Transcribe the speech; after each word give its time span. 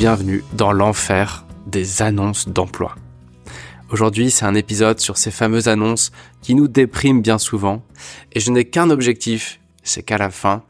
Bienvenue 0.00 0.42
dans 0.54 0.72
l'enfer 0.72 1.44
des 1.66 2.00
annonces 2.00 2.48
d'emploi. 2.48 2.94
Aujourd'hui, 3.90 4.30
c'est 4.30 4.46
un 4.46 4.54
épisode 4.54 4.98
sur 4.98 5.18
ces 5.18 5.30
fameuses 5.30 5.68
annonces 5.68 6.10
qui 6.40 6.54
nous 6.54 6.68
dépriment 6.68 7.20
bien 7.20 7.36
souvent, 7.36 7.84
et 8.32 8.40
je 8.40 8.50
n'ai 8.50 8.64
qu'un 8.64 8.88
objectif, 8.88 9.60
c'est 9.82 10.02
qu'à 10.02 10.16
la 10.16 10.30
fin, 10.30 10.64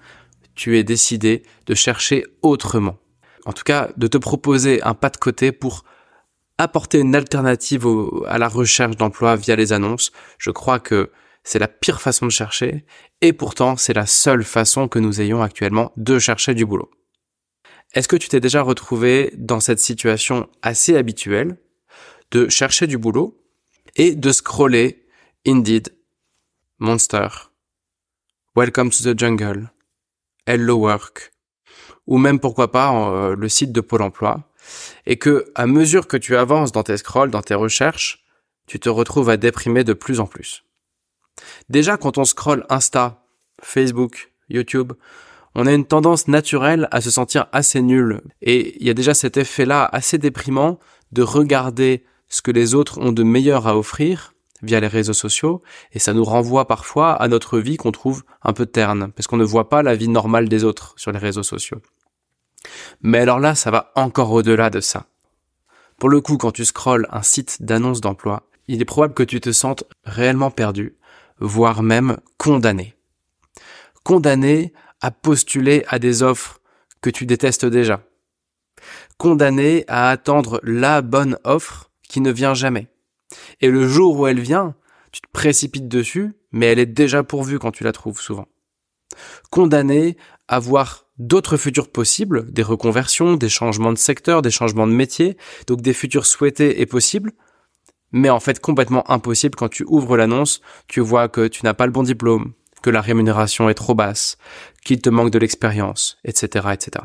tu 0.57 0.77
aies 0.77 0.83
décidé 0.83 1.45
de 1.67 1.75
chercher 1.77 2.27
autrement. 2.43 2.97
En 3.45 3.53
tout 3.53 3.63
cas, 3.63 3.91
de 3.97 4.09
te 4.09 4.19
proposer 4.19 4.83
un 4.83 4.95
pas 4.95 5.11
de 5.11 5.17
côté 5.17 5.53
pour 5.53 5.85
apporter 6.59 6.99
une 6.99 7.15
alternative 7.15 7.87
à 8.27 8.37
la 8.37 8.49
recherche 8.49 8.97
d'emploi 8.97 9.37
via 9.37 9.55
les 9.55 9.73
annonces. 9.73 10.11
Je 10.39 10.51
crois 10.51 10.81
que 10.81 11.13
c'est 11.45 11.61
la 11.61 11.69
pire 11.69 12.01
façon 12.01 12.27
de 12.27 12.33
chercher, 12.33 12.85
et 13.21 13.33
pourtant 13.33 13.77
c'est 13.77 13.95
la 13.95 14.07
seule 14.07 14.43
façon 14.43 14.89
que 14.89 14.99
nous 14.99 15.21
ayons 15.21 15.41
actuellement 15.41 15.93
de 15.97 16.19
chercher 16.19 16.53
du 16.53 16.67
boulot. 16.67 16.91
Est-ce 17.93 18.07
que 18.07 18.17
tu 18.17 18.29
t'es 18.29 18.39
déjà 18.39 18.63
retrouvé 18.63 19.33
dans 19.37 19.59
cette 19.59 19.81
situation 19.81 20.49
assez 20.63 20.97
habituelle 20.97 21.59
de 22.31 22.49
chercher 22.49 22.87
du 22.87 22.99
boulot 22.99 23.43
et 23.97 24.15
de 24.15 24.31
scroller 24.31 25.09
Indeed, 25.45 25.93
Monster, 26.79 27.29
Welcome 28.55 28.91
to 28.91 29.03
the 29.03 29.19
Jungle, 29.19 29.73
Hello 30.47 30.77
Work, 30.77 31.33
ou 32.07 32.19
même 32.19 32.39
pourquoi 32.39 32.71
pas 32.71 32.95
euh, 32.95 33.35
le 33.35 33.49
site 33.49 33.73
de 33.73 33.81
Pôle 33.81 34.03
Emploi, 34.03 34.49
et 35.07 35.17
que 35.17 35.51
à 35.57 35.67
mesure 35.67 36.07
que 36.07 36.17
tu 36.17 36.37
avances 36.37 36.71
dans 36.71 36.85
tes 36.85 36.97
scrolls, 36.97 37.31
dans 37.31 37.43
tes 37.43 37.55
recherches, 37.55 38.25
tu 38.69 38.79
te 38.79 38.89
retrouves 38.89 39.31
à 39.31 39.37
déprimer 39.37 39.83
de 39.83 39.95
plus 39.95 40.21
en 40.21 40.27
plus. 40.27 40.63
Déjà 41.69 41.97
quand 41.97 42.19
on 42.19 42.25
scrolle 42.25 42.65
Insta, 42.69 43.25
Facebook, 43.61 44.33
YouTube, 44.49 44.93
on 45.55 45.67
a 45.67 45.73
une 45.73 45.85
tendance 45.85 46.29
naturelle 46.29 46.89
à 46.91 47.01
se 47.01 47.11
sentir 47.11 47.47
assez 47.53 47.83
nul. 47.83 48.21
Et 48.43 48.77
il 48.81 48.87
y 48.87 48.91
a 48.91 48.95
déjà 48.95 49.15
cet 49.15 49.37
effet-là 49.37 49.89
assez 49.93 50.19
déprimant 50.19 50.79
de 51.13 51.23
regarder 51.23 52.05
ce 52.29 52.43
que 52.43 52.51
les 52.51 52.75
autres 52.75 52.99
ont 53.01 53.13
de 53.13 53.23
meilleur 53.23 53.67
à 53.67 53.77
offrir 53.77 54.35
via 54.63 54.79
les 54.79 54.87
réseaux 54.87 55.15
sociaux, 55.15 55.63
et 55.93 55.99
ça 55.99 56.13
nous 56.13 56.25
renvoie 56.25 56.67
parfois 56.67 57.13
à 57.13 57.29
notre 57.29 57.59
vie 57.59 57.79
qu'on 57.79 57.93
trouve 57.93 58.25
un 58.43 58.53
peu 58.53 58.67
terne, 58.67 59.11
parce 59.13 59.27
qu'on 59.27 59.39
ne 59.39 59.45
voit 59.45 59.71
pas 59.71 59.83
la 59.83 59.95
vie 59.95 60.09
normale 60.09 60.49
des 60.49 60.65
autres 60.65 60.93
sur 60.97 61.13
les 61.13 61.19
réseaux 61.19 61.43
sociaux. 61.43 61.81
Mais 63.01 63.19
alors 63.19 63.41
là, 63.41 63.55
ça 63.55 63.71
va 63.71 63.91
encore 63.95 64.31
au-delà 64.33 64.69
de 64.69 64.81
ça. 64.81 65.07
Pour 65.99 66.11
le 66.11 66.21
coup, 66.21 66.37
quand 66.37 66.53
tu 66.53 66.65
scrolles 66.65 67.07
un 67.11 67.23
site 67.23 67.63
d'annonce 67.63 68.01
d'emploi, 68.01 68.49
il 68.69 68.81
est 68.81 68.87
probable 68.87 69.15
que 69.15 69.23
tu 69.23 69.41
te 69.41 69.51
sentes 69.51 69.85
réellement 70.05 70.51
perdu, 70.51 70.97
voire 71.41 71.83
même 71.83 72.19
condamné. 72.37 72.95
Condamné 74.05 74.73
à 75.01 75.11
postuler 75.11 75.85
à 75.89 75.99
des 75.99 76.23
offres 76.23 76.61
que 77.01 77.11
tu 77.11 77.27
détestes 77.27 77.67
déjà. 77.67 78.03
Condamné 79.19 79.85
à 79.89 80.11
attendre 80.11 80.61
la 80.63 81.03
bonne 81.03 81.39
offre 81.45 81.91
qui 82.09 82.21
ne 82.21 82.31
vient 82.31 82.55
jamais. 82.55 82.89
Et 83.61 83.69
le 83.69 83.87
jour 83.87 84.19
où 84.19 84.27
elle 84.27 84.41
vient, 84.41 84.75
tu 85.13 85.21
te 85.21 85.29
précipites 85.33 85.89
dessus, 85.89 86.33
mais 86.53 86.67
elle 86.67 86.79
est 86.79 86.87
déjà 86.87 87.23
pourvue 87.23 87.59
quand 87.59 87.73
tu 87.73 87.85
la 87.85 87.93
trouves 87.93 88.21
souvent. 88.21 88.49
Condamné 89.51 90.17
à 90.49 90.59
voir 90.59 91.07
d'autres 91.19 91.57
futurs 91.57 91.91
possibles, 91.91 92.51
des 92.51 92.63
reconversions, 92.63 93.35
des 93.35 93.49
changements 93.49 93.93
de 93.93 93.99
secteur, 93.99 94.43
des 94.43 94.51
changements 94.51 94.87
de 94.87 94.93
métier, 94.93 95.37
donc 95.67 95.83
des 95.83 95.93
futurs 95.93 96.27
souhaités 96.27 96.81
et 96.81 96.87
possibles, 96.87 97.33
mais 98.13 98.31
en 98.31 98.41
fait 98.41 98.61
complètement 98.61 99.09
impossible 99.11 99.55
quand 99.55 99.69
tu 99.69 99.85
ouvres 99.87 100.17
l'annonce, 100.17 100.61
tu 100.89 101.01
vois 101.01 101.29
que 101.29 101.47
tu 101.47 101.65
n'as 101.65 101.75
pas 101.75 101.87
le 101.87 101.93
bon 101.93 102.03
diplôme, 102.03 102.53
que 102.83 102.91
la 102.91 103.01
rémunération 103.01 103.69
est 103.69 103.75
trop 103.75 103.95
basse, 103.95 104.39
qu'il 104.85 105.01
te 105.01 105.11
manque 105.11 105.31
de 105.31 105.39
l'expérience, 105.39 106.19
etc., 106.25 106.69
etc. 106.73 107.05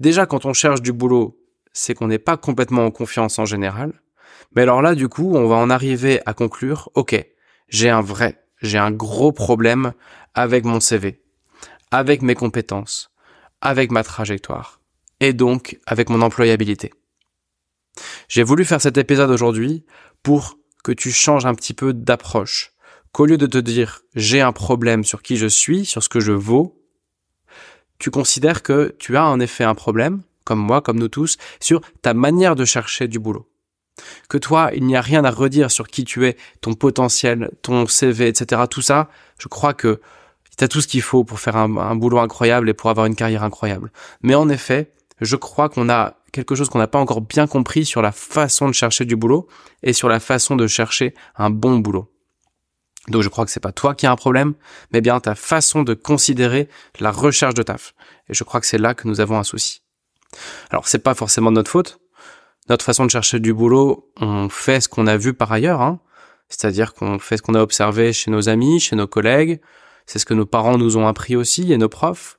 Déjà, 0.00 0.26
quand 0.26 0.46
on 0.46 0.52
cherche 0.52 0.82
du 0.82 0.92
boulot, 0.92 1.38
c'est 1.72 1.94
qu'on 1.94 2.08
n'est 2.08 2.18
pas 2.18 2.36
complètement 2.36 2.86
en 2.86 2.90
confiance 2.90 3.38
en 3.38 3.44
général. 3.44 3.92
Mais 4.54 4.62
alors 4.62 4.82
là, 4.82 4.94
du 4.94 5.08
coup, 5.08 5.34
on 5.34 5.46
va 5.46 5.56
en 5.56 5.70
arriver 5.70 6.20
à 6.26 6.32
conclure, 6.32 6.90
ok, 6.94 7.22
j'ai 7.68 7.90
un 7.90 8.00
vrai, 8.00 8.42
j'ai 8.62 8.78
un 8.78 8.90
gros 8.90 9.32
problème 9.32 9.92
avec 10.34 10.64
mon 10.64 10.80
CV, 10.80 11.22
avec 11.90 12.22
mes 12.22 12.34
compétences, 12.34 13.10
avec 13.60 13.90
ma 13.90 14.02
trajectoire, 14.02 14.80
et 15.20 15.32
donc 15.32 15.78
avec 15.86 16.08
mon 16.08 16.22
employabilité. 16.22 16.92
J'ai 18.28 18.42
voulu 18.42 18.64
faire 18.64 18.80
cet 18.80 18.98
épisode 18.98 19.30
aujourd'hui 19.30 19.84
pour 20.22 20.58
que 20.84 20.92
tu 20.92 21.10
changes 21.10 21.46
un 21.46 21.54
petit 21.54 21.74
peu 21.74 21.92
d'approche, 21.92 22.72
qu'au 23.16 23.24
lieu 23.24 23.38
de 23.38 23.46
te 23.46 23.56
dire 23.56 24.02
j'ai 24.14 24.42
un 24.42 24.52
problème 24.52 25.02
sur 25.02 25.22
qui 25.22 25.38
je 25.38 25.46
suis, 25.46 25.86
sur 25.86 26.02
ce 26.02 26.10
que 26.10 26.20
je 26.20 26.32
vaux, 26.32 26.78
tu 27.98 28.10
considères 28.10 28.62
que 28.62 28.94
tu 28.98 29.16
as 29.16 29.24
en 29.24 29.40
effet 29.40 29.64
un 29.64 29.74
problème, 29.74 30.20
comme 30.44 30.58
moi, 30.58 30.82
comme 30.82 30.98
nous 30.98 31.08
tous, 31.08 31.38
sur 31.58 31.80
ta 32.02 32.12
manière 32.12 32.56
de 32.56 32.66
chercher 32.66 33.08
du 33.08 33.18
boulot. 33.18 33.48
Que 34.28 34.36
toi, 34.36 34.70
il 34.74 34.84
n'y 34.84 34.96
a 34.96 35.00
rien 35.00 35.24
à 35.24 35.30
redire 35.30 35.70
sur 35.70 35.88
qui 35.88 36.04
tu 36.04 36.26
es, 36.26 36.36
ton 36.60 36.74
potentiel, 36.74 37.52
ton 37.62 37.86
CV, 37.86 38.28
etc. 38.28 38.64
Tout 38.68 38.82
ça, 38.82 39.08
je 39.38 39.48
crois 39.48 39.72
que 39.72 40.02
tu 40.58 40.62
as 40.62 40.68
tout 40.68 40.82
ce 40.82 40.86
qu'il 40.86 41.00
faut 41.00 41.24
pour 41.24 41.40
faire 41.40 41.56
un, 41.56 41.74
un, 41.78 41.96
boulot 41.96 42.18
incroyable 42.18 42.68
et 42.68 42.74
pour 42.74 42.90
avoir 42.90 43.06
une 43.06 43.16
carrière 43.16 43.44
incroyable. 43.44 43.92
Mais 44.20 44.34
en 44.34 44.50
effet, 44.50 44.92
je 45.22 45.36
crois 45.36 45.70
qu'on 45.70 45.88
a 45.88 46.18
quelque 46.32 46.54
chose 46.54 46.68
qu'on 46.68 46.80
n'a 46.80 46.86
pas 46.86 46.98
encore 46.98 47.22
bien 47.22 47.46
compris 47.46 47.86
sur 47.86 48.02
la 48.02 48.12
façon 48.12 48.68
de 48.68 48.74
chercher 48.74 49.06
du 49.06 49.16
boulot 49.16 49.48
et 49.82 49.94
sur 49.94 50.10
la 50.10 50.20
façon 50.20 50.54
de 50.54 50.66
chercher 50.66 51.14
un 51.38 51.48
bon 51.48 51.78
boulot. 51.78 52.12
Donc 53.08 53.22
je 53.22 53.28
crois 53.28 53.44
que 53.44 53.50
c'est 53.50 53.60
pas 53.60 53.72
toi 53.72 53.94
qui 53.94 54.06
as 54.06 54.10
un 54.10 54.16
problème, 54.16 54.54
mais 54.92 55.00
bien 55.00 55.20
ta 55.20 55.34
façon 55.34 55.82
de 55.82 55.94
considérer 55.94 56.68
la 56.98 57.10
recherche 57.10 57.54
de 57.54 57.62
taf. 57.62 57.94
Et 58.28 58.34
je 58.34 58.44
crois 58.44 58.60
que 58.60 58.66
c'est 58.66 58.78
là 58.78 58.94
que 58.94 59.06
nous 59.06 59.20
avons 59.20 59.38
un 59.38 59.44
souci. 59.44 59.82
Alors 60.70 60.88
c'est 60.88 60.98
pas 60.98 61.14
forcément 61.14 61.50
de 61.50 61.56
notre 61.56 61.70
faute. 61.70 62.00
Notre 62.68 62.84
façon 62.84 63.04
de 63.04 63.10
chercher 63.10 63.38
du 63.38 63.54
boulot, 63.54 64.10
on 64.20 64.48
fait 64.48 64.80
ce 64.80 64.88
qu'on 64.88 65.06
a 65.06 65.16
vu 65.16 65.34
par 65.34 65.52
ailleurs, 65.52 65.80
hein. 65.80 66.00
c'est-à-dire 66.48 66.94
qu'on 66.94 67.20
fait 67.20 67.36
ce 67.36 67.42
qu'on 67.42 67.54
a 67.54 67.62
observé 67.62 68.12
chez 68.12 68.30
nos 68.30 68.48
amis, 68.48 68.80
chez 68.80 68.96
nos 68.96 69.06
collègues. 69.06 69.60
C'est 70.06 70.18
ce 70.18 70.26
que 70.26 70.34
nos 70.34 70.46
parents 70.46 70.76
nous 70.76 70.96
ont 70.96 71.06
appris 71.06 71.36
aussi 71.36 71.72
et 71.72 71.78
nos 71.78 71.88
profs. 71.88 72.38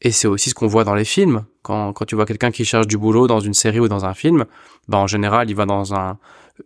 Et 0.00 0.12
c'est 0.12 0.28
aussi 0.28 0.50
ce 0.50 0.54
qu'on 0.54 0.66
voit 0.66 0.84
dans 0.84 0.94
les 0.94 1.04
films. 1.04 1.44
Quand, 1.62 1.92
quand 1.92 2.04
tu 2.04 2.14
vois 2.14 2.24
quelqu'un 2.26 2.50
qui 2.50 2.64
cherche 2.64 2.86
du 2.86 2.98
boulot 2.98 3.26
dans 3.26 3.40
une 3.40 3.54
série 3.54 3.80
ou 3.80 3.88
dans 3.88 4.04
un 4.04 4.14
film, 4.14 4.44
bah 4.86 4.98
en 4.98 5.06
général, 5.06 5.50
il 5.50 5.56
va 5.56 5.66
dans 5.66 5.94
un, 5.94 6.18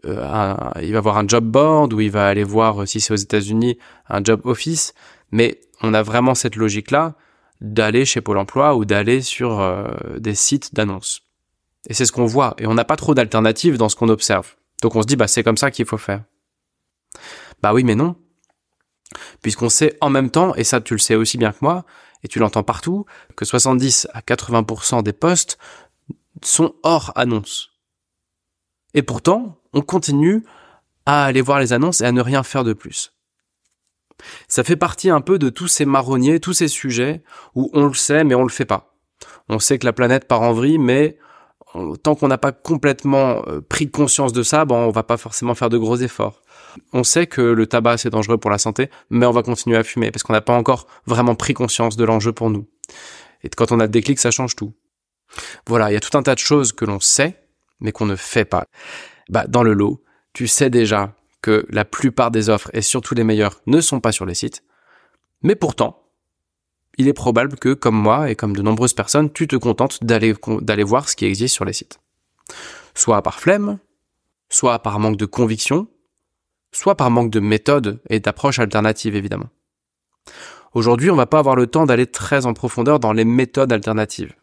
euh, 0.06 0.54
il 0.80 0.92
va 0.92 1.00
voir 1.00 1.18
un 1.18 1.26
job 1.26 1.44
board 1.44 1.92
ou 1.92 2.00
il 2.00 2.10
va 2.10 2.28
aller 2.28 2.44
voir, 2.44 2.86
si 2.86 3.00
c'est 3.00 3.12
aux 3.12 3.16
États-Unis, 3.16 3.78
un 4.08 4.22
job 4.22 4.40
office. 4.44 4.94
Mais 5.30 5.60
on 5.82 5.94
a 5.94 6.02
vraiment 6.02 6.34
cette 6.34 6.56
logique-là 6.56 7.14
d'aller 7.60 8.04
chez 8.04 8.20
Pôle 8.20 8.38
Emploi 8.38 8.76
ou 8.76 8.84
d'aller 8.84 9.22
sur 9.22 9.60
euh, 9.60 9.88
des 10.18 10.34
sites 10.34 10.74
d'annonces. 10.74 11.22
Et 11.88 11.94
c'est 11.94 12.04
ce 12.06 12.12
qu'on 12.12 12.26
voit. 12.26 12.54
Et 12.58 12.66
on 12.66 12.74
n'a 12.74 12.84
pas 12.84 12.96
trop 12.96 13.14
d'alternatives 13.14 13.76
dans 13.76 13.88
ce 13.88 13.96
qu'on 13.96 14.08
observe. 14.08 14.54
Donc 14.82 14.96
on 14.96 15.02
se 15.02 15.06
dit, 15.06 15.16
bah 15.16 15.28
c'est 15.28 15.42
comme 15.42 15.56
ça 15.56 15.70
qu'il 15.70 15.86
faut 15.86 15.98
faire. 15.98 16.24
Bah 17.62 17.72
oui, 17.72 17.84
mais 17.84 17.94
non. 17.94 18.16
Puisqu'on 19.42 19.68
sait 19.68 19.96
en 20.00 20.10
même 20.10 20.30
temps, 20.30 20.54
et 20.54 20.64
ça 20.64 20.80
tu 20.80 20.94
le 20.94 20.98
sais 20.98 21.14
aussi 21.14 21.38
bien 21.38 21.52
que 21.52 21.58
moi, 21.60 21.84
et 22.24 22.28
tu 22.28 22.38
l'entends 22.38 22.62
partout, 22.62 23.04
que 23.36 23.44
70 23.44 24.08
à 24.12 24.20
80% 24.20 25.02
des 25.02 25.12
postes 25.12 25.58
sont 26.42 26.74
hors 26.82 27.12
annonce. 27.14 27.71
Et 28.94 29.02
pourtant, 29.02 29.58
on 29.72 29.80
continue 29.80 30.44
à 31.06 31.24
aller 31.24 31.40
voir 31.40 31.58
les 31.58 31.72
annonces 31.72 32.00
et 32.00 32.04
à 32.04 32.12
ne 32.12 32.20
rien 32.20 32.42
faire 32.42 32.64
de 32.64 32.72
plus. 32.72 33.12
Ça 34.48 34.62
fait 34.62 34.76
partie 34.76 35.10
un 35.10 35.20
peu 35.20 35.38
de 35.38 35.48
tous 35.48 35.68
ces 35.68 35.84
marronniers, 35.84 36.38
tous 36.38 36.52
ces 36.52 36.68
sujets 36.68 37.22
où 37.54 37.70
on 37.72 37.86
le 37.86 37.94
sait 37.94 38.24
mais 38.24 38.34
on 38.34 38.42
le 38.42 38.48
fait 38.48 38.64
pas. 38.64 38.94
On 39.48 39.58
sait 39.58 39.78
que 39.78 39.86
la 39.86 39.92
planète 39.92 40.28
part 40.28 40.42
en 40.42 40.52
vrille 40.52 40.78
mais 40.78 41.18
tant 42.02 42.14
qu'on 42.14 42.28
n'a 42.28 42.38
pas 42.38 42.52
complètement 42.52 43.42
euh, 43.48 43.60
pris 43.60 43.90
conscience 43.90 44.32
de 44.32 44.42
ça, 44.42 44.64
bon, 44.64 44.76
on 44.76 44.90
va 44.90 45.02
pas 45.02 45.16
forcément 45.16 45.54
faire 45.54 45.70
de 45.70 45.78
gros 45.78 45.96
efforts. 45.96 46.42
On 46.92 47.02
sait 47.02 47.26
que 47.26 47.40
le 47.40 47.66
tabac 47.66 47.98
c'est 47.98 48.10
dangereux 48.10 48.38
pour 48.38 48.50
la 48.50 48.58
santé, 48.58 48.90
mais 49.10 49.26
on 49.26 49.30
va 49.32 49.42
continuer 49.42 49.76
à 49.76 49.82
fumer 49.82 50.10
parce 50.10 50.22
qu'on 50.22 50.34
n'a 50.34 50.40
pas 50.40 50.56
encore 50.56 50.86
vraiment 51.06 51.34
pris 51.34 51.54
conscience 51.54 51.96
de 51.96 52.04
l'enjeu 52.04 52.32
pour 52.32 52.50
nous. 52.50 52.68
Et 53.42 53.48
quand 53.48 53.72
on 53.72 53.80
a 53.80 53.84
le 53.84 53.90
déclic, 53.90 54.18
ça 54.18 54.30
change 54.30 54.54
tout. 54.54 54.74
Voilà, 55.66 55.90
il 55.90 55.94
y 55.94 55.96
a 55.96 56.00
tout 56.00 56.16
un 56.16 56.22
tas 56.22 56.34
de 56.34 56.40
choses 56.40 56.72
que 56.72 56.84
l'on 56.84 57.00
sait, 57.00 57.41
mais 57.82 57.92
qu'on 57.92 58.06
ne 58.06 58.16
fait 58.16 58.44
pas 58.44 58.66
bah, 59.28 59.46
dans 59.46 59.62
le 59.62 59.74
lot, 59.74 60.02
tu 60.32 60.46
sais 60.46 60.70
déjà 60.70 61.14
que 61.42 61.66
la 61.68 61.84
plupart 61.84 62.30
des 62.30 62.48
offres, 62.48 62.70
et 62.72 62.82
surtout 62.82 63.14
les 63.14 63.24
meilleures, 63.24 63.60
ne 63.66 63.80
sont 63.80 64.00
pas 64.00 64.12
sur 64.12 64.24
les 64.24 64.34
sites. 64.34 64.62
Mais 65.42 65.56
pourtant, 65.56 66.02
il 66.98 67.08
est 67.08 67.12
probable 67.12 67.56
que, 67.56 67.74
comme 67.74 67.96
moi 67.96 68.30
et 68.30 68.36
comme 68.36 68.54
de 68.54 68.62
nombreuses 68.62 68.94
personnes, 68.94 69.32
tu 69.32 69.48
te 69.48 69.56
contentes 69.56 70.04
d'aller, 70.04 70.34
voir 70.84 71.08
ce 71.08 71.16
qui 71.16 71.24
existe 71.24 71.54
sur 71.54 71.64
les 71.64 71.72
sites. 71.72 71.98
Soit 72.94 73.22
par 73.22 73.40
flemme, 73.40 73.78
soit 74.50 74.78
par 74.80 75.00
manque 75.00 75.16
de 75.16 75.26
conviction, 75.26 75.88
soit 76.70 76.96
par 76.96 77.10
manque 77.10 77.30
de 77.30 77.40
méthode 77.40 78.00
et 78.08 78.20
d'approche 78.20 78.58
alternative, 78.58 79.16
évidemment. 79.16 79.48
Aujourd'hui, 80.74 81.10
on 81.10 81.16
va 81.16 81.26
pas 81.26 81.38
avoir 81.38 81.56
le 81.56 81.66
temps 81.66 81.86
d'aller 81.86 82.06
très 82.06 82.46
en 82.46 82.54
profondeur 82.54 83.00
dans 83.00 83.12
les 83.12 83.24
méthodes 83.24 83.72
alternatives. 83.72 84.34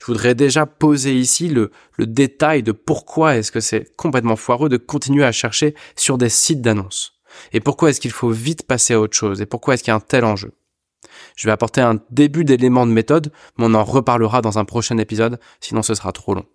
Je 0.00 0.06
voudrais 0.06 0.34
déjà 0.34 0.66
poser 0.66 1.14
ici 1.14 1.48
le, 1.48 1.70
détail 1.98 2.62
de 2.62 2.72
pourquoi 2.72 3.36
est-ce 3.36 3.52
que 3.52 3.60
c'est 3.60 3.94
complètement 3.96 4.36
foireux 4.36 4.68
de 4.68 4.76
continuer 4.76 5.24
à 5.24 5.32
chercher 5.32 5.74
sur 5.96 6.18
des 6.18 6.28
sites 6.28 6.60
d'annonces. 6.60 7.20
Et 7.52 7.60
pourquoi 7.60 7.90
est-ce 7.90 8.00
qu'il 8.00 8.12
faut 8.12 8.30
vite 8.30 8.66
passer 8.66 8.94
à 8.94 9.00
autre 9.00 9.16
chose? 9.16 9.40
Et 9.40 9.46
pourquoi 9.46 9.74
est-ce 9.74 9.82
qu'il 9.82 9.90
y 9.90 9.94
a 9.94 9.96
un 9.96 10.00
tel 10.00 10.24
enjeu? 10.24 10.52
Je 11.36 11.46
vais 11.46 11.52
apporter 11.52 11.80
un 11.80 12.00
début 12.10 12.44
d'éléments 12.44 12.86
de 12.86 12.92
méthode, 12.92 13.32
mais 13.58 13.66
on 13.66 13.74
en 13.74 13.84
reparlera 13.84 14.40
dans 14.40 14.58
un 14.58 14.64
prochain 14.64 14.98
épisode, 14.98 15.38
sinon 15.60 15.82
ce 15.82 15.94
sera 15.94 16.12
trop 16.12 16.34
long. 16.34 16.46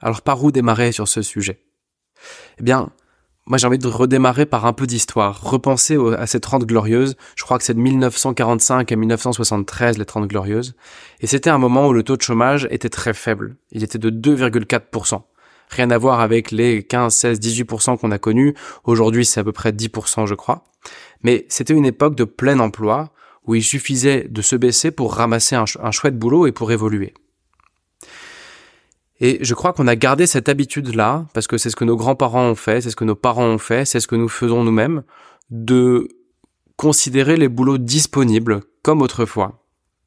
Alors 0.00 0.22
par 0.22 0.42
où 0.42 0.50
démarrer 0.50 0.92
sur 0.92 1.08
ce 1.08 1.22
sujet? 1.22 1.62
Eh 2.58 2.62
bien, 2.62 2.90
moi 3.48 3.58
j'ai 3.58 3.66
envie 3.66 3.78
de 3.78 3.88
redémarrer 3.88 4.46
par 4.46 4.66
un 4.66 4.72
peu 4.72 4.86
d'histoire, 4.86 5.42
repenser 5.42 5.96
à 6.18 6.26
ces 6.26 6.38
30 6.38 6.64
glorieuses. 6.64 7.16
Je 7.34 7.44
crois 7.44 7.58
que 7.58 7.64
c'est 7.64 7.74
de 7.74 7.80
1945 7.80 8.92
à 8.92 8.96
1973 8.96 9.98
les 9.98 10.04
30 10.04 10.28
glorieuses. 10.28 10.74
Et 11.20 11.26
c'était 11.26 11.50
un 11.50 11.58
moment 11.58 11.88
où 11.88 11.92
le 11.92 12.02
taux 12.02 12.16
de 12.16 12.22
chômage 12.22 12.68
était 12.70 12.90
très 12.90 13.14
faible. 13.14 13.56
Il 13.72 13.82
était 13.82 13.98
de 13.98 14.10
2,4%. 14.10 15.22
Rien 15.70 15.90
à 15.90 15.98
voir 15.98 16.20
avec 16.20 16.50
les 16.50 16.82
15, 16.82 17.14
16, 17.14 17.40
18% 17.40 17.98
qu'on 17.98 18.10
a 18.10 18.18
connus. 18.18 18.54
Aujourd'hui, 18.84 19.24
c'est 19.24 19.40
à 19.40 19.44
peu 19.44 19.52
près 19.52 19.72
10%, 19.72 20.26
je 20.26 20.34
crois. 20.34 20.64
Mais 21.22 21.46
c'était 21.48 21.74
une 21.74 21.86
époque 21.86 22.14
de 22.14 22.24
plein 22.24 22.58
emploi 22.58 23.10
où 23.46 23.54
il 23.54 23.64
suffisait 23.64 24.26
de 24.28 24.42
se 24.42 24.56
baisser 24.56 24.90
pour 24.90 25.14
ramasser 25.14 25.56
un, 25.56 25.90
chouette 25.90 26.18
boulot 26.18 26.46
et 26.46 26.52
pour 26.52 26.70
évoluer. 26.70 27.14
Et 29.20 29.38
je 29.40 29.54
crois 29.54 29.72
qu'on 29.72 29.88
a 29.88 29.96
gardé 29.96 30.26
cette 30.26 30.48
habitude-là, 30.48 31.26
parce 31.34 31.46
que 31.46 31.58
c'est 31.58 31.70
ce 31.70 31.76
que 31.76 31.84
nos 31.84 31.96
grands-parents 31.96 32.44
ont 32.44 32.54
fait, 32.54 32.80
c'est 32.80 32.90
ce 32.90 32.96
que 32.96 33.04
nos 33.04 33.16
parents 33.16 33.46
ont 33.46 33.58
fait, 33.58 33.84
c'est 33.84 34.00
ce 34.00 34.06
que 34.06 34.16
nous 34.16 34.28
faisons 34.28 34.62
nous-mêmes, 34.62 35.02
de 35.50 36.08
considérer 36.76 37.36
les 37.36 37.48
boulots 37.48 37.78
disponibles 37.78 38.60
comme 38.82 39.02
autrefois. 39.02 39.64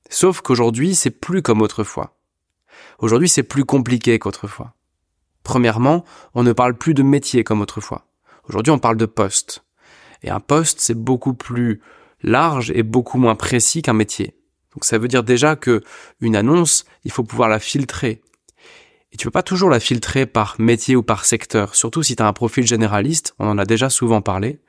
Sauf 0.09 0.41
qu'aujourd'hui, 0.41 0.95
c'est 0.95 1.09
plus 1.09 1.41
comme 1.41 1.61
autrefois. 1.61 2.17
Aujourd'hui, 2.99 3.27
c'est 3.27 3.43
plus 3.43 3.65
compliqué 3.65 4.17
qu'autrefois. 4.19 4.75
Premièrement, 5.43 6.05
on 6.33 6.43
ne 6.43 6.53
parle 6.53 6.77
plus 6.77 6.93
de 6.93 7.03
métier 7.03 7.43
comme 7.43 7.61
autrefois. 7.61 8.07
Aujourd'hui, 8.47 8.71
on 8.71 8.79
parle 8.79 8.97
de 8.97 9.05
poste. 9.05 9.63
Et 10.23 10.29
un 10.29 10.39
poste, 10.39 10.79
c'est 10.79 10.97
beaucoup 10.97 11.33
plus 11.33 11.81
large 12.21 12.71
et 12.71 12.83
beaucoup 12.83 13.17
moins 13.17 13.35
précis 13.35 13.81
qu'un 13.81 13.93
métier. 13.93 14.35
Donc 14.73 14.85
ça 14.85 14.97
veut 14.97 15.07
dire 15.07 15.23
déjà 15.23 15.55
que 15.55 15.81
une 16.21 16.35
annonce, 16.35 16.85
il 17.03 17.11
faut 17.11 17.23
pouvoir 17.23 17.49
la 17.49 17.59
filtrer. 17.59 18.21
Et 19.13 19.17
tu 19.17 19.25
peux 19.27 19.31
pas 19.31 19.43
toujours 19.43 19.69
la 19.69 19.79
filtrer 19.79 20.25
par 20.25 20.55
métier 20.59 20.95
ou 20.95 21.03
par 21.03 21.25
secteur, 21.25 21.75
surtout 21.75 22.01
si 22.03 22.15
tu 22.15 22.23
as 22.23 22.27
un 22.27 22.33
profil 22.33 22.65
généraliste, 22.65 23.35
on 23.39 23.47
en 23.47 23.57
a 23.57 23.65
déjà 23.65 23.89
souvent 23.89 24.21
parlé. 24.21 24.59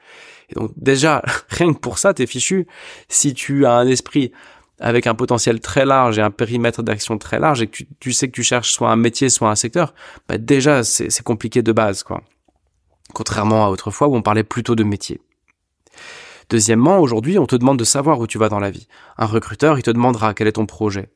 Donc 0.55 0.73
déjà, 0.77 1.23
rien 1.49 1.73
que 1.73 1.79
pour 1.79 1.99
ça, 1.99 2.15
t'es 2.15 2.27
fichu. 2.27 2.67
Si 3.09 3.35
tu 3.35 3.67
as 3.67 3.75
un 3.75 3.87
esprit 3.87 4.33
avec 4.81 5.07
un 5.07 5.15
potentiel 5.15 5.61
très 5.61 5.87
large 5.87 6.19
et 6.19 6.23
un 6.23 6.31
périmètre 6.31 6.83
d'action 6.83 7.17
très 7.17 7.39
large 7.39 7.63
et 7.63 7.69
que 7.69 7.85
tu, 8.01 8.13
sais 8.13 8.27
que 8.27 8.33
tu 8.33 8.43
cherches 8.43 8.73
soit 8.73 8.91
un 8.91 8.97
métier, 8.97 9.31
soit 9.31 9.49
un 9.49 9.55
secteur, 9.55 9.95
bah 10.29 10.39
déjà 10.39 10.83
c'est 10.83 11.23
compliqué 11.23 11.63
de 11.63 11.73
base, 11.73 12.03
quoi. 12.03 12.23
Contrairement 13.15 13.67
à 13.67 13.69
autrefois 13.69 14.09
où 14.09 14.17
on 14.17 14.23
parlait 14.23 14.43
plutôt 14.43 14.75
de 14.75 14.83
métier. 14.83 15.21
Deuxièmement, 16.51 16.99
aujourd'hui, 16.99 17.39
on 17.39 17.47
te 17.47 17.57
demande 17.57 17.79
de 17.79 17.85
savoir 17.85 18.19
où 18.19 18.27
tu 18.27 18.39
vas 18.39 18.49
dans 18.49 18.59
la 18.59 18.71
vie. 18.71 18.89
Un 19.17 19.27
recruteur, 19.27 19.79
il 19.79 19.83
te 19.83 19.91
demandera 19.91 20.35
quel 20.35 20.49
est 20.49 20.53
ton 20.53 20.67
projet. 20.67 21.11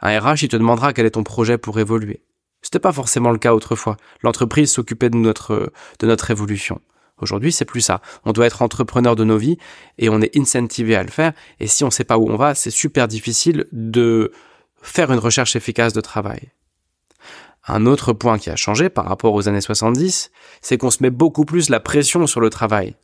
Un 0.00 0.18
RH, 0.18 0.44
il 0.44 0.48
te 0.48 0.56
demandera 0.56 0.92
quel 0.92 1.06
est 1.06 1.10
ton 1.10 1.24
projet 1.24 1.58
pour 1.58 1.78
évoluer. 1.78 2.22
C'était 2.62 2.78
pas 2.78 2.92
forcément 2.92 3.30
le 3.30 3.38
cas 3.38 3.54
autrefois. 3.54 3.96
L'entreprise 4.22 4.72
s'occupait 4.72 5.10
de 5.10 5.16
notre, 5.16 5.72
de 6.00 6.06
notre 6.06 6.30
évolution. 6.30 6.80
Aujourd'hui, 7.20 7.52
c'est 7.52 7.64
plus 7.64 7.80
ça. 7.80 8.00
On 8.24 8.32
doit 8.32 8.46
être 8.46 8.62
entrepreneur 8.62 9.16
de 9.16 9.24
nos 9.24 9.38
vies 9.38 9.58
et 9.98 10.08
on 10.08 10.20
est 10.20 10.36
incentivé 10.36 10.94
à 10.94 11.02
le 11.02 11.10
faire. 11.10 11.32
Et 11.60 11.66
si 11.66 11.84
on 11.84 11.90
sait 11.90 12.04
pas 12.04 12.18
où 12.18 12.28
on 12.28 12.36
va, 12.36 12.54
c'est 12.54 12.70
super 12.70 13.08
difficile 13.08 13.66
de 13.72 14.32
faire 14.82 15.12
une 15.12 15.18
recherche 15.18 15.56
efficace 15.56 15.92
de 15.92 16.00
travail. 16.00 16.52
Un 17.66 17.86
autre 17.86 18.12
point 18.12 18.38
qui 18.38 18.50
a 18.50 18.56
changé 18.56 18.88
par 18.88 19.06
rapport 19.06 19.34
aux 19.34 19.48
années 19.48 19.60
70, 19.60 20.30
c'est 20.62 20.78
qu'on 20.78 20.90
se 20.90 21.02
met 21.02 21.10
beaucoup 21.10 21.44
plus 21.44 21.68
la 21.68 21.80
pression 21.80 22.26
sur 22.26 22.40
le 22.40 22.50
travail. 22.50 22.94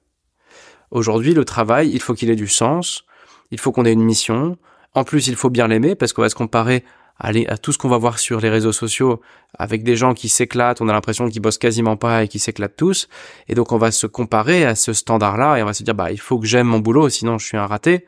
Aujourd'hui, 0.91 1.35
le 1.35 1.45
travail, 1.45 1.91
il 1.93 2.01
faut 2.01 2.15
qu'il 2.15 2.31
ait 2.31 2.37
du 2.37 2.49
sens, 2.49 3.05
il 3.51 3.59
faut 3.59 3.73
qu'on 3.73 3.85
ait 3.85 3.93
une 3.93 4.05
mission, 4.05 4.57
en 4.95 5.03
plus, 5.03 5.27
il 5.27 5.37
faut 5.37 5.51
bien 5.51 5.67
l'aimer 5.67 5.97
parce 5.97 6.13
qu'on 6.13 6.23
va 6.23 6.29
se 6.29 6.35
comparer 6.35 6.85
aller 7.19 7.47
à 7.47 7.59
tout 7.59 7.73
ce 7.73 7.79
qu'on 7.79 7.89
va 7.89 7.99
voir 7.99 8.19
sur 8.19 8.41
les 8.41 8.51
réseaux 8.51 8.73
sociaux 8.73 9.21
avec 9.59 9.85
des 9.85 9.97
gens 9.97 10.15
qui 10.15 10.29
s'éclatent, 10.29 10.81
on 10.81 10.89
a 10.89 10.93
l'impression 10.93 11.29
qu'ils 11.29 11.43
bossent 11.43 11.59
quasiment 11.59 11.97
pas 11.97 12.25
et 12.25 12.29
qui 12.29 12.39
s'éclatent 12.39 12.77
tous. 12.77 13.09
Et 13.49 13.55
donc 13.55 13.73
on 13.73 13.79
va 13.79 13.91
se 13.91 14.07
comparer 14.07 14.65
à 14.65 14.75
ce 14.75 14.93
standard-là 14.93 15.57
et 15.59 15.63
on 15.63 15.67
va 15.67 15.75
se 15.75 15.83
dire 15.83 15.95
bah 15.95 16.11
il 16.11 16.21
faut 16.21 16.39
que 16.39 16.47
j'aime 16.47 16.67
mon 16.67 16.81
boulot 16.81 17.09
sinon 17.09 17.39
je 17.39 17.47
suis 17.47 17.57
un 17.57 17.67
raté. 17.67 18.07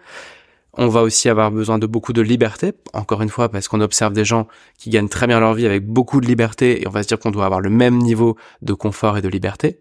On 0.79 0.89
va 0.89 1.03
aussi 1.03 1.31
avoir 1.31 1.51
besoin 1.51 1.79
de 1.79 1.87
beaucoup 1.87 2.13
de 2.13 2.21
liberté, 2.21 2.75
encore 2.93 3.23
une 3.23 3.31
fois 3.31 3.49
parce 3.49 3.67
qu'on 3.67 3.81
observe 3.81 4.13
des 4.13 4.27
gens 4.27 4.47
qui 4.77 4.91
gagnent 4.91 5.09
très 5.09 5.27
bien 5.27 5.41
leur 5.41 5.55
vie 5.55 5.65
avec 5.65 5.87
beaucoup 5.87 6.21
de 6.21 6.27
liberté 6.27 6.83
et 6.83 6.89
on 6.89 6.91
va 6.91 7.03
se 7.03 7.09
dire 7.09 7.19
qu'on 7.19 7.31
doit 7.31 7.47
avoir 7.47 7.61
le 7.61 7.71
même 7.71 7.97
niveau 7.97 8.37
de 8.61 8.75
confort 8.75 9.17
et 9.17 9.23
de 9.23 9.29
liberté. 9.29 9.81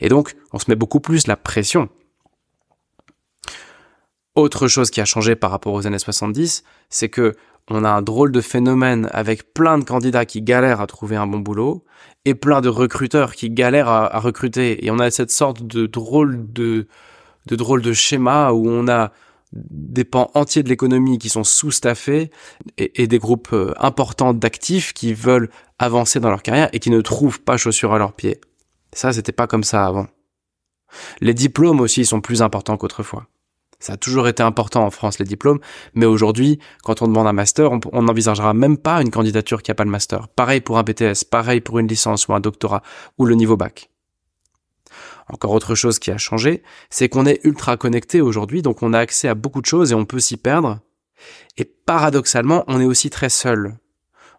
Et 0.00 0.08
donc 0.08 0.34
on 0.52 0.58
se 0.58 0.66
met 0.68 0.76
beaucoup 0.76 1.00
plus 1.00 1.26
la 1.26 1.36
pression. 1.36 1.88
Autre 4.34 4.66
chose 4.66 4.90
qui 4.90 5.00
a 5.00 5.04
changé 5.04 5.36
par 5.36 5.52
rapport 5.52 5.72
aux 5.72 5.86
années 5.86 5.98
70, 5.98 6.64
c'est 6.90 7.08
que 7.08 7.36
on 7.70 7.84
a 7.84 7.90
un 7.90 8.02
drôle 8.02 8.30
de 8.30 8.40
phénomène 8.40 9.08
avec 9.12 9.54
plein 9.54 9.78
de 9.78 9.84
candidats 9.84 10.26
qui 10.26 10.42
galèrent 10.42 10.80
à 10.80 10.86
trouver 10.86 11.16
un 11.16 11.26
bon 11.26 11.38
boulot 11.38 11.84
et 12.24 12.34
plein 12.34 12.60
de 12.60 12.68
recruteurs 12.68 13.34
qui 13.34 13.50
galèrent 13.50 13.88
à, 13.88 14.18
recruter. 14.20 14.84
Et 14.84 14.90
on 14.90 14.98
a 14.98 15.10
cette 15.10 15.30
sorte 15.30 15.62
de 15.62 15.86
drôle 15.86 16.52
de, 16.52 16.86
de 17.46 17.56
drôle 17.56 17.80
de 17.80 17.92
schéma 17.92 18.52
où 18.52 18.68
on 18.68 18.86
a 18.88 19.12
des 19.52 20.04
pans 20.04 20.30
entiers 20.34 20.62
de 20.62 20.68
l'économie 20.68 21.18
qui 21.18 21.28
sont 21.28 21.44
sous-staffés 21.44 22.30
et, 22.76 23.02
et, 23.02 23.06
des 23.06 23.18
groupes 23.18 23.52
euh, 23.52 23.72
importants 23.78 24.34
d'actifs 24.34 24.92
qui 24.92 25.14
veulent 25.14 25.48
avancer 25.78 26.18
dans 26.18 26.28
leur 26.28 26.42
carrière 26.42 26.68
et 26.72 26.80
qui 26.80 26.90
ne 26.90 27.00
trouvent 27.00 27.40
pas 27.40 27.56
chaussures 27.56 27.94
à 27.94 27.98
leurs 27.98 28.14
pieds. 28.14 28.40
Ça, 28.92 29.12
c'était 29.12 29.32
pas 29.32 29.46
comme 29.46 29.62
ça 29.62 29.86
avant. 29.86 30.06
Les 31.20 31.34
diplômes 31.34 31.80
aussi 31.80 32.04
sont 32.04 32.20
plus 32.20 32.42
importants 32.42 32.76
qu'autrefois. 32.76 33.26
Ça 33.84 33.92
a 33.92 33.96
toujours 33.98 34.28
été 34.28 34.42
important 34.42 34.86
en 34.86 34.90
France, 34.90 35.18
les 35.18 35.26
diplômes, 35.26 35.58
mais 35.92 36.06
aujourd'hui, 36.06 36.58
quand 36.84 37.02
on 37.02 37.06
demande 37.06 37.26
un 37.26 37.34
master, 37.34 37.70
on 37.92 38.02
n'envisagera 38.02 38.54
même 38.54 38.78
pas 38.78 39.02
une 39.02 39.10
candidature 39.10 39.62
qui 39.62 39.70
n'a 39.70 39.74
pas 39.74 39.84
le 39.84 39.90
master. 39.90 40.28
Pareil 40.28 40.62
pour 40.62 40.78
un 40.78 40.82
BTS, 40.82 41.26
pareil 41.30 41.60
pour 41.60 41.78
une 41.78 41.86
licence 41.86 42.26
ou 42.26 42.32
un 42.32 42.40
doctorat, 42.40 42.82
ou 43.18 43.26
le 43.26 43.34
niveau 43.34 43.58
bac. 43.58 43.90
Encore 45.28 45.50
autre 45.50 45.74
chose 45.74 45.98
qui 45.98 46.10
a 46.10 46.16
changé, 46.16 46.62
c'est 46.88 47.10
qu'on 47.10 47.26
est 47.26 47.44
ultra 47.44 47.76
connecté 47.76 48.22
aujourd'hui, 48.22 48.62
donc 48.62 48.82
on 48.82 48.94
a 48.94 48.98
accès 48.98 49.28
à 49.28 49.34
beaucoup 49.34 49.60
de 49.60 49.66
choses 49.66 49.92
et 49.92 49.94
on 49.94 50.06
peut 50.06 50.18
s'y 50.18 50.38
perdre. 50.38 50.80
Et 51.58 51.66
paradoxalement, 51.66 52.64
on 52.68 52.80
est 52.80 52.86
aussi 52.86 53.10
très 53.10 53.28
seul. 53.28 53.76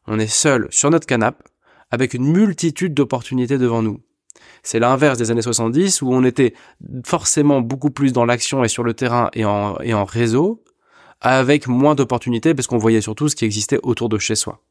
On 0.07 0.17
est 0.17 0.25
seul 0.25 0.69
sur 0.71 0.89
notre 0.89 1.05
canapé, 1.05 1.43
avec 1.91 2.15
une 2.15 2.25
multitude 2.25 2.95
d'opportunités 2.95 3.59
devant 3.59 3.83
nous. 3.83 4.01
C'est 4.63 4.79
l'inverse 4.79 5.17
des 5.17 5.31
années 5.31 5.41
70 5.41 6.01
où 6.01 6.13
on 6.13 6.23
était 6.23 6.53
forcément 7.05 7.61
beaucoup 7.61 7.91
plus 7.91 8.13
dans 8.13 8.25
l'action 8.25 8.63
et 8.63 8.67
sur 8.67 8.83
le 8.83 8.93
terrain 8.93 9.29
et 9.33 9.45
en, 9.45 10.05
réseau, 10.05 10.63
avec 11.21 11.67
moins 11.67 11.95
d'opportunités 11.95 12.53
parce 12.53 12.67
qu'on 12.67 12.77
voyait 12.77 13.01
surtout 13.01 13.29
ce 13.29 13.35
qui 13.35 13.45
existait 13.45 13.79
autour 13.83 14.09
de 14.09 14.17
chez 14.17 14.35
soi. 14.35 14.61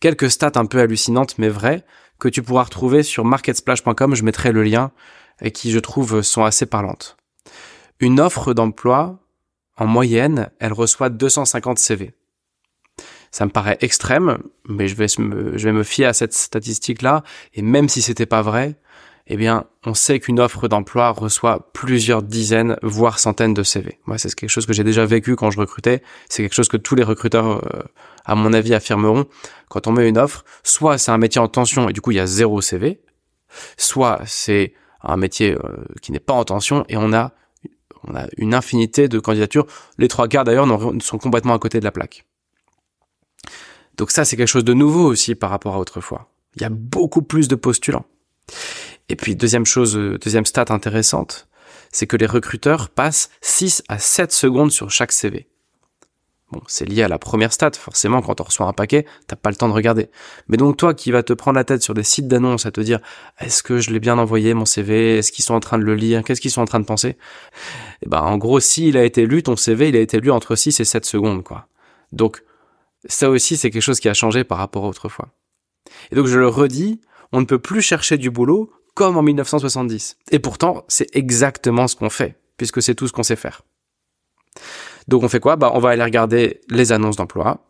Quelques 0.00 0.30
stats 0.30 0.52
un 0.56 0.66
peu 0.66 0.80
hallucinantes 0.80 1.38
mais 1.38 1.48
vraies 1.48 1.84
que 2.18 2.28
tu 2.28 2.42
pourras 2.42 2.64
retrouver 2.64 3.02
sur 3.02 3.24
marketsplash.com, 3.24 4.14
je 4.14 4.22
mettrai 4.22 4.52
le 4.52 4.62
lien, 4.62 4.92
et 5.40 5.50
qui 5.50 5.70
je 5.70 5.78
trouve 5.78 6.22
sont 6.22 6.44
assez 6.44 6.66
parlantes. 6.66 7.16
Une 8.00 8.20
offre 8.20 8.54
d'emploi, 8.54 9.18
en 9.76 9.86
moyenne, 9.86 10.50
elle 10.60 10.72
reçoit 10.72 11.08
250 11.08 11.78
CV. 11.78 12.14
Ça 13.34 13.44
me 13.46 13.50
paraît 13.50 13.78
extrême, 13.80 14.38
mais 14.68 14.86
je 14.86 14.94
vais 14.94 15.72
me, 15.72 15.82
fier 15.82 16.06
à 16.06 16.12
cette 16.12 16.32
statistique-là. 16.32 17.24
Et 17.52 17.62
même 17.62 17.88
si 17.88 18.00
c'était 18.00 18.26
pas 18.26 18.42
vrai, 18.42 18.76
eh 19.26 19.36
bien, 19.36 19.64
on 19.84 19.92
sait 19.92 20.20
qu'une 20.20 20.38
offre 20.38 20.68
d'emploi 20.68 21.10
reçoit 21.10 21.72
plusieurs 21.72 22.22
dizaines, 22.22 22.76
voire 22.84 23.18
centaines 23.18 23.52
de 23.52 23.64
CV. 23.64 23.98
Moi, 24.06 24.18
c'est 24.18 24.32
quelque 24.36 24.50
chose 24.50 24.66
que 24.66 24.72
j'ai 24.72 24.84
déjà 24.84 25.04
vécu 25.04 25.34
quand 25.34 25.50
je 25.50 25.58
recrutais. 25.58 26.00
C'est 26.28 26.44
quelque 26.44 26.54
chose 26.54 26.68
que 26.68 26.76
tous 26.76 26.94
les 26.94 27.02
recruteurs, 27.02 27.60
euh, 27.74 27.82
à 28.24 28.36
mon 28.36 28.52
avis, 28.52 28.72
affirmeront. 28.72 29.24
Quand 29.68 29.88
on 29.88 29.92
met 29.92 30.08
une 30.08 30.18
offre, 30.18 30.44
soit 30.62 30.96
c'est 30.96 31.10
un 31.10 31.18
métier 31.18 31.40
en 31.40 31.48
tension 31.48 31.88
et 31.88 31.92
du 31.92 32.00
coup 32.00 32.12
il 32.12 32.18
y 32.18 32.20
a 32.20 32.28
zéro 32.28 32.60
CV, 32.60 33.00
soit 33.76 34.20
c'est 34.26 34.74
un 35.02 35.16
métier 35.16 35.54
euh, 35.54 35.84
qui 36.02 36.12
n'est 36.12 36.20
pas 36.20 36.34
en 36.34 36.44
tension 36.44 36.84
et 36.88 36.96
on 36.96 37.12
a 37.12 37.32
une 38.36 38.54
infinité 38.54 39.08
de 39.08 39.18
candidatures. 39.18 39.66
Les 39.98 40.06
trois 40.06 40.28
quarts 40.28 40.44
d'ailleurs 40.44 40.68
sont 41.00 41.18
complètement 41.18 41.54
à 41.54 41.58
côté 41.58 41.80
de 41.80 41.84
la 41.84 41.90
plaque. 41.90 42.24
Donc 43.96 44.10
ça, 44.10 44.24
c'est 44.24 44.36
quelque 44.36 44.48
chose 44.48 44.64
de 44.64 44.74
nouveau 44.74 45.06
aussi 45.06 45.34
par 45.34 45.50
rapport 45.50 45.74
à 45.74 45.78
autrefois. 45.78 46.30
Il 46.56 46.62
y 46.62 46.64
a 46.64 46.70
beaucoup 46.70 47.22
plus 47.22 47.48
de 47.48 47.54
postulants. 47.54 48.06
Et 49.08 49.16
puis 49.16 49.36
deuxième 49.36 49.66
chose, 49.66 49.96
euh, 49.96 50.18
deuxième 50.18 50.46
stat 50.46 50.66
intéressante, 50.68 51.48
c'est 51.92 52.06
que 52.06 52.16
les 52.16 52.26
recruteurs 52.26 52.88
passent 52.88 53.30
6 53.40 53.82
à 53.88 53.98
7 53.98 54.32
secondes 54.32 54.72
sur 54.72 54.90
chaque 54.90 55.12
CV. 55.12 55.46
Bon, 56.52 56.60
c'est 56.66 56.84
lié 56.84 57.02
à 57.02 57.08
la 57.08 57.18
première 57.18 57.52
stat, 57.52 57.72
forcément, 57.72 58.20
quand 58.20 58.40
on 58.40 58.44
reçoit 58.44 58.66
un 58.66 58.72
paquet, 58.72 59.06
t'as 59.26 59.36
pas 59.36 59.50
le 59.50 59.56
temps 59.56 59.68
de 59.68 59.72
regarder. 59.72 60.08
Mais 60.48 60.56
donc 60.56 60.76
toi 60.76 60.94
qui 60.94 61.10
vas 61.10 61.22
te 61.22 61.32
prendre 61.32 61.56
la 61.56 61.64
tête 61.64 61.82
sur 61.82 61.94
des 61.94 62.02
sites 62.02 62.28
d'annonces 62.28 62.66
à 62.66 62.70
te 62.70 62.80
dire, 62.80 63.00
est-ce 63.40 63.62
que 63.62 63.78
je 63.78 63.90
l'ai 63.90 63.98
bien 63.98 64.18
envoyé, 64.18 64.54
mon 64.54 64.64
CV, 64.64 65.18
est-ce 65.18 65.32
qu'ils 65.32 65.44
sont 65.44 65.54
en 65.54 65.60
train 65.60 65.78
de 65.78 65.84
le 65.84 65.94
lire, 65.94 66.22
qu'est-ce 66.22 66.40
qu'ils 66.40 66.50
sont 66.50 66.60
en 66.60 66.66
train 66.66 66.80
de 66.80 66.84
penser? 66.84 67.16
Eh 68.02 68.08
ben, 68.08 68.20
en 68.20 68.36
gros, 68.36 68.60
s'il 68.60 68.96
a 68.96 69.04
été 69.04 69.26
lu, 69.26 69.42
ton 69.42 69.56
CV, 69.56 69.88
il 69.88 69.96
a 69.96 70.00
été 70.00 70.20
lu 70.20 70.30
entre 70.30 70.54
6 70.54 70.78
et 70.80 70.84
7 70.84 71.04
secondes, 71.04 71.42
quoi. 71.42 71.66
Donc, 72.12 72.42
ça 73.06 73.30
aussi, 73.30 73.56
c'est 73.56 73.70
quelque 73.70 73.82
chose 73.82 74.00
qui 74.00 74.08
a 74.08 74.14
changé 74.14 74.44
par 74.44 74.58
rapport 74.58 74.84
à 74.84 74.88
autrefois. 74.88 75.28
Et 76.10 76.16
donc, 76.16 76.26
je 76.26 76.38
le 76.38 76.48
redis, 76.48 77.00
on 77.32 77.40
ne 77.40 77.46
peut 77.46 77.58
plus 77.58 77.82
chercher 77.82 78.18
du 78.18 78.30
boulot 78.30 78.72
comme 78.94 79.16
en 79.16 79.22
1970. 79.22 80.16
Et 80.30 80.38
pourtant, 80.38 80.84
c'est 80.88 81.14
exactement 81.14 81.88
ce 81.88 81.96
qu'on 81.96 82.10
fait, 82.10 82.38
puisque 82.56 82.82
c'est 82.82 82.94
tout 82.94 83.08
ce 83.08 83.12
qu'on 83.12 83.22
sait 83.22 83.36
faire. 83.36 83.62
Donc 85.08 85.22
on 85.22 85.28
fait 85.28 85.40
quoi? 85.40 85.56
Bah 85.56 85.70
on 85.74 85.80
va 85.80 85.90
aller 85.90 86.02
regarder 86.02 86.60
les 86.70 86.92
annonces 86.92 87.16
d'emploi. 87.16 87.66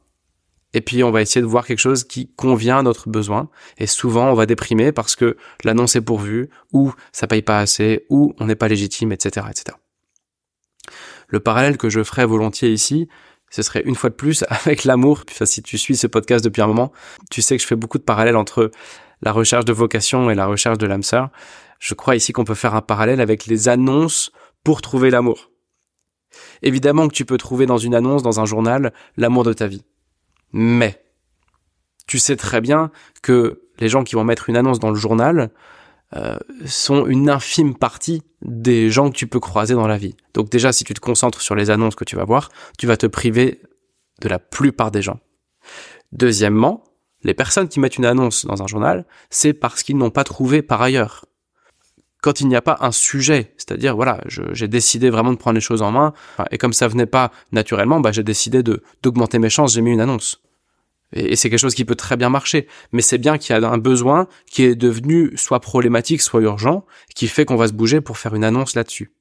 Et 0.72 0.80
puis 0.80 1.04
on 1.04 1.10
va 1.10 1.22
essayer 1.22 1.40
de 1.40 1.46
voir 1.46 1.66
quelque 1.66 1.78
chose 1.78 2.04
qui 2.04 2.28
convient 2.34 2.78
à 2.78 2.82
notre 2.82 3.08
besoin. 3.08 3.48
Et 3.78 3.86
souvent 3.86 4.30
on 4.30 4.34
va 4.34 4.46
déprimer 4.46 4.92
parce 4.92 5.16
que 5.16 5.36
l'annonce 5.62 5.96
est 5.96 6.00
pourvue, 6.00 6.50
ou 6.72 6.92
ça 7.12 7.26
paye 7.26 7.42
pas 7.42 7.58
assez, 7.58 8.06
ou 8.10 8.34
on 8.38 8.46
n'est 8.46 8.56
pas 8.56 8.68
légitime, 8.68 9.12
etc., 9.12 9.46
etc. 9.50 9.76
Le 11.28 11.40
parallèle 11.40 11.78
que 11.78 11.88
je 11.88 12.02
ferais 12.02 12.26
volontiers 12.26 12.70
ici, 12.70 13.08
ce 13.54 13.62
serait 13.62 13.82
une 13.84 13.94
fois 13.94 14.10
de 14.10 14.16
plus 14.16 14.44
avec 14.48 14.82
l'amour. 14.82 15.22
Si 15.44 15.62
tu 15.62 15.78
suis 15.78 15.96
ce 15.96 16.08
podcast 16.08 16.44
depuis 16.44 16.60
un 16.60 16.66
moment, 16.66 16.92
tu 17.30 17.40
sais 17.40 17.56
que 17.56 17.62
je 17.62 17.68
fais 17.68 17.76
beaucoup 17.76 17.98
de 17.98 18.02
parallèles 18.02 18.36
entre 18.36 18.72
la 19.22 19.30
recherche 19.30 19.64
de 19.64 19.72
vocation 19.72 20.28
et 20.28 20.34
la 20.34 20.46
recherche 20.46 20.76
de 20.76 20.86
l'âme 20.86 21.04
sœur. 21.04 21.30
Je 21.78 21.94
crois 21.94 22.16
ici 22.16 22.32
qu'on 22.32 22.42
peut 22.42 22.54
faire 22.54 22.74
un 22.74 22.80
parallèle 22.80 23.20
avec 23.20 23.46
les 23.46 23.68
annonces 23.68 24.32
pour 24.64 24.82
trouver 24.82 25.08
l'amour. 25.08 25.52
Évidemment 26.62 27.06
que 27.06 27.14
tu 27.14 27.24
peux 27.24 27.38
trouver 27.38 27.64
dans 27.66 27.78
une 27.78 27.94
annonce, 27.94 28.24
dans 28.24 28.40
un 28.40 28.44
journal, 28.44 28.92
l'amour 29.16 29.44
de 29.44 29.52
ta 29.52 29.68
vie. 29.68 29.84
Mais, 30.52 31.00
tu 32.08 32.18
sais 32.18 32.34
très 32.34 32.60
bien 32.60 32.90
que 33.22 33.62
les 33.78 33.88
gens 33.88 34.02
qui 34.02 34.16
vont 34.16 34.24
mettre 34.24 34.50
une 34.50 34.56
annonce 34.56 34.80
dans 34.80 34.90
le 34.90 34.96
journal 34.96 35.52
euh, 36.16 36.36
sont 36.66 37.06
une 37.06 37.28
infime 37.28 37.74
partie 37.74 38.22
des 38.42 38.90
gens 38.90 39.10
que 39.10 39.16
tu 39.16 39.26
peux 39.26 39.40
croiser 39.40 39.74
dans 39.74 39.86
la 39.86 39.98
vie. 39.98 40.16
Donc 40.34 40.50
déjà, 40.50 40.72
si 40.72 40.84
tu 40.84 40.94
te 40.94 41.00
concentres 41.00 41.40
sur 41.40 41.54
les 41.54 41.70
annonces 41.70 41.94
que 41.94 42.04
tu 42.04 42.16
vas 42.16 42.24
voir, 42.24 42.50
tu 42.78 42.86
vas 42.86 42.96
te 42.96 43.06
priver 43.06 43.60
de 44.20 44.28
la 44.28 44.38
plupart 44.38 44.90
des 44.90 45.02
gens. 45.02 45.18
Deuxièmement, 46.12 46.84
les 47.22 47.34
personnes 47.34 47.68
qui 47.68 47.80
mettent 47.80 47.96
une 47.96 48.04
annonce 48.04 48.46
dans 48.46 48.62
un 48.62 48.66
journal, 48.66 49.06
c'est 49.30 49.54
parce 49.54 49.82
qu'ils 49.82 49.96
n'ont 49.96 50.10
pas 50.10 50.24
trouvé 50.24 50.62
par 50.62 50.82
ailleurs 50.82 51.24
quand 52.24 52.40
il 52.40 52.48
n'y 52.48 52.56
a 52.56 52.62
pas 52.62 52.78
un 52.80 52.90
sujet, 52.90 53.52
c'est-à-dire 53.58 53.94
voilà, 53.94 54.18
j'ai 54.26 54.66
décidé 54.66 55.10
vraiment 55.10 55.32
de 55.32 55.36
prendre 55.36 55.56
les 55.56 55.60
choses 55.60 55.82
en 55.82 55.92
main, 55.92 56.14
et 56.50 56.56
comme 56.56 56.72
ça 56.72 56.88
venait 56.88 57.04
pas 57.04 57.30
naturellement, 57.52 58.00
bah, 58.00 58.12
j'ai 58.12 58.22
décidé 58.22 58.62
d'augmenter 58.62 59.38
mes 59.38 59.50
chances, 59.50 59.74
j'ai 59.74 59.82
mis 59.82 59.90
une 59.90 60.00
annonce. 60.00 60.40
Et, 61.14 61.36
c'est 61.36 61.48
quelque 61.48 61.60
chose 61.60 61.74
qui 61.74 61.84
peut 61.84 61.94
très 61.94 62.16
bien 62.16 62.28
marcher, 62.28 62.66
mais 62.92 63.02
c'est 63.02 63.18
bien 63.18 63.38
qu'il 63.38 63.56
y 63.56 63.58
a 63.58 63.68
un 63.68 63.78
besoin 63.78 64.26
qui 64.50 64.64
est 64.64 64.74
devenu 64.74 65.32
soit 65.36 65.60
problématique, 65.60 66.20
soit 66.20 66.42
urgent, 66.42 66.84
qui 67.14 67.28
fait 67.28 67.44
qu'on 67.44 67.56
va 67.56 67.68
se 67.68 67.72
bouger 67.72 68.00
pour 68.00 68.18
faire 68.18 68.34
une 68.34 68.44
annonce 68.44 68.74
là-dessus. 68.74 69.12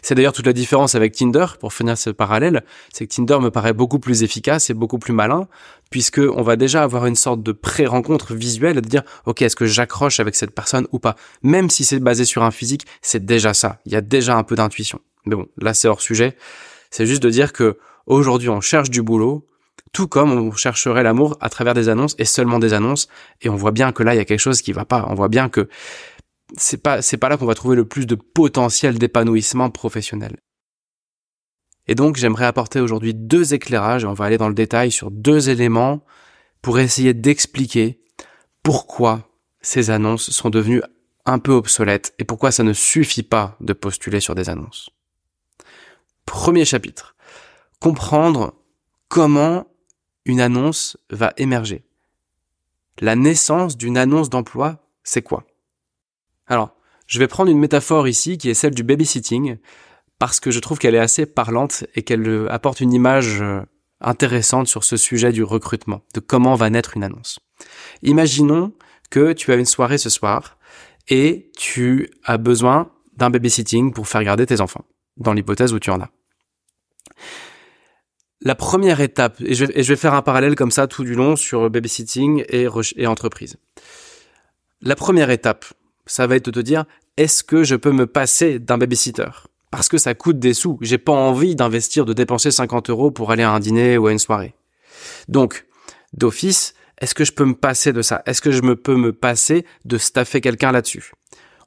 C'est 0.00 0.14
d'ailleurs 0.14 0.32
toute 0.32 0.46
la 0.46 0.52
différence 0.52 0.94
avec 0.94 1.12
Tinder, 1.12 1.46
pour 1.58 1.72
finir 1.72 1.98
ce 1.98 2.10
parallèle, 2.10 2.64
c'est 2.92 3.06
que 3.06 3.14
Tinder 3.14 3.38
me 3.40 3.50
paraît 3.50 3.72
beaucoup 3.72 3.98
plus 3.98 4.22
efficace 4.22 4.70
et 4.70 4.74
beaucoup 4.74 4.98
plus 4.98 5.12
malin, 5.12 5.48
puisque 5.90 6.18
on 6.18 6.42
va 6.42 6.56
déjà 6.56 6.82
avoir 6.82 7.06
une 7.06 7.16
sorte 7.16 7.42
de 7.42 7.52
pré-rencontre 7.52 8.34
visuelle, 8.34 8.76
de 8.76 8.88
dire, 8.88 9.02
ok, 9.26 9.42
est-ce 9.42 9.56
que 9.56 9.66
j'accroche 9.66 10.20
avec 10.20 10.34
cette 10.34 10.54
personne 10.54 10.86
ou 10.92 10.98
pas? 10.98 11.16
Même 11.42 11.70
si 11.70 11.84
c'est 11.84 11.98
basé 11.98 12.24
sur 12.24 12.42
un 12.42 12.50
physique, 12.50 12.86
c'est 13.02 13.24
déjà 13.24 13.54
ça. 13.54 13.80
Il 13.86 13.92
y 13.92 13.96
a 13.96 14.00
déjà 14.00 14.36
un 14.36 14.44
peu 14.44 14.54
d'intuition. 14.54 15.00
Mais 15.26 15.36
bon, 15.36 15.46
là 15.58 15.74
c'est 15.74 15.88
hors 15.88 16.00
sujet. 16.00 16.36
C'est 16.90 17.06
juste 17.06 17.22
de 17.22 17.30
dire 17.30 17.52
que 17.52 17.78
aujourd'hui 18.06 18.48
on 18.48 18.60
cherche 18.60 18.90
du 18.90 19.02
boulot, 19.02 19.46
tout 19.92 20.08
comme 20.08 20.32
on 20.32 20.52
chercherait 20.52 21.02
l'amour 21.02 21.36
à 21.40 21.48
travers 21.50 21.74
des 21.74 21.88
annonces 21.88 22.14
et 22.18 22.24
seulement 22.24 22.58
des 22.58 22.72
annonces, 22.72 23.08
et 23.40 23.48
on 23.48 23.56
voit 23.56 23.72
bien 23.72 23.92
que 23.92 24.02
là 24.02 24.14
il 24.14 24.18
y 24.18 24.20
a 24.20 24.24
quelque 24.24 24.40
chose 24.40 24.62
qui 24.62 24.72
va 24.72 24.84
pas. 24.84 25.06
On 25.08 25.14
voit 25.14 25.28
bien 25.28 25.48
que 25.48 25.68
c'est 26.56 26.82
pas 26.82 27.02
c'est 27.02 27.16
pas 27.16 27.28
là 27.28 27.36
qu'on 27.36 27.46
va 27.46 27.54
trouver 27.54 27.76
le 27.76 27.86
plus 27.86 28.06
de 28.06 28.14
potentiel 28.14 28.98
d'épanouissement 28.98 29.70
professionnel. 29.70 30.36
Et 31.86 31.94
donc 31.94 32.16
j'aimerais 32.16 32.46
apporter 32.46 32.80
aujourd'hui 32.80 33.14
deux 33.14 33.54
éclairages 33.54 34.04
et 34.04 34.06
on 34.06 34.14
va 34.14 34.24
aller 34.24 34.38
dans 34.38 34.48
le 34.48 34.54
détail 34.54 34.90
sur 34.90 35.10
deux 35.10 35.50
éléments 35.50 36.04
pour 36.62 36.78
essayer 36.78 37.12
d'expliquer 37.12 38.00
pourquoi 38.62 39.28
ces 39.60 39.90
annonces 39.90 40.30
sont 40.30 40.50
devenues 40.50 40.82
un 41.24 41.38
peu 41.38 41.52
obsolètes 41.52 42.14
et 42.18 42.24
pourquoi 42.24 42.50
ça 42.50 42.62
ne 42.62 42.72
suffit 42.72 43.22
pas 43.22 43.56
de 43.60 43.72
postuler 43.72 44.20
sur 44.20 44.34
des 44.34 44.48
annonces. 44.48 44.90
Premier 46.24 46.64
chapitre. 46.64 47.16
Comprendre 47.80 48.54
comment 49.08 49.66
une 50.24 50.40
annonce 50.40 50.96
va 51.10 51.32
émerger. 51.36 51.84
La 53.00 53.16
naissance 53.16 53.76
d'une 53.76 53.96
annonce 53.96 54.30
d'emploi, 54.30 54.86
c'est 55.02 55.22
quoi? 55.22 55.46
Alors, 56.46 56.74
je 57.06 57.18
vais 57.18 57.28
prendre 57.28 57.50
une 57.50 57.58
métaphore 57.58 58.08
ici 58.08 58.38
qui 58.38 58.50
est 58.50 58.54
celle 58.54 58.74
du 58.74 58.82
babysitting, 58.82 59.56
parce 60.18 60.40
que 60.40 60.50
je 60.50 60.60
trouve 60.60 60.78
qu'elle 60.78 60.94
est 60.94 61.00
assez 61.00 61.26
parlante 61.26 61.84
et 61.94 62.02
qu'elle 62.02 62.46
apporte 62.50 62.80
une 62.80 62.92
image 62.92 63.40
euh, 63.40 63.62
intéressante 64.00 64.68
sur 64.68 64.84
ce 64.84 64.96
sujet 64.96 65.32
du 65.32 65.42
recrutement, 65.42 66.02
de 66.14 66.20
comment 66.20 66.54
va 66.54 66.70
naître 66.70 66.96
une 66.96 67.04
annonce. 67.04 67.40
Imaginons 68.02 68.72
que 69.10 69.32
tu 69.32 69.52
as 69.52 69.56
une 69.56 69.66
soirée 69.66 69.98
ce 69.98 70.10
soir 70.10 70.58
et 71.08 71.50
tu 71.56 72.10
as 72.24 72.38
besoin 72.38 72.92
d'un 73.16 73.30
babysitting 73.30 73.92
pour 73.92 74.08
faire 74.08 74.24
garder 74.24 74.46
tes 74.46 74.60
enfants, 74.60 74.84
dans 75.16 75.32
l'hypothèse 75.32 75.72
où 75.72 75.78
tu 75.78 75.90
en 75.90 76.00
as. 76.00 76.10
La 78.44 78.54
première 78.54 79.00
étape, 79.00 79.40
et 79.40 79.54
je, 79.54 79.64
vais, 79.64 79.96
faire 79.96 80.14
un 80.14 80.22
parallèle 80.22 80.56
comme 80.56 80.70
ça 80.70 80.86
tout 80.86 81.04
du 81.04 81.14
long 81.14 81.36
sur 81.36 81.70
babysitting 81.70 82.44
et, 82.48 82.66
et 82.96 83.06
entreprise. 83.06 83.56
La 84.80 84.96
première 84.96 85.30
étape 85.30 85.64
ça 86.06 86.26
va 86.26 86.36
être 86.36 86.46
de 86.46 86.50
te 86.50 86.60
dire 86.60 86.84
est-ce 87.16 87.44
que 87.44 87.64
je 87.64 87.76
peux 87.76 87.92
me 87.92 88.06
passer 88.06 88.58
d'un 88.58 88.78
babysitter? 88.78 89.28
Parce 89.70 89.88
que 89.88 89.98
ça 89.98 90.14
coûte 90.14 90.38
des 90.38 90.54
sous. 90.54 90.78
J'ai 90.80 90.98
pas 90.98 91.12
envie 91.12 91.54
d'investir, 91.56 92.04
de 92.04 92.12
dépenser 92.12 92.50
50 92.50 92.90
euros 92.90 93.10
pour 93.10 93.30
aller 93.30 93.42
à 93.42 93.50
un 93.50 93.60
dîner 93.60 93.96
ou 93.96 94.06
à 94.06 94.12
une 94.12 94.18
soirée. 94.18 94.54
Donc, 95.28 95.66
d'office, 96.12 96.74
est-ce 97.00 97.14
que 97.14 97.24
je 97.24 97.32
peux 97.32 97.44
me 97.44 97.54
passer 97.54 97.92
de 97.92 98.02
ça? 98.02 98.22
Est-ce 98.26 98.42
que 98.42 98.50
je 98.50 98.62
me 98.62 98.76
peux 98.76 98.96
me 98.96 99.12
passer 99.12 99.64
de 99.84 99.98
staffer 99.98 100.40
quelqu'un 100.40 100.72
là-dessus? 100.72 101.12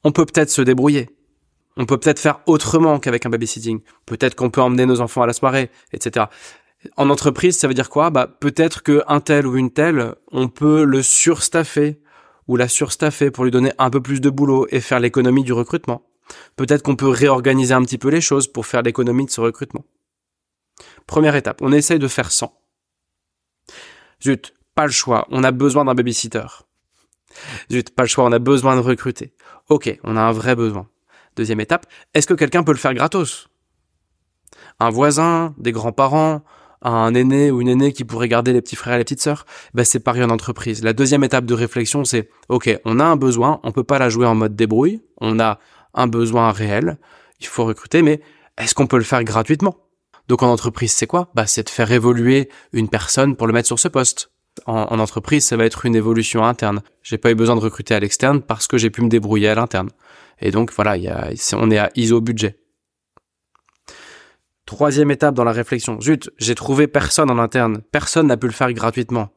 On 0.03 0.11
peut 0.11 0.25
peut-être 0.25 0.51
se 0.51 0.61
débrouiller. 0.61 1.09
On 1.77 1.85
peut 1.85 1.97
peut-être 1.97 2.19
faire 2.19 2.39
autrement 2.45 2.99
qu'avec 2.99 3.25
un 3.25 3.29
babysitting. 3.29 3.81
Peut-être 4.05 4.35
qu'on 4.35 4.49
peut 4.49 4.61
emmener 4.61 4.85
nos 4.85 5.01
enfants 5.01 5.23
à 5.23 5.27
la 5.27 5.33
soirée, 5.33 5.71
etc. 5.91 6.27
En 6.97 7.09
entreprise, 7.09 7.57
ça 7.57 7.67
veut 7.67 7.73
dire 7.73 7.89
quoi? 7.89 8.09
Bah 8.09 8.27
peut-être 8.27 8.83
que 8.83 9.03
un 9.07 9.19
tel 9.19 9.47
ou 9.47 9.57
une 9.57 9.71
telle, 9.71 10.15
on 10.31 10.47
peut 10.47 10.83
le 10.83 11.01
surstaffer 11.01 12.01
ou 12.47 12.57
la 12.57 12.67
surstaffer 12.67 13.31
pour 13.31 13.43
lui 13.43 13.51
donner 13.51 13.71
un 13.77 13.89
peu 13.89 14.01
plus 14.01 14.21
de 14.21 14.29
boulot 14.29 14.67
et 14.69 14.81
faire 14.81 14.99
l'économie 14.99 15.43
du 15.43 15.53
recrutement. 15.53 16.03
Peut-être 16.55 16.83
qu'on 16.83 16.95
peut 16.95 17.07
réorganiser 17.07 17.73
un 17.73 17.83
petit 17.83 17.97
peu 17.97 18.09
les 18.09 18.21
choses 18.21 18.47
pour 18.47 18.65
faire 18.65 18.81
l'économie 18.81 19.25
de 19.25 19.31
ce 19.31 19.41
recrutement. 19.41 19.85
Première 21.07 21.35
étape, 21.35 21.61
on 21.61 21.71
essaye 21.71 21.99
de 21.99 22.07
faire 22.07 22.31
100. 22.31 22.53
Zut, 24.23 24.53
pas 24.73 24.85
le 24.85 24.91
choix, 24.91 25.27
on 25.29 25.43
a 25.43 25.51
besoin 25.51 25.85
d'un 25.85 25.93
babysitter. 25.93 26.45
Zut, 27.71 27.93
pas 27.93 28.03
le 28.03 28.09
choix, 28.09 28.25
on 28.25 28.31
a 28.31 28.39
besoin 28.39 28.75
de 28.75 28.81
recruter. 28.81 29.33
Ok, 29.69 29.97
on 30.03 30.17
a 30.17 30.21
un 30.21 30.31
vrai 30.31 30.55
besoin. 30.55 30.87
Deuxième 31.35 31.59
étape, 31.59 31.85
est-ce 32.13 32.27
que 32.27 32.33
quelqu'un 32.33 32.63
peut 32.63 32.71
le 32.71 32.77
faire 32.77 32.93
gratos? 32.93 33.49
Un 34.79 34.89
voisin, 34.89 35.53
des 35.57 35.71
grands-parents, 35.71 36.43
un 36.91 37.13
aîné 37.13 37.51
ou 37.51 37.61
une 37.61 37.67
aînée 37.67 37.93
qui 37.93 38.03
pourrait 38.03 38.27
garder 38.27 38.53
les 38.53 38.61
petits 38.61 38.75
frères 38.75 38.95
et 38.95 38.97
les 38.97 39.03
petites 39.03 39.21
sœurs, 39.21 39.45
ben 39.73 39.83
c'est 39.83 39.99
pareil 39.99 40.23
en 40.23 40.29
entreprise. 40.29 40.83
La 40.83 40.93
deuxième 40.93 41.23
étape 41.23 41.45
de 41.45 41.53
réflexion, 41.53 42.05
c'est 42.05 42.29
ok, 42.49 42.79
on 42.85 42.99
a 42.99 43.03
un 43.03 43.15
besoin, 43.15 43.59
on 43.63 43.71
peut 43.71 43.83
pas 43.83 43.99
la 43.99 44.09
jouer 44.09 44.25
en 44.25 44.35
mode 44.35 44.55
débrouille, 44.55 45.01
on 45.19 45.39
a 45.39 45.59
un 45.93 46.07
besoin 46.07 46.51
réel, 46.51 46.97
il 47.39 47.47
faut 47.47 47.65
recruter, 47.65 48.01
mais 48.01 48.21
est-ce 48.57 48.75
qu'on 48.75 48.87
peut 48.87 48.97
le 48.97 49.03
faire 49.03 49.23
gratuitement? 49.23 49.77
Donc 50.27 50.43
en 50.43 50.51
entreprise, 50.51 50.91
c'est 50.91 51.07
quoi? 51.07 51.31
Bah 51.35 51.47
c'est 51.47 51.63
de 51.63 51.69
faire 51.69 51.91
évoluer 51.91 52.49
une 52.73 52.89
personne 52.89 53.35
pour 53.35 53.47
le 53.47 53.53
mettre 53.53 53.67
sur 53.67 53.79
ce 53.79 53.87
poste. 53.87 54.31
En, 54.65 54.99
entreprise, 54.99 55.45
ça 55.45 55.57
va 55.57 55.65
être 55.65 55.85
une 55.85 55.95
évolution 55.95 56.45
interne. 56.45 56.81
J'ai 57.03 57.17
pas 57.17 57.29
eu 57.29 57.35
besoin 57.35 57.55
de 57.55 57.61
recruter 57.61 57.93
à 57.93 57.99
l'externe 57.99 58.41
parce 58.41 58.67
que 58.67 58.77
j'ai 58.77 58.89
pu 58.89 59.01
me 59.01 59.09
débrouiller 59.09 59.49
à 59.49 59.55
l'interne. 59.55 59.89
Et 60.39 60.51
donc 60.51 60.71
voilà, 60.71 60.95
on 61.53 61.71
est 61.71 61.77
à 61.77 61.89
ISO 61.95 62.21
budget. 62.21 62.57
Troisième 64.65 65.11
étape 65.11 65.35
dans 65.35 65.43
la 65.43 65.51
réflexion. 65.51 66.01
Zut, 66.01 66.31
j'ai 66.39 66.55
trouvé 66.55 66.87
personne 66.87 67.29
en 67.29 67.37
interne. 67.37 67.81
Personne 67.91 68.27
n'a 68.27 68.37
pu 68.37 68.47
le 68.47 68.51
faire 68.51 68.73
gratuitement. 68.73 69.29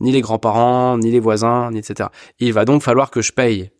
Ni 0.00 0.12
les 0.12 0.20
grands-parents, 0.20 0.98
ni 0.98 1.10
les 1.10 1.20
voisins, 1.20 1.70
ni 1.70 1.78
etc. 1.78 2.10
Il 2.38 2.52
va 2.52 2.66
donc 2.66 2.82
falloir 2.82 3.10
que 3.10 3.22
je 3.22 3.32
paye. 3.32 3.70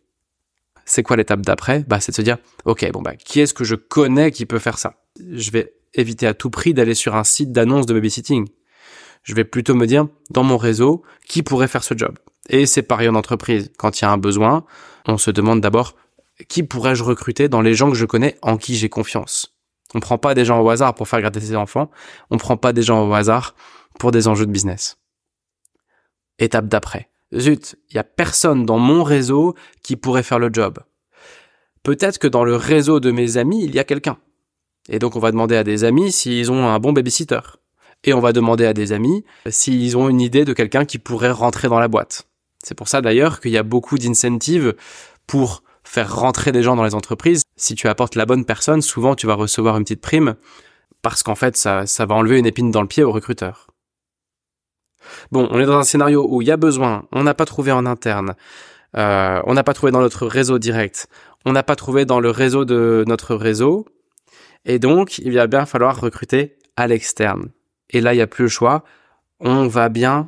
C'est 0.85 1.03
quoi 1.03 1.15
l'étape 1.15 1.41
d'après? 1.41 1.85
Bah, 1.87 1.99
c'est 1.99 2.11
de 2.11 2.15
se 2.15 2.23
dire, 2.23 2.37
ok, 2.65 2.91
bon 2.91 3.03
bah, 3.03 3.15
qui 3.15 3.39
est-ce 3.39 3.53
que 3.53 3.63
je 3.63 3.75
connais 3.75 4.31
qui 4.31 4.47
peut 4.47 4.57
faire 4.57 4.79
ça? 4.79 4.95
Je 5.19 5.51
vais 5.51 5.73
éviter 5.93 6.25
à 6.25 6.33
tout 6.33 6.49
prix 6.49 6.73
d'aller 6.73 6.95
sur 6.95 7.15
un 7.15 7.23
site 7.23 7.51
d'annonce 7.51 7.85
de 7.85 7.93
babysitting. 7.93 8.47
Je 9.21 9.35
vais 9.35 9.43
plutôt 9.43 9.75
me 9.75 9.85
dire, 9.85 10.07
dans 10.31 10.43
mon 10.43 10.57
réseau, 10.57 11.03
qui 11.27 11.43
pourrait 11.43 11.67
faire 11.67 11.83
ce 11.83 11.95
job? 11.95 12.17
Et 12.49 12.65
c'est 12.65 12.81
pareil 12.81 13.09
en 13.09 13.15
entreprise. 13.15 13.71
Quand 13.77 13.99
il 13.99 14.05
y 14.05 14.07
a 14.07 14.11
un 14.11 14.17
besoin, 14.17 14.65
on 15.05 15.19
se 15.19 15.29
demande 15.29 15.61
d'abord, 15.61 15.95
qui 16.47 16.63
pourrais-je 16.63 17.03
recruter 17.03 17.47
dans 17.47 17.61
les 17.61 17.75
gens 17.75 17.91
que 17.91 17.97
je 17.97 18.05
connais 18.05 18.37
en 18.41 18.57
qui 18.57 18.75
j'ai 18.75 18.89
confiance? 18.89 19.58
On 19.93 19.99
prend 19.99 20.17
pas 20.17 20.33
des 20.33 20.45
gens 20.45 20.61
au 20.61 20.69
hasard 20.69 20.93
pour 20.93 21.07
faire 21.07 21.21
garder 21.21 21.39
ses 21.39 21.55
enfants, 21.55 21.89
on 22.29 22.37
prend 22.37 22.57
pas 22.57 22.73
des 22.73 22.83
gens 22.83 23.07
au 23.07 23.13
hasard 23.13 23.55
pour 23.97 24.11
des 24.11 24.27
enjeux 24.27 24.45
de 24.45 24.51
business. 24.51 24.97
Étape 26.37 26.67
d'après. 26.67 27.09
Zut, 27.37 27.75
il 27.89 27.95
y 27.95 27.99
a 27.99 28.03
personne 28.03 28.65
dans 28.65 28.79
mon 28.79 29.03
réseau 29.03 29.55
qui 29.83 29.95
pourrait 29.95 30.23
faire 30.23 30.39
le 30.39 30.49
job. 30.51 30.79
Peut-être 31.83 32.17
que 32.17 32.27
dans 32.27 32.43
le 32.43 32.55
réseau 32.55 32.99
de 32.99 33.11
mes 33.11 33.37
amis, 33.37 33.63
il 33.63 33.73
y 33.73 33.79
a 33.79 33.83
quelqu'un. 33.83 34.17
Et 34.89 34.99
donc 34.99 35.15
on 35.15 35.19
va 35.19 35.31
demander 35.31 35.55
à 35.55 35.63
des 35.63 35.83
amis 35.83 36.11
s'ils 36.11 36.51
ont 36.51 36.67
un 36.67 36.79
bon 36.79 36.93
babysitter. 36.93 37.39
Et 38.03 38.13
on 38.13 38.19
va 38.19 38.31
demander 38.31 38.65
à 38.65 38.73
des 38.73 38.91
amis 38.91 39.23
s'ils 39.49 39.97
ont 39.97 40.09
une 40.09 40.21
idée 40.21 40.45
de 40.45 40.53
quelqu'un 40.53 40.85
qui 40.85 40.97
pourrait 40.97 41.31
rentrer 41.31 41.67
dans 41.67 41.79
la 41.79 41.87
boîte. 41.87 42.27
C'est 42.63 42.75
pour 42.75 42.87
ça 42.87 43.01
d'ailleurs 43.01 43.39
qu'il 43.39 43.51
y 43.51 43.57
a 43.57 43.63
beaucoup 43.63 43.97
d'incentives 43.97 44.75
pour 45.27 45.63
faire 45.89 46.15
rentrer 46.15 46.51
des 46.51 46.61
gens 46.61 46.75
dans 46.75 46.83
les 46.83 46.93
entreprises. 46.93 47.41
Si 47.55 47.73
tu 47.73 47.87
apportes 47.87 48.13
la 48.13 48.27
bonne 48.27 48.45
personne, 48.45 48.83
souvent 48.83 49.15
tu 49.15 49.25
vas 49.25 49.33
recevoir 49.33 49.75
une 49.75 49.83
petite 49.83 50.01
prime 50.01 50.35
parce 51.01 51.23
qu'en 51.23 51.33
fait 51.33 51.57
ça, 51.57 51.87
ça 51.87 52.05
va 52.05 52.13
enlever 52.13 52.37
une 52.37 52.45
épine 52.45 52.69
dans 52.69 52.83
le 52.83 52.87
pied 52.87 53.03
au 53.03 53.11
recruteur. 53.11 53.71
Bon, 55.31 55.47
on 55.49 55.59
est 55.59 55.65
dans 55.65 55.79
un 55.79 55.83
scénario 55.83 56.27
où 56.29 56.43
il 56.43 56.47
y 56.47 56.51
a 56.51 56.57
besoin, 56.57 57.07
on 57.11 57.23
n'a 57.23 57.33
pas 57.33 57.45
trouvé 57.45 57.71
en 57.71 57.87
interne, 57.87 58.35
euh, 58.97 59.41
on 59.45 59.55
n'a 59.55 59.63
pas 59.63 59.73
trouvé 59.73 59.91
dans 59.91 60.01
notre 60.01 60.27
réseau 60.27 60.59
direct, 60.59 61.07
on 61.45 61.53
n'a 61.53 61.63
pas 61.63 61.75
trouvé 61.75 62.05
dans 62.05 62.19
le 62.19 62.29
réseau 62.29 62.65
de 62.65 63.03
notre 63.07 63.33
réseau, 63.33 63.87
et 64.65 64.77
donc 64.77 65.17
il 65.17 65.33
va 65.33 65.47
bien 65.47 65.65
falloir 65.65 65.99
recruter 65.99 66.57
à 66.75 66.85
l'externe. 66.85 67.49
Et 67.89 68.01
là, 68.01 68.13
il 68.13 68.17
n'y 68.17 68.21
a 68.21 68.27
plus 68.27 68.43
le 68.43 68.49
choix, 68.49 68.83
on 69.39 69.67
va 69.67 69.89
bien 69.89 70.27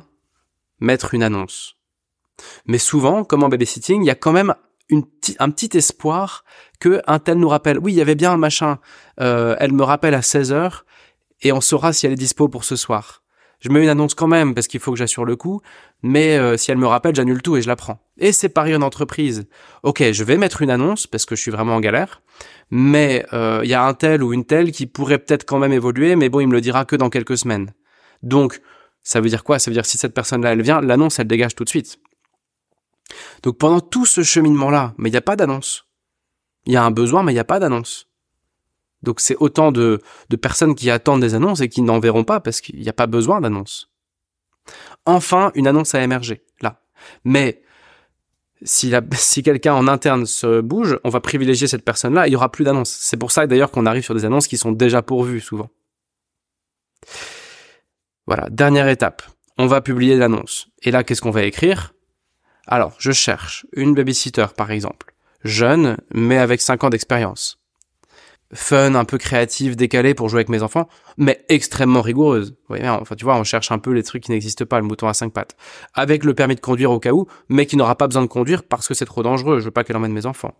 mettre 0.80 1.14
une 1.14 1.22
annonce. 1.22 1.76
Mais 2.66 2.78
souvent, 2.78 3.22
comme 3.22 3.44
en 3.44 3.48
babysitting, 3.48 4.02
il 4.02 4.06
y 4.06 4.10
a 4.10 4.16
quand 4.16 4.32
même 4.32 4.54
un 5.38 5.50
petit 5.50 5.76
espoir 5.76 6.44
que 6.80 7.00
un 7.06 7.18
tel 7.18 7.38
nous 7.38 7.48
rappelle. 7.48 7.78
Oui, 7.78 7.92
il 7.92 7.96
y 7.96 8.00
avait 8.00 8.14
bien 8.14 8.32
un 8.32 8.36
machin. 8.36 8.78
Euh, 9.20 9.56
elle 9.58 9.72
me 9.72 9.82
rappelle 9.82 10.14
à 10.14 10.22
16 10.22 10.52
heures 10.52 10.84
et 11.40 11.52
on 11.52 11.60
saura 11.60 11.92
si 11.92 12.06
elle 12.06 12.12
est 12.12 12.16
dispo 12.16 12.48
pour 12.48 12.64
ce 12.64 12.76
soir. 12.76 13.22
Je 13.60 13.68
mets 13.68 13.80
une 13.80 13.88
annonce 13.88 14.14
quand 14.14 14.26
même 14.26 14.54
parce 14.54 14.66
qu'il 14.66 14.80
faut 14.80 14.90
que 14.90 14.98
j'assure 14.98 15.24
le 15.24 15.36
coup, 15.36 15.60
mais 16.02 16.36
euh, 16.36 16.56
si 16.56 16.72
elle 16.72 16.78
me 16.78 16.86
rappelle, 16.86 17.14
j'annule 17.14 17.42
tout 17.42 17.56
et 17.56 17.62
je 17.62 17.68
la 17.68 17.76
prends. 17.76 18.00
Et 18.18 18.32
c'est 18.32 18.48
pareil 18.48 18.74
en 18.74 18.82
entreprise. 18.82 19.46
Ok, 19.84 20.02
je 20.10 20.24
vais 20.24 20.36
mettre 20.36 20.62
une 20.62 20.70
annonce 20.70 21.06
parce 21.06 21.24
que 21.24 21.36
je 21.36 21.42
suis 21.42 21.52
vraiment 21.52 21.76
en 21.76 21.80
galère, 21.80 22.22
mais 22.70 23.24
euh, 23.32 23.60
il 23.62 23.70
y 23.70 23.74
a 23.74 23.84
un 23.84 23.94
tel 23.94 24.24
ou 24.24 24.32
une 24.32 24.44
telle 24.44 24.72
qui 24.72 24.86
pourrait 24.86 25.18
peut-être 25.18 25.44
quand 25.44 25.60
même 25.60 25.72
évoluer, 25.72 26.16
mais 26.16 26.28
bon, 26.28 26.40
il 26.40 26.48
me 26.48 26.54
le 26.54 26.60
dira 26.60 26.84
que 26.84 26.96
dans 26.96 27.08
quelques 27.08 27.38
semaines. 27.38 27.72
Donc, 28.24 28.60
ça 29.04 29.20
veut 29.20 29.28
dire 29.28 29.44
quoi? 29.44 29.60
Ça 29.60 29.70
veut 29.70 29.74
dire 29.74 29.86
si 29.86 29.96
cette 29.96 30.14
personne-là, 30.14 30.52
elle 30.52 30.62
vient, 30.62 30.80
l'annonce, 30.80 31.20
elle 31.20 31.28
dégage 31.28 31.54
tout 31.54 31.64
de 31.64 31.68
suite. 31.68 32.00
Donc 33.42 33.58
pendant 33.58 33.80
tout 33.80 34.06
ce 34.06 34.22
cheminement-là, 34.22 34.94
mais 34.98 35.08
il 35.08 35.12
n'y 35.12 35.18
a 35.18 35.22
pas 35.22 35.36
d'annonce. 35.36 35.86
Il 36.66 36.72
y 36.72 36.76
a 36.76 36.84
un 36.84 36.90
besoin, 36.90 37.22
mais 37.22 37.32
il 37.32 37.36
n'y 37.36 37.40
a 37.40 37.44
pas 37.44 37.58
d'annonce. 37.58 38.08
Donc 39.02 39.20
c'est 39.20 39.36
autant 39.36 39.72
de, 39.72 40.00
personnes 40.40 40.74
qui 40.74 40.90
attendent 40.90 41.20
des 41.20 41.34
annonces 41.34 41.60
et 41.60 41.68
qui 41.68 41.82
n'en 41.82 41.98
verront 41.98 42.24
pas 42.24 42.40
parce 42.40 42.60
qu'il 42.60 42.78
n'y 42.78 42.88
a 42.88 42.92
pas 42.92 43.06
besoin 43.06 43.40
d'annonce. 43.40 43.90
Enfin, 45.06 45.50
une 45.54 45.66
annonce 45.66 45.94
a 45.94 46.02
émergé, 46.02 46.44
là. 46.60 46.80
Mais 47.24 47.62
si, 48.62 48.92
si 49.14 49.42
quelqu'un 49.42 49.74
en 49.74 49.88
interne 49.88 50.24
se 50.26 50.60
bouge, 50.60 50.98
on 51.02 51.08
va 51.08 51.20
privilégier 51.20 51.66
cette 51.66 51.84
personne-là, 51.84 52.28
il 52.28 52.32
y 52.32 52.36
aura 52.36 52.50
plus 52.50 52.64
d'annonce. 52.64 52.90
C'est 52.90 53.16
pour 53.16 53.32
ça 53.32 53.46
d'ailleurs 53.46 53.72
qu'on 53.72 53.86
arrive 53.86 54.04
sur 54.04 54.14
des 54.14 54.24
annonces 54.24 54.46
qui 54.46 54.56
sont 54.56 54.72
déjà 54.72 55.02
pourvues 55.02 55.40
souvent. 55.40 55.70
Voilà, 58.26 58.48
dernière 58.50 58.88
étape. 58.88 59.22
On 59.58 59.66
va 59.66 59.80
publier 59.80 60.16
l'annonce. 60.16 60.68
Et 60.82 60.90
là, 60.90 61.02
qu'est-ce 61.02 61.20
qu'on 61.20 61.30
va 61.30 61.42
écrire? 61.42 61.92
Alors, 62.66 62.94
je 62.98 63.12
cherche 63.12 63.66
une 63.72 63.94
babysitter, 63.94 64.46
par 64.56 64.70
exemple. 64.70 65.14
Jeune, 65.44 65.96
mais 66.14 66.38
avec 66.38 66.60
5 66.60 66.84
ans 66.84 66.90
d'expérience. 66.90 67.58
Fun, 68.54 68.94
un 68.94 69.04
peu 69.04 69.18
créative, 69.18 69.76
décalée 69.76 70.14
pour 70.14 70.28
jouer 70.28 70.38
avec 70.38 70.50
mes 70.50 70.62
enfants, 70.62 70.88
mais 71.16 71.44
extrêmement 71.48 72.02
rigoureuse. 72.02 72.54
enfin, 72.68 73.14
tu 73.16 73.24
vois, 73.24 73.36
on 73.36 73.44
cherche 73.44 73.72
un 73.72 73.78
peu 73.78 73.92
les 73.92 74.02
trucs 74.02 74.24
qui 74.24 74.30
n'existent 74.30 74.66
pas, 74.66 74.78
le 74.78 74.86
mouton 74.86 75.08
à 75.08 75.14
5 75.14 75.32
pattes. 75.32 75.56
Avec 75.94 76.22
le 76.22 76.34
permis 76.34 76.54
de 76.54 76.60
conduire 76.60 76.90
au 76.90 77.00
cas 77.00 77.12
où, 77.12 77.26
mais 77.48 77.66
qui 77.66 77.76
n'aura 77.76 77.96
pas 77.96 78.06
besoin 78.06 78.22
de 78.22 78.26
conduire 78.26 78.62
parce 78.62 78.86
que 78.86 78.94
c'est 78.94 79.06
trop 79.06 79.22
dangereux, 79.22 79.58
je 79.58 79.64
veux 79.64 79.70
pas 79.70 79.84
qu'elle 79.84 79.96
emmène 79.96 80.12
mes 80.12 80.26
enfants. 80.26 80.54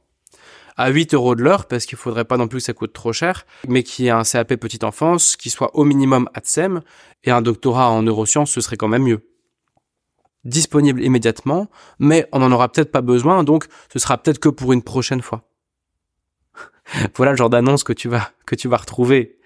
À 0.78 0.88
8 0.88 1.12
euros 1.12 1.34
de 1.34 1.42
l'heure, 1.42 1.66
parce 1.66 1.84
qu'il 1.84 1.98
faudrait 1.98 2.24
pas 2.24 2.38
non 2.38 2.48
plus 2.48 2.60
que 2.60 2.64
ça 2.64 2.72
coûte 2.72 2.94
trop 2.94 3.12
cher, 3.12 3.44
mais 3.68 3.82
qui 3.82 4.08
a 4.08 4.18
un 4.18 4.24
CAP 4.24 4.54
petite 4.54 4.84
enfance, 4.84 5.36
qui 5.36 5.50
soit 5.50 5.76
au 5.76 5.84
minimum 5.84 6.30
ATSEM, 6.32 6.80
et 7.24 7.30
un 7.30 7.42
doctorat 7.42 7.90
en 7.90 8.02
neurosciences, 8.02 8.50
ce 8.50 8.62
serait 8.62 8.78
quand 8.78 8.88
même 8.88 9.02
mieux 9.02 9.20
disponible 10.44 11.02
immédiatement, 11.02 11.68
mais 11.98 12.28
on 12.32 12.40
n'en 12.40 12.52
aura 12.52 12.70
peut-être 12.70 12.90
pas 12.90 13.00
besoin, 13.00 13.44
donc 13.44 13.66
ce 13.92 13.98
sera 13.98 14.18
peut-être 14.18 14.38
que 14.38 14.48
pour 14.48 14.72
une 14.72 14.82
prochaine 14.82 15.22
fois. 15.22 15.48
voilà 17.16 17.32
le 17.32 17.36
genre 17.36 17.50
d'annonce 17.50 17.84
que 17.84 17.92
tu 17.92 18.08
vas 18.08 18.30
que 18.46 18.54
tu 18.54 18.68
vas 18.68 18.76
retrouver. 18.76 19.38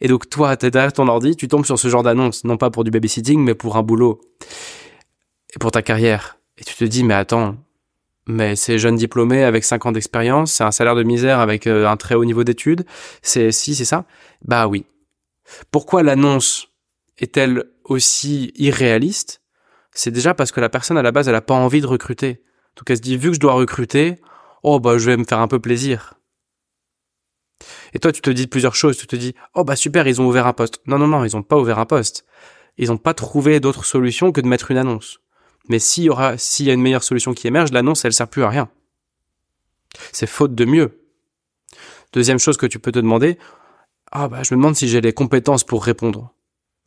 Et 0.00 0.08
donc 0.08 0.28
toi, 0.28 0.56
t'es 0.56 0.70
derrière 0.70 0.92
ton 0.92 1.08
ordi, 1.08 1.36
tu 1.36 1.48
tombes 1.48 1.64
sur 1.64 1.78
ce 1.78 1.88
genre 1.88 2.02
d'annonce, 2.02 2.44
non 2.44 2.56
pas 2.56 2.70
pour 2.70 2.84
du 2.84 2.90
babysitting, 2.90 3.40
mais 3.40 3.54
pour 3.54 3.76
un 3.76 3.82
boulot 3.82 4.20
et 5.54 5.58
pour 5.58 5.70
ta 5.70 5.82
carrière. 5.82 6.38
Et 6.58 6.64
tu 6.64 6.74
te 6.74 6.84
dis, 6.84 7.04
mais 7.04 7.14
attends, 7.14 7.56
mais 8.26 8.56
c'est 8.56 8.78
jeune 8.78 8.96
diplômé 8.96 9.44
avec 9.44 9.64
5 9.64 9.86
ans 9.86 9.92
d'expérience, 9.92 10.52
c'est 10.52 10.64
un 10.64 10.70
salaire 10.70 10.94
de 10.94 11.02
misère 11.02 11.40
avec 11.40 11.66
euh, 11.66 11.86
un 11.86 11.96
très 11.96 12.14
haut 12.14 12.24
niveau 12.24 12.44
d'études, 12.44 12.84
c'est 13.22 13.52
si, 13.52 13.74
c'est 13.74 13.84
ça? 13.84 14.04
Bah 14.44 14.66
oui. 14.66 14.86
Pourquoi 15.70 16.02
l'annonce 16.02 16.68
est-elle 17.18 17.64
aussi 17.84 18.52
irréaliste? 18.56 19.42
C'est 19.94 20.10
déjà 20.10 20.34
parce 20.34 20.52
que 20.52 20.60
la 20.60 20.68
personne 20.68 20.98
à 20.98 21.02
la 21.02 21.12
base 21.12 21.28
elle 21.28 21.34
a 21.34 21.40
pas 21.40 21.54
envie 21.54 21.80
de 21.80 21.86
recruter. 21.86 22.42
Donc 22.76 22.90
elle 22.90 22.96
se 22.96 23.02
dit 23.02 23.16
vu 23.16 23.28
que 23.28 23.34
je 23.34 23.40
dois 23.40 23.54
recruter, 23.54 24.20
oh 24.62 24.80
bah 24.80 24.98
je 24.98 25.06
vais 25.06 25.16
me 25.16 25.24
faire 25.24 25.38
un 25.38 25.48
peu 25.48 25.60
plaisir. 25.60 26.14
Et 27.94 28.00
toi 28.00 28.12
tu 28.12 28.20
te 28.20 28.30
dis 28.30 28.48
plusieurs 28.48 28.74
choses, 28.74 28.98
tu 28.98 29.06
te 29.06 29.16
dis 29.16 29.34
oh 29.54 29.64
bah 29.64 29.76
super 29.76 30.06
ils 30.08 30.20
ont 30.20 30.26
ouvert 30.26 30.46
un 30.46 30.52
poste. 30.52 30.80
Non 30.86 30.98
non 30.98 31.06
non 31.06 31.24
ils 31.24 31.36
ont 31.36 31.42
pas 31.42 31.56
ouvert 31.56 31.78
un 31.78 31.86
poste. 31.86 32.26
Ils 32.76 32.90
ont 32.90 32.98
pas 32.98 33.14
trouvé 33.14 33.60
d'autre 33.60 33.84
solution 33.84 34.32
que 34.32 34.40
de 34.40 34.48
mettre 34.48 34.72
une 34.72 34.78
annonce. 34.78 35.20
Mais 35.68 35.78
s'il 35.78 36.04
y 36.04 36.10
aura 36.10 36.34
y 36.34 36.70
a 36.70 36.72
une 36.72 36.82
meilleure 36.82 37.04
solution 37.04 37.32
qui 37.32 37.46
émerge, 37.46 37.72
l'annonce 37.72 38.04
elle 38.04 38.12
sert 38.12 38.28
plus 38.28 38.42
à 38.42 38.48
rien. 38.48 38.68
C'est 40.12 40.26
faute 40.26 40.56
de 40.56 40.64
mieux. 40.64 41.00
Deuxième 42.12 42.38
chose 42.38 42.56
que 42.56 42.66
tu 42.66 42.80
peux 42.80 42.92
te 42.92 42.98
demander, 42.98 43.38
ah 44.10 44.28
bah 44.28 44.42
je 44.42 44.54
me 44.54 44.58
demande 44.58 44.76
si 44.76 44.88
j'ai 44.88 45.00
les 45.00 45.12
compétences 45.12 45.64
pour 45.64 45.84
répondre, 45.84 46.34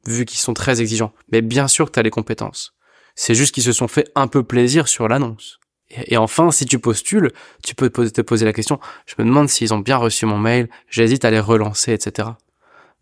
vu 0.05 0.25
qu'ils 0.25 0.39
sont 0.39 0.53
très 0.53 0.81
exigeants. 0.81 1.13
Mais 1.31 1.41
bien 1.41 1.69
sûr 1.69 1.85
que 1.85 1.91
tu 1.91 1.99
as 1.99 2.03
les 2.03 2.09
compétences. 2.09 2.76
C'est 3.19 3.33
juste 3.33 3.53
qu'ils 3.53 3.63
se 3.63 3.73
sont 3.73 3.87
fait 3.87 4.09
un 4.13 4.27
peu 4.27 4.43
plaisir 4.43 4.87
sur 4.87 5.07
l'annonce. 5.07 5.59
Et, 5.89 6.17
enfin, 6.17 6.51
si 6.51 6.65
tu 6.65 6.77
postules, 6.77 7.31
tu 7.63 7.73
peux 7.73 7.89
te 7.89 8.21
poser 8.21 8.45
la 8.45 8.53
question, 8.53 8.79
je 9.07 9.15
me 9.17 9.25
demande 9.25 9.49
s'ils 9.49 9.73
ont 9.73 9.79
bien 9.79 9.97
reçu 9.97 10.25
mon 10.27 10.37
mail, 10.37 10.69
j'hésite 10.87 11.25
à 11.25 11.31
les 11.31 11.39
relancer, 11.39 11.93
etc. 11.93 12.29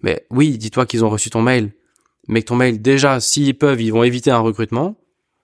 Mais 0.01 0.25
oui, 0.30 0.58
dis-toi 0.58 0.86
qu'ils 0.86 1.04
ont 1.04 1.10
reçu 1.10 1.30
ton 1.30 1.41
mail. 1.41 1.73
Mais 2.30 2.41
que 2.41 2.47
ton 2.47 2.56
mail, 2.56 2.82
déjà, 2.82 3.19
s'ils 3.19 3.58
peuvent, 3.58 3.82
ils 3.82 3.91
vont 3.91 4.04
éviter 4.04 4.32
un 4.32 4.39
recrutement. 4.39 4.95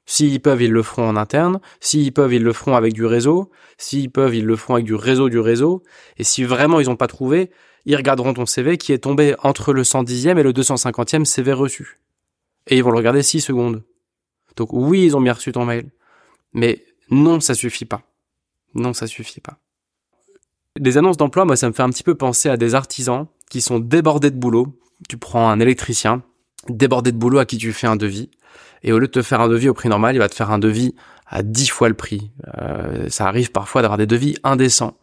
S'ils 0.05 0.39
peuvent, 0.39 0.61
ils 0.61 0.71
le 0.71 0.83
feront 0.83 1.09
en 1.09 1.17
interne. 1.17 1.59
S'ils 1.81 2.13
peuvent, 2.13 2.33
ils 2.33 2.43
le 2.43 2.53
feront 2.53 2.75
avec 2.75 2.93
du 2.93 3.05
réseau. 3.05 3.51
S'ils 3.77 4.09
peuvent, 4.09 4.35
ils 4.35 4.45
le 4.45 4.55
feront 4.55 4.75
avec 4.75 4.85
du 4.85 4.95
réseau 4.95 5.27
du 5.27 5.39
réseau. 5.39 5.83
Et 6.17 6.23
si 6.23 6.45
vraiment 6.45 6.79
ils 6.79 6.87
n'ont 6.87 6.95
pas 6.95 7.07
trouvé, 7.07 7.51
ils 7.85 7.97
regarderont 7.97 8.33
ton 8.33 8.45
CV 8.45 8.77
qui 8.77 8.93
est 8.93 8.99
tombé 8.99 9.35
entre 9.43 9.73
le 9.73 9.83
110e 9.83 10.37
et 10.37 10.43
le 10.43 10.53
250e 10.53 11.25
CV 11.25 11.51
reçu. 11.51 11.99
Et 12.67 12.77
ils 12.77 12.83
vont 12.83 12.91
le 12.91 12.97
regarder 12.97 13.21
6 13.21 13.41
secondes. 13.41 13.83
Donc 14.55 14.69
oui, 14.73 15.05
ils 15.05 15.15
ont 15.15 15.21
bien 15.21 15.33
reçu 15.33 15.51
ton 15.51 15.65
mail, 15.65 15.89
mais 16.53 16.85
non, 17.09 17.39
ça 17.39 17.53
suffit 17.53 17.85
pas. 17.85 18.01
Non, 18.73 18.93
ça 18.93 19.07
suffit 19.07 19.41
pas. 19.41 19.57
Les 20.79 20.97
annonces 20.97 21.17
d'emploi, 21.17 21.45
moi, 21.45 21.55
ça 21.55 21.67
me 21.67 21.73
fait 21.73 21.83
un 21.83 21.89
petit 21.89 22.03
peu 22.03 22.15
penser 22.15 22.49
à 22.49 22.57
des 22.57 22.75
artisans 22.75 23.27
qui 23.49 23.61
sont 23.61 23.79
débordés 23.79 24.31
de 24.31 24.37
boulot. 24.37 24.79
Tu 25.09 25.17
prends 25.17 25.49
un 25.49 25.59
électricien, 25.59 26.23
débordé 26.69 27.11
de 27.11 27.17
boulot 27.17 27.39
à 27.39 27.45
qui 27.45 27.57
tu 27.57 27.73
fais 27.73 27.87
un 27.87 27.97
devis, 27.97 28.29
et 28.83 28.93
au 28.93 28.99
lieu 28.99 29.07
de 29.07 29.11
te 29.11 29.21
faire 29.21 29.41
un 29.41 29.49
devis 29.49 29.67
au 29.67 29.73
prix 29.73 29.89
normal, 29.89 30.15
il 30.15 30.19
va 30.19 30.29
te 30.29 30.35
faire 30.35 30.51
un 30.51 30.59
devis 30.59 30.95
à 31.27 31.43
dix 31.43 31.67
fois 31.67 31.89
le 31.89 31.95
prix. 31.95 32.31
Euh, 32.57 33.09
ça 33.09 33.27
arrive 33.27 33.51
parfois 33.51 33.81
d'avoir 33.81 33.97
des 33.97 34.07
devis 34.07 34.37
indécents. 34.43 34.97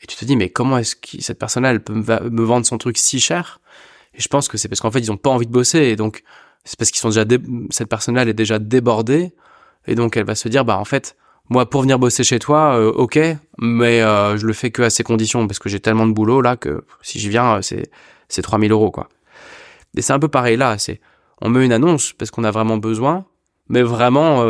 Et 0.00 0.06
tu 0.06 0.16
te 0.16 0.24
dis, 0.24 0.36
mais 0.36 0.48
comment 0.48 0.78
est-ce 0.78 0.96
que 0.96 1.22
cette 1.22 1.38
personne-là, 1.38 1.70
elle 1.70 1.84
peut 1.84 1.94
me 1.94 2.42
vendre 2.42 2.66
son 2.66 2.78
truc 2.78 2.98
si 2.98 3.20
cher? 3.20 3.60
Et 4.14 4.20
je 4.20 4.28
pense 4.28 4.48
que 4.48 4.58
c'est 4.58 4.68
parce 4.68 4.80
qu'en 4.80 4.90
fait, 4.90 5.00
ils 5.00 5.12
ont 5.12 5.16
pas 5.16 5.30
envie 5.30 5.46
de 5.46 5.52
bosser, 5.52 5.78
et 5.78 5.96
donc 5.96 6.22
c'est 6.64 6.78
parce 6.78 6.90
qu'ils 6.90 7.00
sont 7.00 7.08
déjà 7.08 7.24
cette 7.70 7.88
personne-là 7.88 8.22
elle 8.22 8.28
est 8.28 8.34
déjà 8.34 8.58
débordée. 8.58 9.32
Et 9.86 9.94
donc 9.94 10.16
elle 10.16 10.24
va 10.24 10.34
se 10.34 10.48
dire 10.48 10.64
bah 10.64 10.78
en 10.78 10.84
fait 10.84 11.16
moi 11.48 11.68
pour 11.68 11.82
venir 11.82 11.98
bosser 11.98 12.22
chez 12.22 12.38
toi 12.38 12.76
euh, 12.76 12.92
ok 12.92 13.18
mais 13.58 14.00
euh, 14.00 14.36
je 14.36 14.46
le 14.46 14.52
fais 14.52 14.70
que 14.70 14.82
à 14.82 14.90
ces 14.90 15.02
conditions 15.02 15.46
parce 15.46 15.58
que 15.58 15.68
j'ai 15.68 15.80
tellement 15.80 16.06
de 16.06 16.12
boulot 16.12 16.40
là 16.40 16.56
que 16.56 16.84
si 17.02 17.18
je 17.18 17.28
viens 17.28 17.56
euh, 17.56 17.62
c'est 17.62 17.90
c'est 18.28 18.42
3000 18.42 18.70
euros 18.72 18.90
quoi. 18.90 19.08
Et 19.96 20.02
c'est 20.02 20.12
un 20.12 20.18
peu 20.18 20.28
pareil 20.28 20.56
là 20.56 20.78
c'est 20.78 21.00
on 21.40 21.48
met 21.48 21.64
une 21.64 21.72
annonce 21.72 22.12
parce 22.12 22.30
qu'on 22.30 22.44
a 22.44 22.50
vraiment 22.50 22.76
besoin 22.76 23.26
mais 23.68 23.82
vraiment 23.82 24.44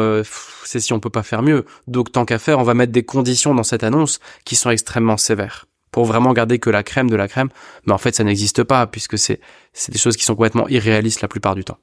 c'est 0.65 0.81
si 0.81 0.93
on 0.93 1.01
peut 1.01 1.11
pas 1.11 1.23
faire 1.23 1.43
mieux. 1.43 1.65
Donc 1.87 2.13
tant 2.13 2.25
qu'à 2.25 2.39
faire 2.39 2.59
on 2.59 2.63
va 2.63 2.75
mettre 2.75 2.93
des 2.93 3.05
conditions 3.05 3.55
dans 3.55 3.63
cette 3.63 3.85
annonce 3.85 4.21
qui 4.45 4.57
sont 4.57 4.71
extrêmement 4.71 5.17
sévères 5.17 5.67
pour 5.93 6.07
vraiment 6.07 6.33
garder 6.33 6.59
que 6.59 6.71
la 6.71 6.83
crème 6.83 7.09
de 7.09 7.17
la 7.17 7.29
crème. 7.29 7.49
Mais 7.87 7.93
en 7.93 7.99
fait 7.99 8.15
ça 8.15 8.25
n'existe 8.25 8.63
pas 8.65 8.87
puisque 8.87 9.19
c'est 9.19 9.41
c'est 9.73 9.93
des 9.93 9.99
choses 9.99 10.17
qui 10.17 10.25
sont 10.25 10.35
complètement 10.35 10.69
irréalistes 10.69 11.23
la 11.23 11.29
plupart 11.29 11.55
du 11.55 11.65
temps 11.65 11.79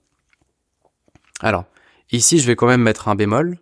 alors, 1.42 1.66
ici, 2.12 2.40
je 2.40 2.48
vais 2.48 2.56
quand 2.56 2.68
même 2.68 2.82
mettre 2.82 3.08
un 3.08 3.16
bémol. 3.16 3.58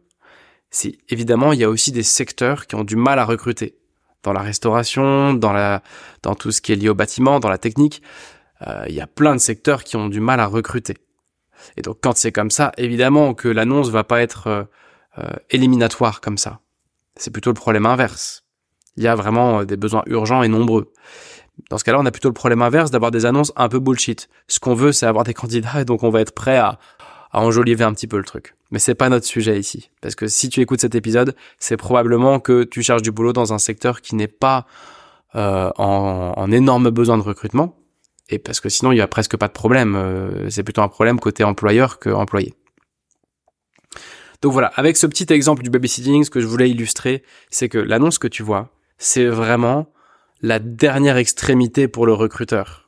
C'est 0.70 0.98
évidemment, 1.10 1.54
il 1.54 1.60
y 1.60 1.64
a 1.64 1.70
aussi 1.70 1.92
des 1.92 2.04
secteurs 2.04 2.68
qui 2.68 2.76
ont 2.76 2.84
du 2.84 2.96
mal 2.96 3.20
à 3.20 3.26
recruter. 3.26 3.76
dans 4.24 4.34
la 4.34 4.42
restauration, 4.42 5.34
dans 5.34 5.54
la, 5.54 5.82
dans 6.22 6.36
tout 6.36 6.52
ce 6.52 6.60
qui 6.60 6.74
est 6.74 6.76
lié 6.76 6.90
au 6.90 6.96
bâtiment, 6.96 7.40
dans 7.40 7.50
la 7.50 7.58
technique. 7.58 8.02
Euh, 8.66 8.84
il 8.90 8.96
y 8.96 9.00
a 9.00 9.08
plein 9.08 9.34
de 9.36 9.40
secteurs 9.40 9.84
qui 9.84 9.96
ont 9.96 10.10
du 10.10 10.20
mal 10.20 10.40
à 10.40 10.48
recruter. 10.48 10.98
Et 11.78 11.82
donc 11.82 12.00
quand 12.02 12.18
c'est 12.18 12.32
comme 12.32 12.52
ça, 12.52 12.72
évidemment 12.78 13.34
que 13.34 13.48
l'annonce 13.48 13.90
va 13.90 14.04
pas 14.04 14.22
être 14.22 14.48
euh, 14.48 14.64
euh, 15.20 15.32
éliminatoire 15.50 16.20
comme 16.20 16.38
ça. 16.38 16.60
C'est 17.16 17.32
plutôt 17.32 17.52
le 17.52 17.56
problème 17.56 17.86
inverse. 17.86 18.44
Il 18.98 19.04
y 19.04 19.08
a 19.08 19.16
vraiment 19.16 19.64
des 19.64 19.78
besoins 19.78 20.04
urgents 20.08 20.44
et 20.44 20.48
nombreux. 20.48 20.92
Dans 21.70 21.78
ce 21.78 21.84
cas-là, 21.84 22.00
on 22.00 22.06
a 22.06 22.12
plutôt 22.12 22.30
le 22.30 22.34
problème 22.34 22.62
inverse 22.62 22.92
d'avoir 22.92 23.12
des 23.12 23.26
annonces 23.26 23.54
un 23.56 23.70
peu 23.70 23.80
bullshit. 23.80 24.28
Ce 24.48 24.60
qu'on 24.60 24.74
veut, 24.74 24.92
c'est 24.92 25.06
avoir 25.06 25.24
des 25.24 25.34
candidats 25.34 25.82
et 25.82 25.86
donc 25.86 26.04
on 26.04 26.10
va 26.10 26.22
être 26.22 26.34
prêt 26.34 26.58
à, 26.58 26.80
à 27.32 27.42
enjoliver 27.42 27.84
un 27.84 27.94
petit 27.94 28.08
peu 28.08 28.18
le 28.18 28.24
truc. 28.24 28.56
Mais 28.72 28.80
c'est 28.80 28.96
pas 28.96 29.10
notre 29.10 29.26
sujet 29.26 29.60
ici. 29.60 29.90
Parce 30.02 30.16
que 30.16 30.28
si 30.28 30.50
tu 30.50 30.62
écoutes 30.62 30.82
cet 30.82 30.96
épisode, 30.96 31.36
c'est 31.60 31.78
probablement 31.78 32.40
que 32.40 32.64
tu 32.64 32.84
cherches 32.84 33.02
du 33.02 33.12
boulot 33.12 33.34
dans 33.34 33.54
un 33.54 33.60
secteur 33.60 34.02
qui 34.02 34.16
n'est 34.16 34.28
pas 34.28 34.66
euh, 35.36 35.70
en, 35.78 36.34
en, 36.36 36.52
énorme 36.52 36.90
besoin 36.90 37.18
de 37.18 37.24
recrutement. 37.24 37.76
Et 38.30 38.40
parce 38.40 38.60
que 38.60 38.70
sinon, 38.70 38.92
il 38.92 38.98
y 38.98 39.02
a 39.02 39.08
presque 39.08 39.38
pas 39.38 39.48
de 39.48 39.54
problème. 39.54 39.96
Euh, 39.96 40.50
c'est 40.50 40.64
plutôt 40.64 40.82
un 40.82 40.88
problème 40.90 41.20
côté 41.20 41.44
employeur 41.44 42.00
que 42.00 42.10
employé. 42.10 42.54
Donc 44.42 44.54
voilà, 44.54 44.72
avec 44.76 44.98
ce 44.98 45.08
petit 45.08 45.32
exemple 45.34 45.64
du 45.64 45.70
babysitting, 45.70 46.24
ce 46.24 46.30
que 46.30 46.40
je 46.40 46.48
voulais 46.48 46.70
illustrer, 46.70 47.24
c'est 47.50 47.70
que 47.70 47.78
l'annonce 47.78 48.20
que 48.20 48.28
tu 48.28 48.44
vois, 48.44 48.70
c'est 48.98 49.26
vraiment 49.26 49.92
la 50.42 50.60
dernière 50.60 51.18
extrémité 51.18 51.88
pour 51.88 52.06
le 52.06 52.14
recruteur. 52.14 52.87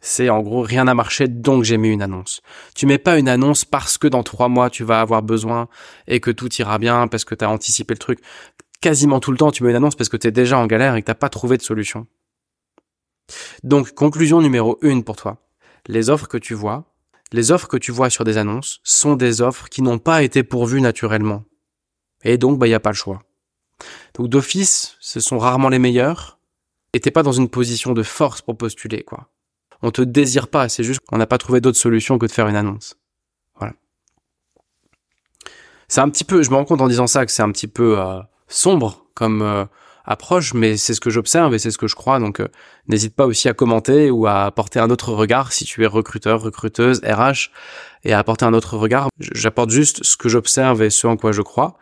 C'est 0.00 0.28
en 0.28 0.40
gros 0.40 0.62
rien 0.62 0.84
n'a 0.84 0.94
marché 0.94 1.26
donc 1.26 1.64
j'ai 1.64 1.78
mis 1.78 1.88
une 1.88 2.02
annonce. 2.02 2.40
Tu 2.74 2.86
mets 2.86 2.98
pas 2.98 3.18
une 3.18 3.28
annonce 3.28 3.64
parce 3.64 3.98
que 3.98 4.06
dans 4.06 4.22
trois 4.22 4.48
mois 4.48 4.70
tu 4.70 4.84
vas 4.84 5.00
avoir 5.00 5.22
besoin 5.22 5.68
et 6.06 6.20
que 6.20 6.30
tout 6.30 6.52
ira 6.54 6.78
bien 6.78 7.08
parce 7.08 7.24
que 7.24 7.34
tu 7.34 7.44
as 7.44 7.50
anticipé 7.50 7.94
le 7.94 7.98
truc. 7.98 8.20
Quasiment 8.80 9.20
tout 9.20 9.32
le 9.32 9.38
temps 9.38 9.50
tu 9.50 9.64
mets 9.64 9.70
une 9.70 9.76
annonce 9.76 9.96
parce 9.96 10.08
que 10.08 10.16
tu 10.16 10.28
es 10.28 10.30
déjà 10.30 10.58
en 10.58 10.66
galère 10.66 10.94
et 10.94 11.02
que 11.02 11.06
t'as 11.06 11.14
pas 11.14 11.28
trouvé 11.28 11.56
de 11.56 11.62
solution. 11.62 12.06
Donc 13.64 13.92
conclusion 13.92 14.40
numéro 14.40 14.78
une 14.82 15.02
pour 15.02 15.16
toi. 15.16 15.38
Les 15.86 16.10
offres 16.10 16.28
que 16.28 16.38
tu 16.38 16.54
vois, 16.54 16.92
les 17.32 17.50
offres 17.50 17.68
que 17.68 17.76
tu 17.76 17.90
vois 17.90 18.10
sur 18.10 18.24
des 18.24 18.38
annonces 18.38 18.80
sont 18.84 19.16
des 19.16 19.40
offres 19.40 19.68
qui 19.68 19.82
n'ont 19.82 19.98
pas 19.98 20.22
été 20.22 20.42
pourvues 20.42 20.80
naturellement. 20.80 21.44
Et 22.22 22.38
donc 22.38 22.58
bah 22.58 22.68
y 22.68 22.74
a 22.74 22.80
pas 22.80 22.90
le 22.90 22.96
choix. 22.96 23.22
Donc 24.14 24.28
d'office, 24.28 24.96
ce 25.00 25.20
sont 25.20 25.38
rarement 25.38 25.68
les 25.68 25.78
meilleurs 25.78 26.38
et 26.92 27.00
t'es 27.00 27.10
pas 27.10 27.22
dans 27.22 27.32
une 27.32 27.48
position 27.48 27.92
de 27.92 28.02
force 28.02 28.42
pour 28.42 28.56
postuler 28.56 29.02
quoi 29.02 29.30
on 29.82 29.90
te 29.90 30.02
désire 30.02 30.48
pas, 30.48 30.68
c'est 30.68 30.84
juste 30.84 31.00
qu'on 31.00 31.18
n'a 31.18 31.26
pas 31.26 31.38
trouvé 31.38 31.60
d'autre 31.60 31.78
solution 31.78 32.18
que 32.18 32.26
de 32.26 32.32
faire 32.32 32.48
une 32.48 32.56
annonce. 32.56 32.96
Voilà. 33.56 33.74
C'est 35.88 36.00
un 36.00 36.08
petit 36.08 36.24
peu, 36.24 36.42
je 36.42 36.50
me 36.50 36.56
rends 36.56 36.64
compte 36.64 36.80
en 36.80 36.88
disant 36.88 37.06
ça 37.06 37.26
que 37.26 37.32
c'est 37.32 37.42
un 37.42 37.52
petit 37.52 37.68
peu 37.68 37.98
euh, 38.00 38.20
sombre 38.48 39.06
comme 39.14 39.42
euh, 39.42 39.64
approche, 40.04 40.54
mais 40.54 40.76
c'est 40.76 40.94
ce 40.94 41.00
que 41.00 41.10
j'observe 41.10 41.54
et 41.54 41.58
c'est 41.58 41.70
ce 41.70 41.78
que 41.78 41.86
je 41.86 41.94
crois. 41.94 42.18
Donc 42.18 42.40
euh, 42.40 42.48
n'hésite 42.88 43.14
pas 43.14 43.26
aussi 43.26 43.48
à 43.48 43.54
commenter 43.54 44.10
ou 44.10 44.26
à 44.26 44.44
apporter 44.44 44.78
un 44.78 44.90
autre 44.90 45.12
regard 45.12 45.52
si 45.52 45.64
tu 45.64 45.82
es 45.82 45.86
recruteur, 45.86 46.40
recruteuse, 46.40 47.00
RH, 47.04 47.50
et 48.04 48.12
à 48.12 48.18
apporter 48.18 48.44
un 48.44 48.54
autre 48.54 48.76
regard. 48.76 49.08
J'apporte 49.18 49.70
juste 49.70 50.04
ce 50.04 50.16
que 50.16 50.28
j'observe 50.28 50.82
et 50.82 50.90
ce 50.90 51.06
en 51.06 51.16
quoi 51.16 51.32
je 51.32 51.42
crois, 51.42 51.76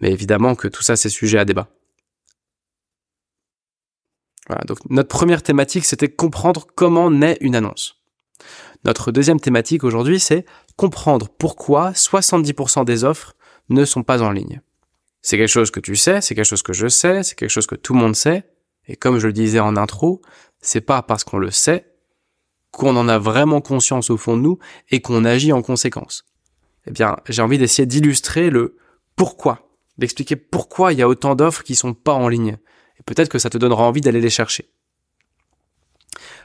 mais 0.00 0.10
évidemment 0.10 0.54
que 0.54 0.68
tout 0.68 0.82
ça 0.82 0.96
c'est 0.96 1.08
sujet 1.08 1.38
à 1.38 1.44
débat. 1.44 1.68
Voilà, 4.48 4.62
donc 4.66 4.78
notre 4.90 5.08
première 5.08 5.42
thématique, 5.42 5.84
c'était 5.84 6.08
comprendre 6.08 6.66
comment 6.74 7.10
naît 7.10 7.38
une 7.40 7.56
annonce. 7.56 8.00
Notre 8.84 9.12
deuxième 9.12 9.40
thématique 9.40 9.84
aujourd'hui, 9.84 10.20
c'est 10.20 10.44
comprendre 10.76 11.28
pourquoi 11.28 11.92
70% 11.92 12.84
des 12.84 13.04
offres 13.04 13.34
ne 13.70 13.84
sont 13.84 14.02
pas 14.02 14.22
en 14.22 14.30
ligne. 14.30 14.60
C'est 15.22 15.38
quelque 15.38 15.48
chose 15.48 15.70
que 15.70 15.80
tu 15.80 15.96
sais, 15.96 16.20
c'est 16.20 16.34
quelque 16.34 16.44
chose 16.44 16.62
que 16.62 16.74
je 16.74 16.88
sais, 16.88 17.22
c'est 17.22 17.34
quelque 17.34 17.50
chose 17.50 17.66
que 17.66 17.76
tout 17.76 17.94
le 17.94 18.00
monde 18.00 18.14
sait, 18.14 18.44
et 18.86 18.96
comme 18.96 19.18
je 19.18 19.26
le 19.26 19.32
disais 19.32 19.60
en 19.60 19.76
intro, 19.76 20.20
c'est 20.60 20.82
pas 20.82 21.00
parce 21.00 21.24
qu'on 21.24 21.38
le 21.38 21.50
sait 21.50 21.90
qu'on 22.70 22.96
en 22.96 23.08
a 23.08 23.18
vraiment 23.18 23.60
conscience 23.60 24.10
au 24.10 24.16
fond 24.16 24.36
de 24.36 24.42
nous 24.42 24.58
et 24.90 25.00
qu'on 25.00 25.24
agit 25.24 25.52
en 25.52 25.62
conséquence. 25.62 26.24
Eh 26.86 26.90
bien, 26.90 27.16
j'ai 27.28 27.40
envie 27.40 27.56
d'essayer 27.56 27.86
d'illustrer 27.86 28.50
le 28.50 28.76
pourquoi, 29.16 29.70
d'expliquer 29.96 30.36
pourquoi 30.36 30.92
il 30.92 30.98
y 30.98 31.02
a 31.02 31.08
autant 31.08 31.36
d'offres 31.36 31.62
qui 31.62 31.76
sont 31.76 31.94
pas 31.94 32.12
en 32.12 32.28
ligne 32.28 32.58
peut-être 33.06 33.28
que 33.28 33.38
ça 33.38 33.50
te 33.50 33.58
donnera 33.58 33.84
envie 33.84 34.00
d'aller 34.00 34.20
les 34.20 34.30
chercher. 34.30 34.70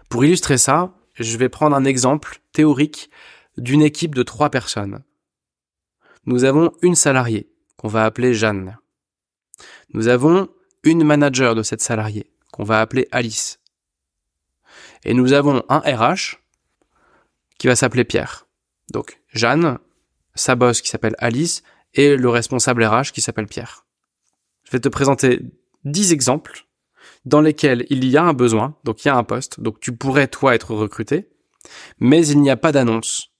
Pour 0.09 0.25
illustrer 0.25 0.57
ça, 0.57 0.93
je 1.15 1.37
vais 1.37 1.49
prendre 1.49 1.75
un 1.75 1.85
exemple 1.85 2.41
théorique 2.51 3.09
d'une 3.57 3.81
équipe 3.81 4.15
de 4.15 4.23
trois 4.23 4.49
personnes. 4.49 5.03
Nous 6.25 6.43
avons 6.43 6.71
une 6.81 6.95
salariée, 6.95 7.49
qu'on 7.77 7.87
va 7.87 8.05
appeler 8.05 8.33
Jeanne. 8.33 8.77
Nous 9.93 10.07
avons 10.07 10.49
une 10.83 11.03
manager 11.03 11.55
de 11.55 11.63
cette 11.63 11.81
salariée, 11.81 12.31
qu'on 12.51 12.63
va 12.63 12.81
appeler 12.81 13.07
Alice. 13.11 13.59
Et 15.03 15.13
nous 15.13 15.33
avons 15.33 15.63
un 15.69 15.79
RH, 15.79 16.37
qui 17.57 17.67
va 17.67 17.75
s'appeler 17.75 18.05
Pierre. 18.05 18.47
Donc, 18.91 19.21
Jeanne, 19.33 19.79
sa 20.35 20.55
boss 20.55 20.81
qui 20.81 20.89
s'appelle 20.89 21.15
Alice, 21.19 21.63
et 21.93 22.15
le 22.15 22.29
responsable 22.29 22.83
RH 22.83 23.11
qui 23.13 23.21
s'appelle 23.21 23.47
Pierre. 23.47 23.85
Je 24.63 24.71
vais 24.71 24.79
te 24.79 24.89
présenter 24.89 25.41
10 25.85 26.11
exemples 26.13 26.67
dans 27.25 27.41
lesquels 27.41 27.85
il 27.89 28.05
y 28.05 28.17
a 28.17 28.23
un 28.23 28.33
besoin, 28.33 28.75
donc 28.83 29.03
il 29.03 29.07
y 29.07 29.11
a 29.11 29.15
un 29.15 29.23
poste, 29.23 29.59
donc 29.59 29.79
tu 29.79 29.95
pourrais 29.95 30.27
toi 30.27 30.55
être 30.55 30.73
recruté, 30.73 31.29
mais 31.99 32.25
il 32.25 32.41
n'y 32.41 32.49
a 32.49 32.57
pas 32.57 32.71
d'annonce. 32.71 33.31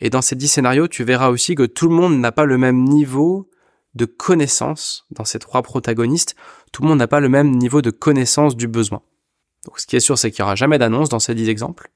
Et 0.00 0.10
dans 0.10 0.22
ces 0.22 0.36
10 0.36 0.48
scénarios, 0.48 0.88
tu 0.88 1.04
verras 1.04 1.28
aussi 1.28 1.54
que 1.54 1.64
tout 1.64 1.88
le 1.88 1.94
monde 1.94 2.18
n'a 2.18 2.32
pas 2.32 2.44
le 2.44 2.58
même 2.58 2.84
niveau 2.84 3.50
de 3.94 4.04
connaissance 4.06 5.06
dans 5.10 5.24
ces 5.24 5.38
trois 5.38 5.62
protagonistes, 5.62 6.34
tout 6.72 6.82
le 6.82 6.88
monde 6.88 6.98
n'a 6.98 7.06
pas 7.06 7.20
le 7.20 7.28
même 7.28 7.56
niveau 7.56 7.80
de 7.80 7.90
connaissance 7.90 8.56
du 8.56 8.66
besoin. 8.66 9.02
Donc 9.64 9.78
ce 9.78 9.86
qui 9.86 9.96
est 9.96 10.00
sûr, 10.00 10.18
c'est 10.18 10.30
qu'il 10.30 10.42
n'y 10.42 10.46
aura 10.46 10.56
jamais 10.56 10.78
d'annonce 10.78 11.08
dans 11.08 11.20
ces 11.20 11.34
10 11.34 11.48
exemples, 11.48 11.90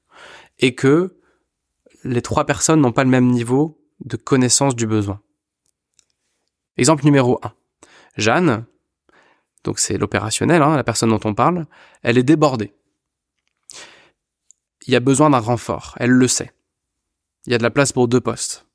et 0.59 0.75
que 0.75 1.17
les 2.03 2.21
trois 2.21 2.45
personnes 2.45 2.81
n'ont 2.81 2.93
pas 2.93 3.03
le 3.03 3.09
même 3.09 3.27
niveau 3.27 3.81
de 4.05 4.15
connaissance 4.15 4.75
du 4.75 4.87
besoin. 4.87 5.21
Exemple 6.77 7.03
numéro 7.03 7.39
1. 7.43 7.53
Jeanne, 8.17 8.65
donc 9.63 9.79
c'est 9.79 9.97
l'opérationnel, 9.97 10.61
hein, 10.61 10.75
la 10.75 10.83
personne 10.83 11.09
dont 11.09 11.19
on 11.23 11.33
parle, 11.33 11.67
elle 12.01 12.17
est 12.17 12.23
débordée. 12.23 12.73
Il 14.87 14.93
y 14.93 14.95
a 14.95 14.99
besoin 14.99 15.29
d'un 15.29 15.39
renfort, 15.39 15.95
elle 15.99 16.11
le 16.11 16.27
sait. 16.27 16.53
Il 17.45 17.51
y 17.51 17.55
a 17.55 17.57
de 17.57 17.63
la 17.63 17.71
place 17.71 17.91
pour 17.91 18.07
deux 18.07 18.21
postes. 18.21 18.65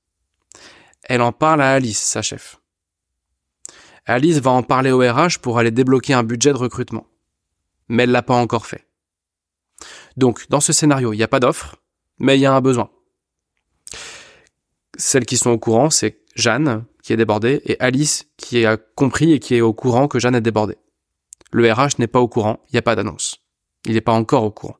Elle 1.03 1.23
en 1.23 1.33
parle 1.33 1.63
à 1.63 1.73
Alice, 1.73 2.03
sa 2.03 2.23
chef. 2.23 2.61
Alice 4.07 4.39
va 4.39 4.51
en 4.51 4.63
parler 4.63 4.91
au 4.91 4.99
RH 4.99 5.39
pour 5.41 5.59
aller 5.59 5.71
débloquer 5.71 6.15
un 6.15 6.23
budget 6.23 6.53
de 6.53 6.59
recrutement. 6.59 7.07
Mais 7.89 8.05
elle 8.05 8.11
l'a 8.11 8.23
pas 8.23 8.35
encore 8.35 8.67
fait. 8.67 8.87
Donc, 10.17 10.49
dans 10.49 10.61
ce 10.61 10.73
scénario, 10.73 11.13
il 11.13 11.17
n'y 11.17 11.23
a 11.23 11.29
pas 11.29 11.41
d'offre, 11.41 11.77
mais 12.19 12.37
il 12.37 12.41
y 12.41 12.47
a 12.47 12.55
un 12.55 12.61
besoin. 12.61 12.91
Celles 14.97 15.27
qui 15.27 15.37
sont 15.37 15.51
au 15.51 15.59
courant, 15.59 15.91
c'est 15.91 16.24
Jeanne, 16.35 16.85
qui 17.03 17.13
est 17.13 17.17
débordée, 17.17 17.63
et 17.65 17.79
Alice, 17.81 18.27
qui 18.37 18.65
a 18.67 18.77
compris 18.77 19.33
et 19.33 19.39
qui 19.39 19.55
est 19.55 19.61
au 19.61 19.73
courant 19.73 20.09
que 20.09 20.19
Jeanne 20.19 20.35
est 20.35 20.41
débordée. 20.41 20.79
Le 21.53 21.71
RH 21.73 21.99
n'est 21.99 22.07
pas 22.07 22.21
au 22.21 22.29
courant, 22.29 22.61
il 22.69 22.75
n'y 22.75 22.79
a 22.79 22.83
pas 22.83 22.97
d'annonce. 22.97 23.39
Il 23.85 23.95
n'est 23.95 24.01
pas 24.01 24.13
encore 24.13 24.45
au 24.45 24.51
courant. 24.51 24.77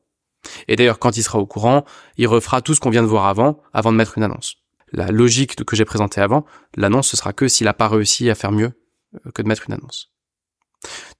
Et 0.67 0.75
d'ailleurs, 0.75 0.99
quand 0.99 1.17
il 1.17 1.23
sera 1.23 1.39
au 1.39 1.45
courant, 1.45 1.85
il 2.17 2.27
refera 2.27 2.61
tout 2.61 2.73
ce 2.73 2.79
qu'on 2.79 2.89
vient 2.89 3.03
de 3.03 3.07
voir 3.07 3.25
avant, 3.25 3.61
avant 3.73 3.91
de 3.91 3.97
mettre 3.97 4.17
une 4.17 4.23
annonce. 4.23 4.57
La 4.91 5.11
logique 5.11 5.63
que 5.63 5.75
j'ai 5.75 5.85
présentée 5.85 6.21
avant, 6.21 6.45
l'annonce, 6.75 7.09
ce 7.09 7.17
sera 7.17 7.33
que 7.33 7.47
s'il 7.47 7.65
n'a 7.65 7.73
pas 7.73 7.87
réussi 7.87 8.29
à 8.29 8.35
faire 8.35 8.51
mieux 8.51 8.73
euh, 9.25 9.31
que 9.31 9.41
de 9.41 9.47
mettre 9.47 9.65
une 9.67 9.73
annonce. 9.73 10.11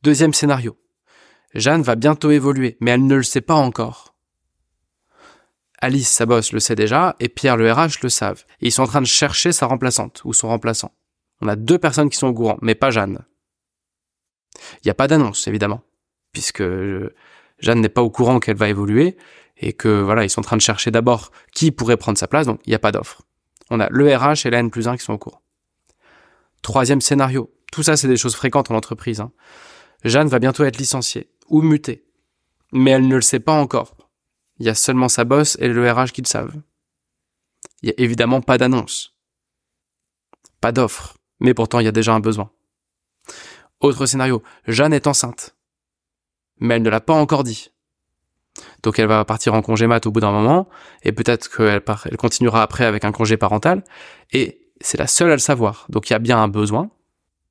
Deuxième 0.04 0.34
scénario. 0.34 0.78
Jeanne 1.54 1.82
va 1.82 1.96
bientôt 1.96 2.32
évoluer, 2.32 2.78
mais 2.82 2.92
elle 2.92 3.06
ne 3.06 3.16
le 3.16 3.24
sait 3.24 3.42
pas 3.42 3.56
encore. 3.56 4.15
Alice, 5.86 6.10
sa 6.10 6.26
boss, 6.26 6.52
le 6.52 6.60
sait 6.60 6.74
déjà, 6.74 7.16
et 7.20 7.30
Pierre, 7.30 7.58
le 7.58 7.72
RH, 7.72 8.02
le 8.02 8.10
savent. 8.10 8.44
Et 8.60 8.68
ils 8.68 8.72
sont 8.72 8.82
en 8.82 8.88
train 8.88 9.02
de 9.02 9.08
chercher 9.08 9.52
sa 9.52 9.68
remplaçante, 9.68 10.24
ou 10.26 10.34
son 10.34 10.48
remplaçant. 10.48 10.92
On 11.42 11.48
a 11.48 11.56
deux 11.56 11.78
personnes 11.78 12.10
qui 12.10 12.18
sont 12.18 12.26
au 12.26 12.34
courant, 12.34 12.58
mais 12.64 12.74
pas 12.74 12.90
Jeanne. 12.90 13.24
Il 14.56 14.86
n'y 14.86 14.90
a 14.90 14.96
pas 14.96 15.08
d'annonce, 15.08 15.48
évidemment, 15.48 15.84
puisque 16.32 16.62
euh, 16.62 17.14
Jeanne 17.60 17.82
n'est 17.82 17.90
pas 17.90 18.02
au 18.02 18.10
courant 18.10 18.40
qu'elle 18.40 18.58
va 18.58 18.68
évoluer, 18.68 19.16
et 19.58 19.74
que 19.74 20.02
voilà, 20.02 20.24
ils 20.24 20.30
sont 20.32 20.40
en 20.40 20.44
train 20.44 20.58
de 20.58 20.62
chercher 20.64 20.90
d'abord 20.90 21.32
qui 21.54 21.72
pourrait 21.72 21.98
prendre 21.98 22.18
sa 22.18 22.28
place, 22.28 22.48
donc 22.48 22.62
il 22.66 22.72
n'y 22.72 22.76
a 22.76 22.80
pas 22.80 22.92
d'offre. 22.92 23.22
On 23.70 23.80
a 23.80 23.88
le 23.92 24.16
RH 24.16 24.48
et 24.48 24.50
la 24.50 24.58
N 24.58 24.72
plus 24.72 24.88
1 24.88 24.98
qui 24.98 25.04
sont 25.04 25.14
au 25.14 25.20
courant. 25.20 25.44
Troisième 26.64 27.00
scénario. 27.00 27.54
Tout 27.72 27.84
ça, 27.84 27.96
c'est 27.96 28.08
des 28.08 28.18
choses 28.18 28.36
fréquentes 28.36 28.72
en 28.72 28.76
entreprise. 28.76 29.20
Hein. 29.20 29.32
Jeanne 30.04 30.30
va 30.30 30.40
bientôt 30.40 30.64
être 30.64 30.80
licenciée, 30.80 31.30
ou 31.48 31.62
mutée. 31.62 32.06
Mais 32.72 32.90
elle 32.90 33.08
ne 33.08 33.16
le 33.16 33.22
sait 33.22 33.40
pas 33.40 33.54
encore. 33.54 33.95
Il 34.60 34.66
y 34.66 34.70
a 34.70 34.76
seulement 34.76 35.10
sa 35.10 35.24
bosse 35.24 35.58
et 35.60 35.68
le 35.68 35.92
RH 35.92 36.12
qui 36.12 36.22
le 36.22 36.28
savent. 36.28 36.56
Il 37.82 37.90
y 37.90 37.92
a 37.92 37.96
évidemment 37.98 38.42
pas 38.42 38.58
d'annonce. 38.58 39.16
Pas 40.62 40.72
d'offre. 40.72 41.18
Mais 41.40 41.54
pourtant, 41.54 41.80
il 41.80 41.86
y 41.86 41.90
a 41.90 41.92
déjà 41.92 42.14
un 42.14 42.20
besoin. 42.20 42.50
Autre 43.82 44.06
scénario. 44.06 44.42
Jeanne 44.68 44.94
est 44.94 45.08
enceinte. 45.08 45.56
Mais 46.60 46.76
elle 46.76 46.84
ne 46.84 46.90
l'a 46.90 47.02
pas 47.02 47.14
encore 47.14 47.44
dit. 47.44 47.72
Donc 48.84 49.00
elle 49.00 49.08
va 49.08 49.26
partir 49.26 49.54
en 49.54 49.62
congé 49.62 49.86
mat 49.86 50.06
au 50.06 50.12
bout 50.12 50.22
d'un 50.22 50.32
moment, 50.32 50.70
et 51.04 51.12
peut-être 51.12 51.54
qu'elle 51.54 51.84
elle 52.06 52.18
continuera 52.18 52.62
après 52.62 52.86
avec 52.86 53.04
un 53.04 53.12
congé 53.12 53.36
parental, 53.36 53.84
et 54.32 54.72
c'est 54.80 54.98
la 54.98 55.08
seule 55.08 55.30
à 55.30 55.36
le 55.36 55.40
savoir. 55.40 55.86
Donc 55.90 56.10
il 56.10 56.14
y 56.14 56.16
a 56.16 56.20
bien 56.20 56.42
un 56.42 56.48
besoin, 56.48 56.90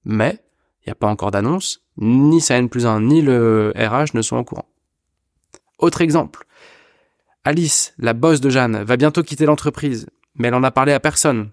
mais 0.07 0.43
il 0.81 0.89
n'y 0.89 0.93
a 0.93 0.95
pas 0.95 1.09
encore 1.09 1.31
d'annonce, 1.31 1.85
Ni 1.97 2.41
sa 2.41 2.57
N 2.57 2.69
plus 2.69 2.87
1, 2.87 3.03
ni 3.03 3.23
le 3.23 3.73
RH 3.77 4.15
ne 4.15 4.23
sont 4.23 4.37
au 4.37 4.45
courant. 4.45 4.69
Autre 5.79 6.01
exemple. 6.01 6.47
Alice, 7.45 7.93
la 7.99 8.15
boss 8.15 8.41
de 8.41 8.49
Jeanne, 8.49 8.83
va 8.85 8.97
bientôt 8.97 9.23
quitter 9.23 9.45
l'entreprise, 9.45 10.07
mais 10.35 10.49
elle 10.49 10.55
en 10.55 10.63
a 10.63 10.71
parlé 10.71 10.93
à 10.93 11.01
personne. 11.01 11.51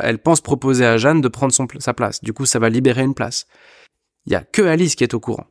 Elle 0.00 0.20
pense 0.20 0.40
proposer 0.40 0.86
à 0.86 0.96
Jeanne 0.96 1.20
de 1.20 1.28
prendre 1.28 1.52
sa 1.52 1.94
place. 1.94 2.22
Du 2.22 2.32
coup, 2.32 2.46
ça 2.46 2.60
va 2.60 2.68
libérer 2.68 3.02
une 3.02 3.14
place. 3.14 3.46
Il 4.26 4.32
y 4.32 4.36
a 4.36 4.44
que 4.44 4.62
Alice 4.62 4.94
qui 4.94 5.02
est 5.02 5.14
au 5.14 5.20
courant. 5.20 5.46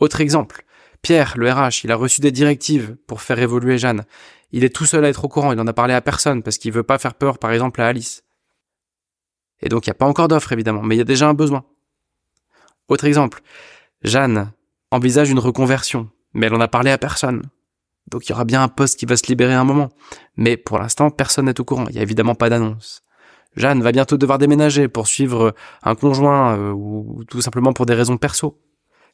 Autre 0.00 0.20
exemple. 0.20 0.64
Pierre, 1.00 1.34
le 1.36 1.50
RH, 1.50 1.84
il 1.84 1.92
a 1.92 1.96
reçu 1.96 2.20
des 2.20 2.30
directives 2.30 2.96
pour 3.06 3.22
faire 3.22 3.38
évoluer 3.38 3.78
Jeanne. 3.78 4.04
Il 4.52 4.64
est 4.64 4.74
tout 4.74 4.84
seul 4.84 5.04
à 5.04 5.08
être 5.08 5.24
au 5.24 5.28
courant, 5.28 5.52
il 5.52 5.58
en 5.58 5.66
a 5.66 5.72
parlé 5.72 5.94
à 5.94 6.02
personne 6.02 6.42
parce 6.42 6.58
qu'il 6.58 6.72
veut 6.72 6.82
pas 6.82 6.98
faire 6.98 7.14
peur, 7.14 7.38
par 7.38 7.52
exemple, 7.52 7.80
à 7.80 7.88
Alice. 7.88 8.22
Et 9.62 9.68
donc, 9.68 9.86
il 9.86 9.90
n'y 9.90 9.92
a 9.92 9.94
pas 9.94 10.06
encore 10.06 10.28
d'offre, 10.28 10.52
évidemment, 10.52 10.82
mais 10.82 10.94
il 10.94 10.98
y 10.98 11.02
a 11.02 11.04
déjà 11.04 11.26
un 11.26 11.34
besoin. 11.34 11.64
Autre 12.88 13.06
exemple. 13.06 13.40
Jeanne 14.02 14.52
envisage 14.90 15.30
une 15.30 15.38
reconversion, 15.38 16.10
mais 16.34 16.46
elle 16.46 16.54
en 16.54 16.60
a 16.60 16.68
parlé 16.68 16.90
à 16.90 16.98
personne. 16.98 17.42
Donc, 18.10 18.26
il 18.26 18.30
y 18.30 18.32
aura 18.32 18.44
bien 18.44 18.62
un 18.62 18.68
poste 18.68 18.98
qui 18.98 19.06
va 19.06 19.16
se 19.16 19.26
libérer 19.26 19.54
à 19.54 19.60
un 19.60 19.64
moment. 19.64 19.88
Mais 20.36 20.56
pour 20.56 20.78
l'instant, 20.78 21.10
personne 21.10 21.46
n'est 21.46 21.60
au 21.60 21.64
courant. 21.64 21.86
Il 21.88 21.94
n'y 21.94 21.98
a 21.98 22.02
évidemment 22.02 22.34
pas 22.34 22.50
d'annonce. 22.50 23.02
Jeanne 23.56 23.82
va 23.82 23.92
bientôt 23.92 24.16
devoir 24.16 24.38
déménager 24.38 24.88
pour 24.88 25.06
suivre 25.06 25.54
un 25.82 25.94
conjoint 25.94 26.56
euh, 26.56 26.72
ou 26.72 27.22
tout 27.28 27.42
simplement 27.42 27.72
pour 27.72 27.86
des 27.86 27.94
raisons 27.94 28.16
perso. 28.16 28.60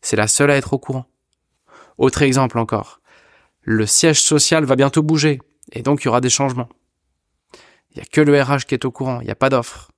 C'est 0.01 0.17
la 0.17 0.29
seule 0.29 0.51
à 0.51 0.57
être 0.57 0.73
au 0.73 0.79
courant. 0.79 1.07
Autre 1.97 2.23
exemple 2.23 2.59
encore. 2.59 3.01
Le 3.63 3.85
siège 3.85 4.23
social 4.23 4.65
va 4.65 4.77
bientôt 4.77 5.03
bouger, 5.03 5.41
et 5.73 5.83
donc 5.83 6.03
il 6.03 6.07
y 6.07 6.09
aura 6.09 6.21
des 6.21 6.31
changements. 6.31 6.69
Il 7.91 7.97
n'y 7.97 8.03
a 8.03 8.05
que 8.05 8.21
le 8.21 8.41
RH 8.41 8.67
qui 8.67 8.75
est 8.75 8.85
au 8.85 8.93
courant, 8.93 9.21
il 9.21 9.25
n'y 9.25 9.31
a 9.31 9.37
pas 9.37 9.51
d'offre. 9.51 9.91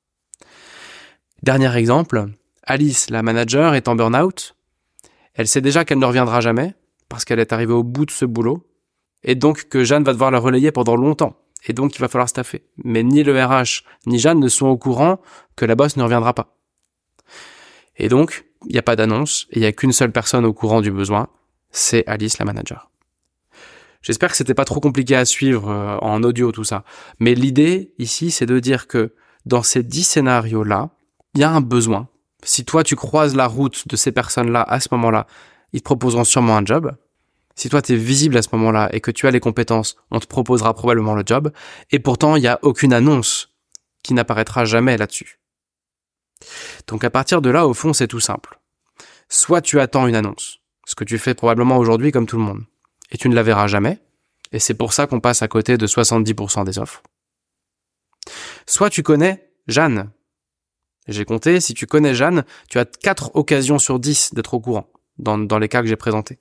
Dernier 1.42 1.74
exemple, 1.76 2.26
Alice, 2.64 3.11
la 3.11 3.22
manager, 3.22 3.74
est 3.74 3.88
en 3.88 3.94
burn-out. 3.94 4.57
Elle 5.35 5.48
sait 5.48 5.61
déjà 5.61 5.85
qu'elle 5.85 5.98
ne 5.98 6.07
reviendra 6.07 6.40
jamais, 6.40 6.74
parce 7.09 7.24
qu'elle 7.24 7.40
est 7.40 7.53
arrivée 7.53 7.72
au 7.72 7.83
bout 7.83 8.07
de 8.07 8.11
ce 8.11 8.24
boulot, 8.24 8.66
et 9.24 9.35
donc 9.35 9.68
que 9.68 9.85
Jeanne 9.85 10.04
va 10.04 10.12
devoir 10.12 10.30
la 10.30 10.38
relayer 10.38 10.72
pendant 10.72 10.96
longtemps, 10.96 11.37
et 11.66 11.72
donc 11.72 11.94
il 11.96 12.00
va 12.00 12.09
falloir 12.09 12.28
staffer. 12.28 12.64
Mais 12.85 13.02
ni 13.02 13.22
le 13.22 13.44
RH 13.44 13.85
ni 14.06 14.18
Jeanne 14.18 14.40
ne 14.40 14.48
sont 14.48 14.66
au 14.66 14.76
courant 14.76 15.20
que 15.56 15.64
la 15.64 15.74
bosse 15.74 15.96
ne 15.96 16.02
reviendra 16.02 16.35
pas. 16.35 16.56
Et 17.96 18.09
donc, 18.09 18.46
il 18.66 18.72
n'y 18.72 18.78
a 18.78 18.83
pas 18.83 18.96
d'annonce, 18.96 19.46
il 19.52 19.61
n'y 19.61 19.66
a 19.66 19.72
qu'une 19.72 19.92
seule 19.92 20.12
personne 20.12 20.44
au 20.44 20.52
courant 20.52 20.80
du 20.80 20.90
besoin, 20.90 21.28
c'est 21.70 22.06
Alice 22.06 22.38
la 22.38 22.44
manager. 22.44 22.90
J'espère 24.02 24.30
que 24.30 24.37
c'était 24.37 24.54
pas 24.54 24.64
trop 24.64 24.80
compliqué 24.80 25.14
à 25.14 25.24
suivre 25.24 25.68
euh, 25.68 25.98
en 25.98 26.22
audio 26.22 26.52
tout 26.52 26.64
ça. 26.64 26.85
Mais 27.18 27.35
l'idée 27.35 27.92
ici, 27.98 28.30
c'est 28.30 28.46
de 28.46 28.59
dire 28.59 28.87
que 28.87 29.14
dans 29.44 29.62
ces 29.62 29.83
dix 29.83 30.04
scénarios-là, 30.04 30.90
il 31.35 31.40
y 31.40 31.44
a 31.44 31.50
un 31.50 31.61
besoin. 31.61 32.09
Si 32.42 32.64
toi 32.64 32.83
tu 32.83 32.96
croises 32.96 33.37
la 33.37 33.46
route 33.46 33.87
de 33.87 33.96
ces 33.96 34.12
personnes-là 34.12 34.62
à 34.62 34.80
ce 34.80 34.88
moment-là, 34.92 35.26
ils 35.72 35.80
te 35.80 35.85
proposeront 35.85 36.24
sûrement 36.24 36.56
un 36.56 36.64
job. 36.64 36.96
Si 37.61 37.68
toi 37.68 37.83
tu 37.83 37.92
es 37.92 37.96
visible 37.96 38.38
à 38.38 38.42
ce 38.42 38.49
moment-là 38.53 38.88
et 38.94 39.03
que 39.03 39.11
tu 39.11 39.27
as 39.27 39.31
les 39.31 39.38
compétences, 39.38 39.96
on 40.11 40.18
te 40.18 40.27
proposera 40.27 40.73
probablement 40.73 41.14
le 41.14 41.25
job. 41.27 41.53
Et 41.90 41.99
pourtant, 41.99 42.37
il 42.37 42.40
n'y 42.40 42.49
a 42.49 42.59
aucune 42.62 42.94
annonce 42.94 43.55
qui 44.03 44.14
n'apparaîtra 44.14 44.64
jamais 44.64 44.96
là-dessus. 44.96 45.40
Donc 46.87 47.05
à 47.05 47.11
partir 47.11 47.42
de 47.42 47.51
là, 47.51 47.66
au 47.66 47.75
fond, 47.75 47.92
c'est 47.92 48.09
tout 48.09 48.18
simple. 48.18 48.59
Soit 49.29 49.61
tu 49.61 49.79
attends 49.79 50.07
une 50.07 50.14
annonce, 50.14 50.61
ce 50.87 50.94
que 50.94 51.05
tu 51.05 51.18
fais 51.18 51.35
probablement 51.35 51.77
aujourd'hui 51.77 52.12
comme 52.12 52.25
tout 52.25 52.38
le 52.38 52.44
monde. 52.44 52.64
Et 53.11 53.18
tu 53.18 53.29
ne 53.29 53.35
la 53.35 53.42
verras 53.42 53.66
jamais, 53.66 53.99
et 54.53 54.59
c'est 54.59 54.73
pour 54.73 54.94
ça 54.94 55.07
qu'on 55.07 55.20
passe 55.20 55.42
à 55.42 55.49
côté 55.49 55.77
de 55.77 55.87
70% 55.87 56.64
des 56.64 56.79
offres. 56.79 57.03
Soit 58.64 58.88
tu 58.88 59.03
connais 59.03 59.53
Jeanne. 59.66 60.11
J'ai 61.09 61.27
compté, 61.27 61.61
si 61.61 61.75
tu 61.75 61.85
connais 61.85 62.14
Jeanne, 62.14 62.44
tu 62.70 62.79
as 62.79 62.87
4 62.87 63.33
occasions 63.35 63.79
sur 63.79 64.01
10 64.01 64.33
d'être 64.33 64.55
au 64.55 64.61
courant, 64.61 64.90
dans, 65.18 65.37
dans 65.37 65.59
les 65.59 65.68
cas 65.68 65.83
que 65.83 65.88
j'ai 65.88 65.96
présentés. 65.96 66.38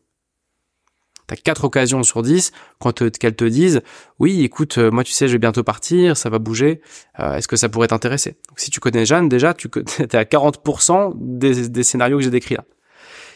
Tu 1.30 1.34
as 1.34 1.38
4 1.38 1.64
occasions 1.64 2.04
sur 2.04 2.22
10 2.22 2.52
quand 2.80 3.10
qu'elle 3.18 3.36
te 3.36 3.46
dise 3.46 3.82
oui 4.20 4.44
écoute 4.44 4.78
euh, 4.80 4.92
moi 4.92 5.06
tu 5.06 5.14
sais 5.14 5.28
je 5.28 5.34
vais 5.34 5.40
bientôt 5.40 5.64
partir 5.64 6.18
ça 6.18 6.30
va 6.30 6.40
bouger 6.40 6.82
euh, 7.20 7.36
est-ce 7.36 7.48
que 7.48 7.56
ça 7.56 7.70
pourrait 7.70 7.88
t'intéresser? 7.88 8.38
Donc 8.50 8.60
si 8.60 8.72
tu 8.72 8.80
connais 8.80 9.06
Jeanne 9.06 9.30
déjà 9.30 9.54
tu 9.54 9.70
es 10.00 10.16
à 10.16 10.24
40% 10.24 11.14
des, 11.16 11.84
scénarios 11.84 12.18
que 12.18 12.24
j'ai 12.24 12.32
décrits 12.32 12.56
là 12.56 12.66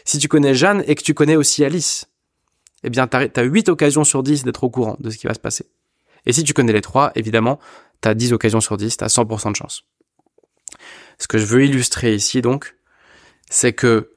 si 0.04 0.18
tu 0.18 0.28
connais 0.28 0.54
Jeanne 0.54 0.84
et 0.86 0.94
que 0.94 1.02
tu 1.02 1.14
connais 1.14 1.36
aussi 1.36 1.64
Alice, 1.64 2.10
eh 2.82 2.90
bien, 2.90 3.08
tu 3.08 3.16
as 3.16 3.42
8 3.42 3.70
occasions 3.70 4.04
sur 4.04 4.22
10 4.22 4.44
d'être 4.44 4.62
au 4.64 4.70
courant 4.70 4.96
de 5.00 5.10
ce 5.10 5.16
qui 5.16 5.26
va 5.26 5.34
se 5.34 5.40
passer. 5.40 5.66
Et 6.26 6.32
si 6.32 6.44
tu 6.44 6.52
connais 6.52 6.72
les 6.72 6.82
trois, 6.82 7.10
évidemment, 7.14 7.58
tu 8.02 8.08
as 8.08 8.14
10 8.14 8.32
occasions 8.34 8.60
sur 8.60 8.76
10, 8.76 8.98
tu 8.98 9.04
as 9.04 9.08
100% 9.08 9.52
de 9.52 9.56
chance. 9.56 9.84
Ce 11.18 11.26
que 11.26 11.38
je 11.38 11.46
veux 11.46 11.64
illustrer 11.64 12.14
ici, 12.14 12.42
donc, 12.42 12.76
c'est 13.50 13.72
que 13.72 14.10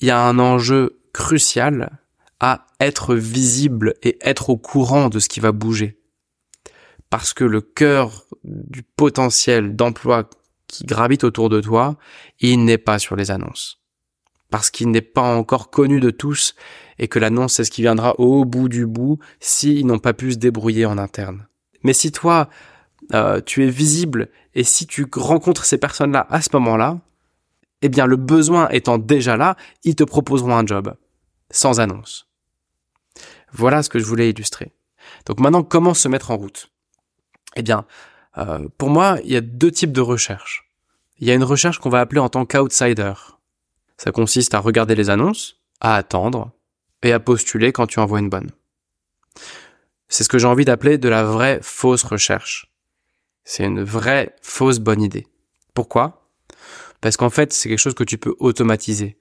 il 0.00 0.08
y 0.08 0.10
a 0.10 0.20
un 0.20 0.40
enjeu 0.40 1.00
crucial 1.12 2.01
à 2.42 2.66
être 2.78 3.14
visible 3.14 3.94
et 4.02 4.18
être 4.20 4.50
au 4.50 4.58
courant 4.58 5.08
de 5.08 5.18
ce 5.18 5.30
qui 5.30 5.40
va 5.40 5.52
bouger. 5.52 5.98
Parce 7.08 7.32
que 7.32 7.44
le 7.44 7.62
cœur 7.62 8.26
du 8.44 8.82
potentiel 8.82 9.74
d'emploi 9.74 10.28
qui 10.66 10.84
gravite 10.84 11.24
autour 11.24 11.48
de 11.48 11.62
toi, 11.62 11.96
il 12.40 12.64
n'est 12.64 12.78
pas 12.78 12.98
sur 12.98 13.16
les 13.16 13.30
annonces 13.30 13.82
parce 14.52 14.70
qu'il 14.70 14.90
n'est 14.90 15.00
pas 15.00 15.22
encore 15.22 15.70
connu 15.70 15.98
de 15.98 16.10
tous 16.10 16.54
et 16.98 17.08
que 17.08 17.18
l'annonce 17.18 17.54
c'est 17.54 17.64
ce 17.64 17.70
qui 17.70 17.80
viendra 17.80 18.20
au 18.20 18.44
bout 18.44 18.68
du 18.68 18.86
bout 18.86 19.18
s'ils 19.40 19.86
n'ont 19.86 19.98
pas 19.98 20.12
pu 20.12 20.32
se 20.32 20.36
débrouiller 20.36 20.84
en 20.84 20.98
interne. 20.98 21.48
Mais 21.82 21.94
si 21.94 22.12
toi, 22.12 22.48
euh, 23.14 23.40
tu 23.40 23.64
es 23.64 23.70
visible 23.70 24.28
et 24.54 24.62
si 24.62 24.86
tu 24.86 25.06
rencontres 25.12 25.64
ces 25.64 25.78
personnes-là 25.78 26.26
à 26.28 26.42
ce 26.42 26.50
moment-là, 26.52 27.00
eh 27.80 27.88
bien 27.88 28.06
le 28.06 28.16
besoin 28.16 28.68
étant 28.68 28.98
déjà 28.98 29.36
là, 29.36 29.56
ils 29.84 29.96
te 29.96 30.04
proposeront 30.04 30.54
un 30.54 30.66
job, 30.66 30.94
sans 31.50 31.80
annonce. 31.80 32.28
Voilà 33.52 33.82
ce 33.82 33.88
que 33.88 33.98
je 33.98 34.04
voulais 34.04 34.30
illustrer. 34.30 34.72
Donc 35.26 35.40
maintenant, 35.40 35.62
comment 35.62 35.94
se 35.94 36.08
mettre 36.08 36.30
en 36.30 36.36
route? 36.36 36.70
Eh 37.56 37.62
bien, 37.62 37.84
euh, 38.38 38.68
pour 38.78 38.90
moi, 38.90 39.18
il 39.24 39.32
y 39.32 39.36
a 39.36 39.40
deux 39.40 39.70
types 39.70 39.92
de 39.92 40.00
recherches. 40.00 40.70
Il 41.18 41.28
y 41.28 41.30
a 41.30 41.34
une 41.34 41.44
recherche 41.44 41.78
qu'on 41.78 41.90
va 41.90 42.00
appeler 42.00 42.20
en 42.20 42.28
tant 42.28 42.46
qu'outsider. 42.46 43.12
Ça 43.96 44.10
consiste 44.10 44.54
à 44.54 44.58
regarder 44.58 44.94
les 44.94 45.10
annonces, 45.10 45.60
à 45.80 45.96
attendre 45.96 46.50
et 47.02 47.12
à 47.12 47.20
postuler 47.20 47.72
quand 47.72 47.86
tu 47.86 48.00
envoies 48.00 48.20
une 48.20 48.30
bonne. 48.30 48.50
C'est 50.08 50.24
ce 50.24 50.28
que 50.28 50.38
j'ai 50.38 50.46
envie 50.46 50.64
d'appeler 50.64 50.98
de 50.98 51.08
la 51.08 51.24
vraie 51.24 51.60
fausse 51.62 52.02
recherche. 52.02 52.72
C'est 53.44 53.64
une 53.64 53.82
vraie 53.82 54.34
fausse 54.42 54.78
bonne 54.78 55.02
idée. 55.02 55.26
Pourquoi? 55.74 56.28
Parce 57.00 57.16
qu'en 57.16 57.30
fait, 57.30 57.52
c'est 57.52 57.68
quelque 57.68 57.78
chose 57.78 57.94
que 57.94 58.04
tu 58.04 58.18
peux 58.18 58.34
automatiser. 58.38 59.18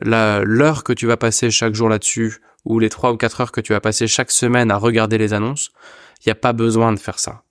L'heure 0.00 0.84
que 0.84 0.92
tu 0.92 1.06
vas 1.06 1.16
passer 1.16 1.50
chaque 1.50 1.74
jour 1.74 1.88
là-dessus, 1.88 2.40
ou 2.64 2.78
les 2.78 2.88
trois 2.88 3.12
ou 3.12 3.16
quatre 3.16 3.40
heures 3.40 3.52
que 3.52 3.60
tu 3.60 3.72
vas 3.72 3.80
passer 3.80 4.06
chaque 4.06 4.30
semaine 4.30 4.70
à 4.70 4.76
regarder 4.76 5.18
les 5.18 5.32
annonces, 5.32 5.72
il 6.20 6.28
n'y 6.28 6.32
a 6.32 6.36
pas 6.36 6.52
besoin 6.52 6.92
de 6.92 6.98
faire 6.98 7.18
ça. 7.18 7.44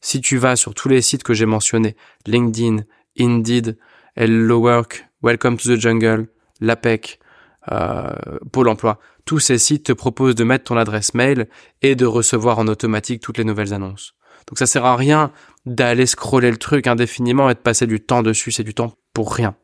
Si 0.00 0.20
tu 0.20 0.36
vas 0.36 0.56
sur 0.56 0.74
tous 0.74 0.88
les 0.88 1.02
sites 1.02 1.22
que 1.22 1.34
j'ai 1.34 1.46
mentionnés, 1.46 1.96
LinkedIn, 2.26 2.84
Indeed, 3.18 3.78
Hello 4.16 4.58
Work, 4.58 5.06
Welcome 5.22 5.56
to 5.56 5.74
the 5.74 5.80
Jungle, 5.80 6.28
l'APEC, 6.60 7.18
euh, 7.72 8.10
Pôle 8.52 8.68
emploi. 8.68 8.98
Tous 9.24 9.38
ces 9.38 9.58
sites 9.58 9.86
te 9.86 9.92
proposent 9.92 10.34
de 10.34 10.44
mettre 10.44 10.64
ton 10.64 10.76
adresse 10.76 11.14
mail 11.14 11.48
et 11.80 11.94
de 11.94 12.04
recevoir 12.04 12.58
en 12.58 12.68
automatique 12.68 13.22
toutes 13.22 13.38
les 13.38 13.44
nouvelles 13.44 13.72
annonces. 13.72 14.14
Donc 14.46 14.58
ça 14.58 14.66
sert 14.66 14.84
à 14.84 14.96
rien 14.96 15.32
d'aller 15.64 16.06
scroller 16.06 16.50
le 16.50 16.58
truc 16.58 16.86
indéfiniment 16.86 17.48
et 17.48 17.54
de 17.54 17.58
passer 17.58 17.86
du 17.86 18.00
temps 18.00 18.22
dessus, 18.22 18.52
c'est 18.52 18.62
du 18.62 18.74
temps 18.74 18.94
pour 19.14 19.32
rien. 19.32 19.56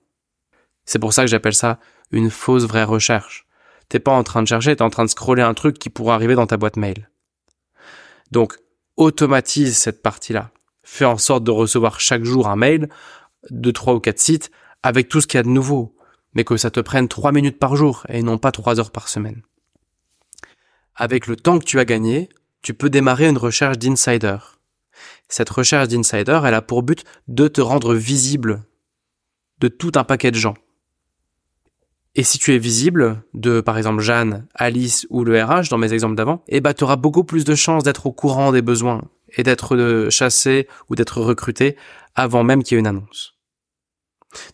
C'est 0.86 0.98
pour 0.98 1.12
ça 1.12 1.22
que 1.22 1.30
j'appelle 1.30 1.54
ça 1.54 1.78
une 2.10 2.30
fausse 2.30 2.64
vraie 2.64 2.84
recherche. 2.84 3.46
T'es 3.90 3.98
pas 3.98 4.12
en 4.12 4.22
train 4.22 4.40
de 4.42 4.48
chercher, 4.48 4.76
t'es 4.76 4.82
en 4.82 4.88
train 4.88 5.04
de 5.04 5.10
scroller 5.10 5.42
un 5.42 5.52
truc 5.52 5.78
qui 5.78 5.90
pourra 5.90 6.14
arriver 6.14 6.36
dans 6.36 6.46
ta 6.46 6.56
boîte 6.56 6.76
mail. 6.76 7.10
Donc, 8.30 8.56
automatise 8.96 9.76
cette 9.76 10.00
partie-là. 10.00 10.52
Fais 10.84 11.04
en 11.04 11.18
sorte 11.18 11.42
de 11.42 11.50
recevoir 11.50 12.00
chaque 12.00 12.24
jour 12.24 12.48
un 12.48 12.54
mail 12.54 12.88
de 13.50 13.70
trois 13.72 13.94
ou 13.94 14.00
quatre 14.00 14.20
sites 14.20 14.52
avec 14.84 15.08
tout 15.08 15.20
ce 15.20 15.26
qu'il 15.26 15.38
y 15.38 15.40
a 15.40 15.42
de 15.42 15.48
nouveau, 15.48 15.96
mais 16.34 16.44
que 16.44 16.56
ça 16.56 16.70
te 16.70 16.78
prenne 16.78 17.08
trois 17.08 17.32
minutes 17.32 17.58
par 17.58 17.74
jour 17.74 18.06
et 18.08 18.22
non 18.22 18.38
pas 18.38 18.52
trois 18.52 18.78
heures 18.78 18.92
par 18.92 19.08
semaine. 19.08 19.42
Avec 20.94 21.26
le 21.26 21.34
temps 21.34 21.58
que 21.58 21.64
tu 21.64 21.80
as 21.80 21.84
gagné, 21.84 22.28
tu 22.62 22.74
peux 22.74 22.90
démarrer 22.90 23.28
une 23.28 23.38
recherche 23.38 23.78
d'insider. 23.78 24.38
Cette 25.28 25.50
recherche 25.50 25.88
d'insider, 25.88 26.40
elle 26.44 26.54
a 26.54 26.62
pour 26.62 26.84
but 26.84 27.04
de 27.26 27.48
te 27.48 27.60
rendre 27.60 27.94
visible 27.94 28.62
de 29.58 29.66
tout 29.66 29.92
un 29.96 30.04
paquet 30.04 30.30
de 30.30 30.36
gens. 30.36 30.54
Et 32.16 32.24
si 32.24 32.38
tu 32.38 32.54
es 32.54 32.58
visible 32.58 33.22
de, 33.34 33.60
par 33.60 33.78
exemple, 33.78 34.00
Jeanne, 34.00 34.46
Alice 34.54 35.06
ou 35.10 35.24
le 35.24 35.42
RH 35.42 35.68
dans 35.70 35.78
mes 35.78 35.92
exemples 35.92 36.16
d'avant, 36.16 36.42
eh 36.48 36.60
ben, 36.60 36.74
tu 36.74 36.84
auras 36.84 36.96
beaucoup 36.96 37.24
plus 37.24 37.44
de 37.44 37.54
chances 37.54 37.84
d'être 37.84 38.06
au 38.06 38.12
courant 38.12 38.50
des 38.50 38.62
besoins 38.62 39.02
et 39.36 39.44
d'être 39.44 39.76
euh, 39.76 40.10
chassé 40.10 40.66
ou 40.88 40.96
d'être 40.96 41.20
recruté 41.20 41.76
avant 42.16 42.42
même 42.42 42.62
qu'il 42.62 42.74
y 42.74 42.76
ait 42.76 42.80
une 42.80 42.88
annonce. 42.88 43.36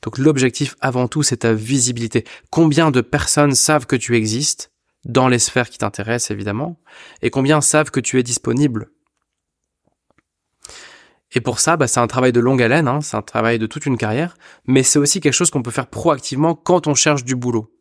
Donc 0.03 0.19
l'objectif 0.19 0.77
avant 0.81 1.09
tout, 1.09 1.23
c'est 1.23 1.39
ta 1.39 1.55
visibilité. 1.55 2.25
Combien 2.51 2.91
de 2.91 3.01
personnes 3.01 3.55
savent 3.55 3.87
que 3.87 3.97
tu 3.97 4.17
existes 4.17 4.71
dans 5.07 5.29
les 5.29 5.39
sphères 5.39 5.71
qui 5.71 5.79
t'intéressent 5.79 6.33
évidemment, 6.33 6.81
et 7.23 7.31
combien 7.31 7.61
savent 7.61 7.91
que 7.91 8.01
tu 8.01 8.19
es 8.19 8.23
disponible. 8.23 8.91
Et 11.33 11.41
pour 11.41 11.59
ça, 11.59 11.77
bah, 11.77 11.87
c'est 11.87 12.01
un 12.01 12.07
travail 12.07 12.33
de 12.33 12.41
longue 12.41 12.63
haleine, 12.63 12.89
hein, 12.89 13.01
c'est 13.01 13.17
un 13.17 13.23
travail 13.23 13.59
de 13.59 13.67
toute 13.67 13.87
une 13.87 13.99
carrière, 13.99 14.37
mais 14.67 14.83
c'est 14.83 14.99
aussi 14.99 15.21
quelque 15.21 15.33
chose 15.33 15.51
qu'on 15.51 15.63
peut 15.63 15.71
faire 15.71 15.89
proactivement 15.89 16.55
quand 16.55 16.87
on 16.87 16.95
cherche 16.95 17.25
du 17.25 17.35
boulot. 17.35 17.73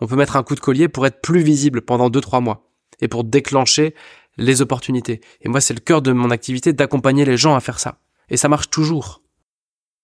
On 0.00 0.06
peut 0.06 0.16
mettre 0.16 0.36
un 0.36 0.42
coup 0.42 0.54
de 0.54 0.60
collier 0.60 0.88
pour 0.88 1.06
être 1.06 1.20
plus 1.20 1.40
visible 1.40 1.82
pendant 1.82 2.08
2-3 2.08 2.42
mois 2.42 2.70
et 3.00 3.08
pour 3.08 3.24
déclencher 3.24 3.94
les 4.36 4.62
opportunités. 4.62 5.20
Et 5.42 5.48
moi, 5.48 5.60
c'est 5.60 5.74
le 5.74 5.80
cœur 5.80 6.02
de 6.02 6.12
mon 6.12 6.30
activité 6.30 6.72
d'accompagner 6.72 7.24
les 7.24 7.36
gens 7.36 7.54
à 7.54 7.60
faire 7.60 7.80
ça. 7.80 8.00
Et 8.28 8.36
ça 8.36 8.48
marche 8.48 8.70
toujours. 8.70 9.22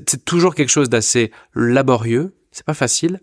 C'est 0.08 0.24
toujours 0.24 0.54
quelque 0.54 0.70
chose 0.70 0.88
d'assez 0.88 1.30
laborieux, 1.54 2.36
c'est 2.50 2.66
pas 2.66 2.74
facile, 2.74 3.20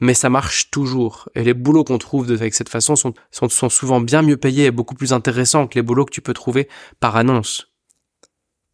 mais 0.00 0.14
ça 0.14 0.28
marche 0.28 0.70
toujours. 0.70 1.28
Et 1.34 1.42
les 1.42 1.54
boulots 1.54 1.84
qu'on 1.84 1.98
trouve 1.98 2.30
avec 2.30 2.54
cette 2.54 2.68
façon 2.68 2.96
sont, 2.96 3.14
sont, 3.30 3.48
sont 3.48 3.70
souvent 3.70 4.00
bien 4.00 4.20
mieux 4.20 4.36
payés 4.36 4.66
et 4.66 4.70
beaucoup 4.70 4.94
plus 4.94 5.12
intéressants 5.14 5.66
que 5.66 5.78
les 5.78 5.82
boulots 5.82 6.04
que 6.04 6.12
tu 6.12 6.20
peux 6.20 6.34
trouver 6.34 6.68
par 7.00 7.16
annonce. 7.16 7.71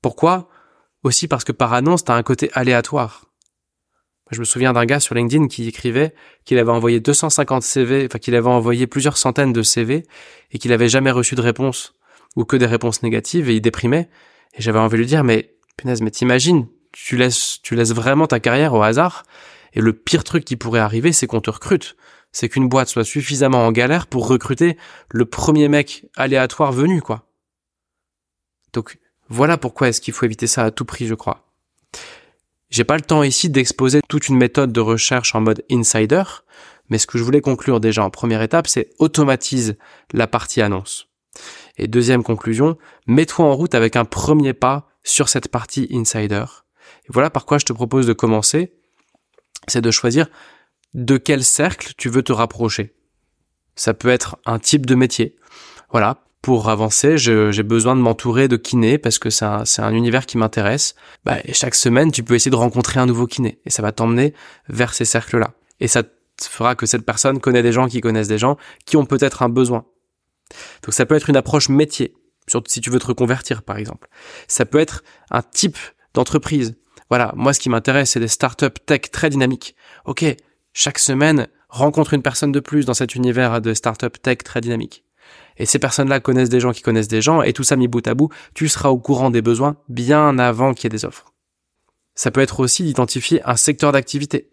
Pourquoi? 0.03 0.49
Aussi 1.03 1.29
parce 1.29 1.45
que 1.45 1.53
par 1.53 1.73
annonce, 1.73 2.05
tu 2.05 2.13
as 2.13 2.15
un 2.15 2.23
côté 2.23 2.51
aléatoire. 2.53 3.27
Je 4.31 4.41
me 4.41 4.45
souviens 4.45 4.73
d'un 4.73 4.85
gars 4.85 5.01
sur 5.01 5.15
LinkedIn 5.15 5.49
qui 5.49 5.67
écrivait 5.69 6.15
qu'il 6.45 6.59
avait 6.59 6.71
envoyé 6.71 7.01
250 7.01 7.63
CV, 7.63 8.07
enfin 8.07 8.19
qu'il 8.19 8.35
avait 8.35 8.49
envoyé 8.49 8.87
plusieurs 8.87 9.17
centaines 9.17 9.53
de 9.53 9.63
CV 9.63 10.05
et 10.51 10.59
qu'il 10.59 10.73
avait 10.73 10.89
jamais 10.89 11.11
reçu 11.11 11.35
de 11.35 11.41
réponse 11.41 11.95
ou 12.37 12.45
que 12.45 12.57
des 12.57 12.67
réponses 12.67 13.03
négatives 13.03 13.49
et 13.49 13.55
il 13.55 13.61
déprimait. 13.61 14.11
Et 14.55 14.63
j'avais 14.63 14.79
envie 14.79 14.97
de 14.97 14.99
lui 14.99 15.07
dire, 15.07 15.25
mais 15.25 15.57
punaise, 15.77 16.03
mais 16.03 16.11
t'imagines, 16.11 16.69
tu 16.93 17.17
laisses, 17.17 17.61
tu 17.63 17.75
laisses 17.75 17.93
vraiment 17.93 18.27
ta 18.27 18.41
carrière 18.41 18.75
au 18.75 18.83
hasard 18.83 19.25
et 19.73 19.81
le 19.81 19.93
pire 19.93 20.25
truc 20.25 20.45
qui 20.45 20.57
pourrait 20.57 20.81
arriver, 20.81 21.13
c'est 21.13 21.27
qu'on 21.27 21.41
te 21.41 21.51
recrute. 21.51 21.97
C'est 22.31 22.49
qu'une 22.49 22.69
boîte 22.69 22.89
soit 22.89 23.05
suffisamment 23.05 23.67
en 23.67 23.73
galère 23.73 24.07
pour 24.07 24.29
recruter 24.29 24.77
le 25.11 25.25
premier 25.25 25.69
mec 25.69 26.07
aléatoire 26.17 26.73
venu, 26.73 27.01
quoi. 27.01 27.31
Donc, 28.75 28.99
voilà 29.29 29.59
pourquoi 29.59 29.89
est-ce 29.89 30.01
qu'il 30.01 30.15
faut 30.15 30.27
éviter 30.27 30.47
ça 30.47 30.65
à 30.65 30.71
tout 30.71 30.85
prix, 30.85 31.07
je 31.07 31.15
crois. 31.15 31.49
J'ai 32.71 32.85
pas 32.85 32.97
le 32.97 33.03
temps 33.03 33.23
ici 33.23 33.49
d'exposer 33.49 34.01
toute 34.09 34.29
une 34.29 34.37
méthode 34.37 34.73
de 34.73 34.81
recherche 34.81 35.35
en 35.35 35.41
mode 35.41 35.65
insider, 35.71 36.23
mais 36.91 36.99
ce 36.99 37.07
que 37.07 37.19
je 37.19 37.25
voulais 37.25 37.41
conclure 37.41 37.81
déjà 37.81 38.05
en 38.05 38.11
première 38.11 38.43
étape, 38.43 38.67
c'est 38.67 38.91
automatise 38.99 39.77
la 40.13 40.27
partie 40.27 40.61
annonce. 40.61 41.09
Et 41.77 41.87
deuxième 41.87 42.23
conclusion, 42.23 42.77
mets-toi 43.07 43.47
en 43.47 43.55
route 43.55 43.75
avec 43.75 43.97
un 43.97 44.05
premier 44.05 44.53
pas 44.53 44.89
sur 45.05 45.29
cette 45.29 45.49
partie 45.49 45.89
insider. 45.93 46.45
Et 47.05 47.11
voilà 47.11 47.31
par 47.31 47.47
quoi 47.47 47.59
je 47.59 47.65
te 47.65 47.73
propose 47.73 48.07
de 48.07 48.13
commencer, 48.13 48.75
c'est 49.67 49.81
de 49.81 49.91
choisir 49.91 50.29
de 50.95 51.17
quel 51.17 51.45
cercle 51.45 51.93
tu 51.97 52.09
veux 52.09 52.23
te 52.23 52.33
rapprocher. 52.33 52.95
Ça 53.77 53.95
peut 53.95 54.09
être 54.09 54.39
un 54.45 54.59
type 54.59 54.87
de 54.87 54.95
métier. 54.95 55.37
Voilà, 55.91 56.25
pour 56.49 56.71
avancer, 56.71 57.19
j'ai 57.19 57.63
besoin 57.63 57.95
de 57.95 58.01
m'entourer 58.01 58.49
de 58.49 58.57
kinés 58.57 58.97
parce 58.97 59.19
que 59.19 59.29
c'est 59.29 59.45
un, 59.45 59.65
un, 59.77 59.93
univers 59.93 60.25
qui 60.25 60.39
m'intéresse. 60.39 60.95
Bah, 61.27 61.37
chaque 61.53 61.75
semaine, 61.75 62.11
tu 62.11 62.23
peux 62.23 62.35
essayer 62.35 62.51
de 62.51 62.57
rencontrer 62.57 62.99
un 62.99 63.05
nouveau 63.05 63.27
kiné 63.27 63.61
et 63.67 63.71
ça 63.71 63.83
va 63.83 63.93
t'emmener 63.93 64.33
vers 64.67 64.95
ces 64.95 65.05
cercles-là. 65.05 65.51
Et 65.79 65.89
ça 65.89 66.05
fera 66.41 66.75
que 66.75 66.87
cette 66.87 67.05
personne 67.05 67.39
connaît 67.39 67.63
des 67.63 67.73
gens 67.73 67.87
qui 67.87 68.01
connaissent 68.01 68.29
des 68.29 68.39
gens 68.39 68.57
qui 68.87 68.97
ont 68.97 69.05
peut-être 69.05 69.43
un 69.43 69.51
besoin. 69.51 69.85
Donc 70.85 70.95
ça 70.95 71.05
peut 71.05 71.17
être 71.17 71.29
une 71.29 71.37
approche 71.37 71.69
métier, 71.69 72.15
surtout 72.47 72.73
si 72.73 72.81
tu 72.81 72.89
veux 72.89 72.99
te 72.99 73.09
reconvertir 73.09 73.63
par 73.63 73.77
exemple. 73.77 74.09
Ça 74.47 74.65
peut 74.65 74.79
être 74.79 75.05
un 75.31 75.43
type 75.43 75.77
d'entreprise. 76.15 76.79
Voilà, 77.11 77.35
moi 77.37 77.53
ce 77.53 77.61
qui 77.61 77.69
m'intéresse, 77.69 78.13
c'est 78.13 78.21
des 78.21 78.27
startups 78.27 78.81
tech 78.87 79.03
très 79.13 79.29
dynamiques. 79.29 79.77
Ok, 80.07 80.25
chaque 80.73 80.99
semaine, 80.99 81.49
rencontre 81.69 82.15
une 82.15 82.23
personne 82.23 82.53
de 82.53 82.61
plus 82.61 82.87
dans 82.87 82.95
cet 82.95 83.15
univers 83.17 83.61
de 83.61 83.75
startups 83.75 84.19
tech 84.23 84.39
très 84.39 84.63
dynamiques. 84.63 85.05
Et 85.59 85.67
ces 85.67 85.79
personnes-là 85.79 86.21
connaissent 86.21 86.49
des 86.49 86.61
gens 86.61 86.73
qui 86.73 86.83
connaissent 86.83 87.09
des 87.09 87.23
gens, 87.23 87.43
et 87.43 87.53
tout 87.53 87.65
ça 87.65 87.77
mis 87.77 87.89
bout 87.89 88.07
à 88.07 88.15
bout, 88.15 88.31
tu 88.55 88.69
seras 88.69 88.89
au 88.89 88.99
courant 88.99 89.31
des 89.31 89.43
besoins 89.43 89.77
bien 89.89 90.39
avant 90.39 90.73
qu'il 90.73 90.85
y 90.85 90.87
ait 90.87 90.97
des 90.97 91.05
offres. 91.05 91.33
Ça 92.15 92.31
peut 92.31 92.41
être 92.41 92.61
aussi 92.61 92.83
d'identifier 92.83 93.41
un 93.45 93.57
secteur 93.57 93.93
d'activité. 93.93 94.51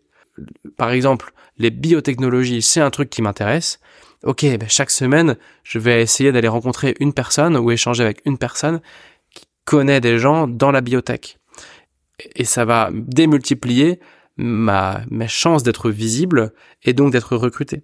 Par 0.78 0.92
exemple, 0.92 1.34
les 1.58 1.72
biotechnologies, 1.72 2.62
c'est 2.62 2.82
un 2.82 2.90
truc 2.90 3.10
qui 3.10 3.22
m'intéresse. 3.22 3.80
Ok, 4.24 4.44
ben 4.44 4.68
chaque 4.68 4.92
semaine, 4.92 5.38
je 5.64 5.80
vais 5.80 6.02
essayer 6.02 6.32
d'aller 6.32 6.48
rencontrer 6.48 6.96
une 7.00 7.14
personne 7.14 7.58
ou 7.58 7.72
échanger 7.72 8.04
avec 8.04 8.22
une 8.26 8.38
personne 8.38 8.82
qui 9.34 9.46
connaît 9.66 10.02
des 10.02 10.18
gens 10.18 10.48
dans 10.48 10.72
la 10.72 10.82
biotech. 10.82 11.38
Et 12.36 12.46
ça 12.46 12.66
va 12.66 12.90
démultiplier 12.94 14.00
ma, 14.38 15.02
mes 15.10 15.28
chances 15.28 15.64
d'être 15.64 15.90
visible 15.90 16.54
et 16.84 16.94
donc 16.94 17.12
d'être 17.12 17.36
recruté. 17.36 17.84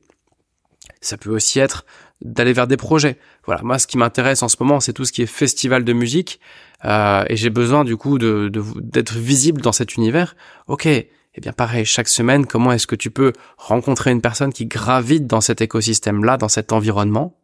Ça 1.00 1.18
peut 1.18 1.30
aussi 1.30 1.60
être 1.60 1.86
d'aller 2.22 2.54
vers 2.54 2.68
des 2.68 2.78
projets. 2.78 3.18
Voilà, 3.46 3.62
moi 3.64 3.80
ce 3.80 3.88
qui 3.88 3.98
m'intéresse 3.98 4.44
en 4.44 4.48
ce 4.48 4.58
moment, 4.60 4.80
c'est 4.80 4.94
tout 4.94 5.06
ce 5.06 5.12
qui 5.12 5.22
est 5.22 5.28
festival 5.28 5.84
de 5.84 5.94
musique, 5.94 6.40
euh, 6.86 7.24
et 7.28 7.36
j'ai 7.36 7.50
besoin 7.50 7.84
du 7.84 7.98
coup 7.98 8.18
d'être 8.20 9.14
visible 9.14 9.62
dans 9.62 9.72
cet 9.72 9.96
univers. 9.96 10.36
Ok, 10.68 10.86
eh 10.86 11.08
bien 11.42 11.54
pareil, 11.54 11.86
chaque 11.86 12.08
semaine, 12.08 12.46
comment 12.46 12.72
est-ce 12.72 12.88
que 12.88 12.96
tu 12.96 13.10
peux 13.10 13.34
rencontrer 13.58 14.12
une 14.12 14.22
personne 14.22 14.54
qui 14.54 14.66
gravite 14.66 15.28
dans 15.28 15.42
cet 15.42 15.62
écosystème-là, 15.62 16.38
dans 16.38 16.50
cet 16.50 16.72
environnement, 16.74 17.40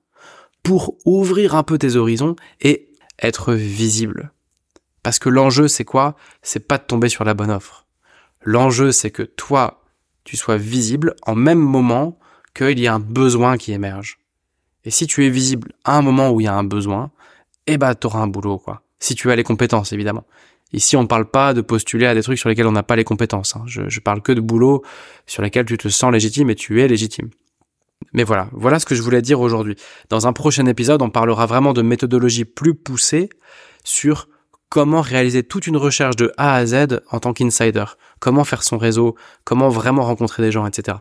pour 0.63 0.97
ouvrir 1.05 1.55
un 1.55 1.63
peu 1.63 1.77
tes 1.77 1.95
horizons 1.95 2.35
et 2.61 2.89
être 3.21 3.53
visible? 3.53 4.31
Parce 5.03 5.19
que 5.19 5.29
l'enjeu, 5.29 5.67
c'est 5.67 5.85
quoi? 5.85 6.15
C'est 6.41 6.67
pas 6.67 6.77
de 6.77 6.83
tomber 6.83 7.09
sur 7.09 7.23
la 7.23 7.33
bonne 7.33 7.51
offre. 7.51 7.87
L'enjeu, 8.41 8.91
c'est 8.91 9.11
que 9.11 9.23
toi, 9.23 9.83
tu 10.25 10.35
sois 10.35 10.57
visible 10.57 11.15
en 11.25 11.35
même 11.35 11.59
moment 11.59 12.19
qu'il 12.57 12.79
y 12.79 12.87
a 12.87 12.93
un 12.93 12.99
besoin 12.99 13.57
qui 13.57 13.71
émerge. 13.71 14.19
Et 14.83 14.91
si 14.91 15.07
tu 15.07 15.25
es 15.25 15.29
visible 15.29 15.73
à 15.83 15.97
un 15.97 16.01
moment 16.01 16.31
où 16.31 16.41
il 16.41 16.45
y 16.45 16.47
a 16.47 16.55
un 16.55 16.63
besoin, 16.63 17.11
eh 17.67 17.77
ben, 17.77 17.93
t'auras 17.93 18.19
un 18.19 18.27
boulot, 18.27 18.57
quoi. 18.57 18.81
Si 18.99 19.15
tu 19.15 19.29
as 19.31 19.35
les 19.35 19.43
compétences, 19.43 19.93
évidemment. 19.93 20.25
Ici, 20.73 20.97
on 20.97 21.03
ne 21.03 21.07
parle 21.07 21.29
pas 21.29 21.53
de 21.53 21.61
postuler 21.61 22.07
à 22.07 22.13
des 22.13 22.23
trucs 22.23 22.39
sur 22.39 22.49
lesquels 22.49 22.67
on 22.67 22.71
n'a 22.71 22.83
pas 22.83 22.95
les 22.95 23.03
compétences. 23.03 23.55
Hein. 23.55 23.63
Je, 23.67 23.87
je 23.87 23.99
parle 23.99 24.21
que 24.21 24.31
de 24.31 24.41
boulot 24.41 24.83
sur 25.25 25.41
lesquels 25.41 25.65
tu 25.65 25.77
te 25.77 25.87
sens 25.87 26.11
légitime 26.11 26.49
et 26.49 26.55
tu 26.55 26.81
es 26.81 26.87
légitime. 26.87 27.29
Mais 28.13 28.23
voilà, 28.23 28.49
voilà 28.51 28.79
ce 28.79 28.85
que 28.85 28.95
je 28.95 29.01
voulais 29.01 29.21
dire 29.21 29.39
aujourd'hui. 29.39 29.75
Dans 30.09 30.27
un 30.27 30.33
prochain 30.33 30.65
épisode, 30.65 31.01
on 31.01 31.09
parlera 31.09 31.45
vraiment 31.45 31.73
de 31.73 31.81
méthodologie 31.81 32.45
plus 32.45 32.73
poussée 32.73 33.29
sur 33.83 34.27
comment 34.69 35.01
réaliser 35.01 35.43
toute 35.43 35.67
une 35.67 35.77
recherche 35.77 36.15
de 36.15 36.31
A 36.37 36.55
à 36.55 36.65
Z 36.65 37.01
en 37.11 37.19
tant 37.19 37.33
qu'insider, 37.33 37.85
comment 38.19 38.43
faire 38.43 38.63
son 38.63 38.77
réseau, 38.77 39.15
comment 39.43 39.69
vraiment 39.69 40.03
rencontrer 40.03 40.43
des 40.43 40.51
gens, 40.51 40.65
etc. 40.65 40.97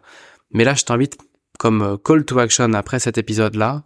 Mais 0.52 0.64
là, 0.64 0.74
je 0.74 0.84
t'invite 0.84 1.18
comme 1.58 1.82
euh, 1.82 1.96
call 1.96 2.24
to 2.24 2.38
action 2.38 2.72
après 2.74 2.98
cet 2.98 3.18
épisode-là, 3.18 3.84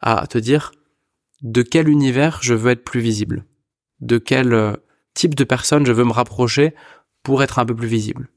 à 0.00 0.26
te 0.26 0.38
dire 0.38 0.72
de 1.42 1.62
quel 1.62 1.88
univers 1.88 2.38
je 2.42 2.54
veux 2.54 2.72
être 2.72 2.84
plus 2.84 3.00
visible, 3.00 3.44
de 4.00 4.18
quel 4.18 4.52
euh, 4.52 4.72
type 5.14 5.34
de 5.34 5.44
personne 5.44 5.86
je 5.86 5.92
veux 5.92 6.04
me 6.04 6.12
rapprocher 6.12 6.74
pour 7.22 7.42
être 7.42 7.58
un 7.58 7.66
peu 7.66 7.74
plus 7.74 7.88
visible 7.88 8.28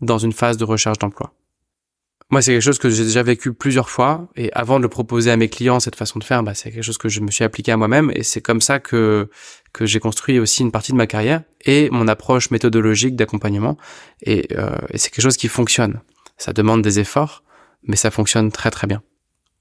dans 0.00 0.18
une 0.18 0.32
phase 0.32 0.56
de 0.56 0.64
recherche 0.64 0.98
d'emploi? 0.98 1.34
Moi, 2.30 2.40
c'est 2.40 2.52
quelque 2.52 2.62
chose 2.62 2.78
que 2.78 2.88
j'ai 2.88 3.04
déjà 3.04 3.22
vécu 3.22 3.52
plusieurs 3.52 3.90
fois 3.90 4.28
et 4.34 4.50
avant 4.54 4.78
de 4.78 4.82
le 4.82 4.88
proposer 4.88 5.30
à 5.30 5.36
mes 5.36 5.48
clients, 5.48 5.78
cette 5.78 5.94
façon 5.94 6.18
de 6.18 6.24
faire, 6.24 6.42
bah, 6.42 6.54
c'est 6.54 6.70
quelque 6.70 6.82
chose 6.82 6.98
que 6.98 7.08
je 7.08 7.20
me 7.20 7.30
suis 7.30 7.44
appliqué 7.44 7.70
à 7.70 7.76
moi-même 7.76 8.10
et 8.14 8.22
c'est 8.22 8.40
comme 8.40 8.60
ça 8.60 8.80
que 8.80 9.28
que 9.72 9.86
j'ai 9.86 10.00
construit 10.00 10.38
aussi 10.38 10.62
une 10.62 10.72
partie 10.72 10.92
de 10.92 10.96
ma 10.96 11.06
carrière 11.06 11.42
et 11.64 11.90
mon 11.90 12.08
approche 12.08 12.50
méthodologique 12.50 13.14
d'accompagnement 13.14 13.76
et, 14.22 14.48
euh, 14.56 14.76
et 14.90 14.98
c'est 14.98 15.10
quelque 15.10 15.22
chose 15.22 15.36
qui 15.36 15.48
fonctionne. 15.48 16.00
Ça 16.38 16.52
demande 16.52 16.82
des 16.82 16.98
efforts, 16.98 17.43
mais 17.86 17.96
ça 17.96 18.10
fonctionne 18.10 18.50
très 18.50 18.70
très 18.70 18.86
bien. 18.86 19.02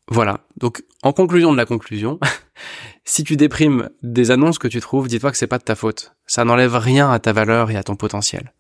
Voilà. 0.08 0.42
Donc, 0.58 0.84
en 1.02 1.14
conclusion 1.14 1.52
de 1.52 1.58
la 1.58 1.66
conclusion, 1.66 2.20
si 3.06 3.24
tu 3.24 3.38
déprimes 3.38 3.90
des 4.02 4.32
annonces 4.32 4.60
que 4.60 4.68
tu 4.68 4.82
trouves, 4.82 5.08
dis-toi 5.08 5.32
que 5.32 5.38
c'est 5.38 5.48
pas 5.48 5.58
de 5.58 5.64
ta 5.64 5.76
faute. 5.76 6.14
Ça 6.26 6.44
n'enlève 6.44 6.76
rien 6.76 7.12
à 7.12 7.20
ta 7.20 7.34
valeur 7.34 7.72
et 7.72 7.76
à 7.76 7.84
ton 7.84 7.96
potentiel. 7.96 8.54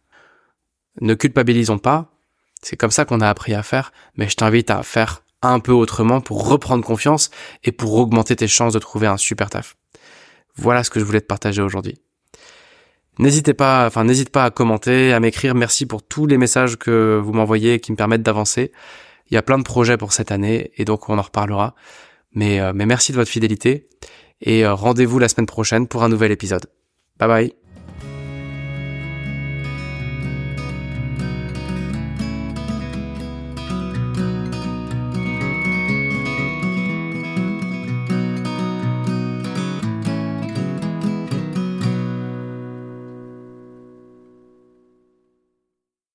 Ne 1.01 1.15
culpabilisons 1.15 1.79
pas. 1.79 2.11
C'est 2.61 2.77
comme 2.77 2.91
ça 2.91 3.03
qu'on 3.03 3.19
a 3.19 3.27
appris 3.27 3.53
à 3.53 3.63
faire, 3.63 3.91
mais 4.15 4.29
je 4.29 4.35
t'invite 4.35 4.69
à 4.69 4.83
faire 4.83 5.23
un 5.41 5.59
peu 5.59 5.73
autrement 5.73 6.21
pour 6.21 6.47
reprendre 6.47 6.85
confiance 6.85 7.29
et 7.63 7.73
pour 7.73 7.93
augmenter 7.95 8.35
tes 8.35 8.47
chances 8.47 8.73
de 8.73 8.79
trouver 8.79 9.07
un 9.07 9.17
super 9.17 9.49
taf. 9.49 9.75
Voilà 10.55 10.83
ce 10.83 10.89
que 10.89 10.99
je 10.99 11.05
voulais 11.05 11.19
te 11.19 11.25
partager 11.25 11.61
aujourd'hui. 11.61 11.97
N'hésitez 13.19 13.53
pas, 13.53 13.85
enfin, 13.85 14.05
n'hésite 14.05 14.29
pas 14.29 14.45
à 14.45 14.49
commenter, 14.49 15.13
à 15.13 15.19
m'écrire. 15.19 15.53
Merci 15.53 15.85
pour 15.85 16.01
tous 16.01 16.25
les 16.25 16.37
messages 16.37 16.77
que 16.77 17.19
vous 17.23 17.33
m'envoyez 17.33 17.79
qui 17.79 17.91
me 17.91 17.97
permettent 17.97 18.23
d'avancer. 18.23 18.71
Il 19.29 19.33
y 19.33 19.37
a 19.37 19.41
plein 19.41 19.57
de 19.57 19.63
projets 19.63 19.97
pour 19.97 20.13
cette 20.13 20.31
année 20.31 20.71
et 20.77 20.85
donc 20.85 21.09
on 21.09 21.17
en 21.17 21.21
reparlera. 21.21 21.75
Mais, 22.33 22.59
euh, 22.59 22.73
mais 22.73 22.85
merci 22.85 23.11
de 23.11 23.17
votre 23.17 23.31
fidélité 23.31 23.89
et 24.41 24.65
euh, 24.65 24.73
rendez-vous 24.73 25.19
la 25.19 25.29
semaine 25.29 25.45
prochaine 25.45 25.87
pour 25.87 26.03
un 26.03 26.09
nouvel 26.09 26.31
épisode. 26.31 26.65
Bye 27.19 27.27
bye 27.27 27.62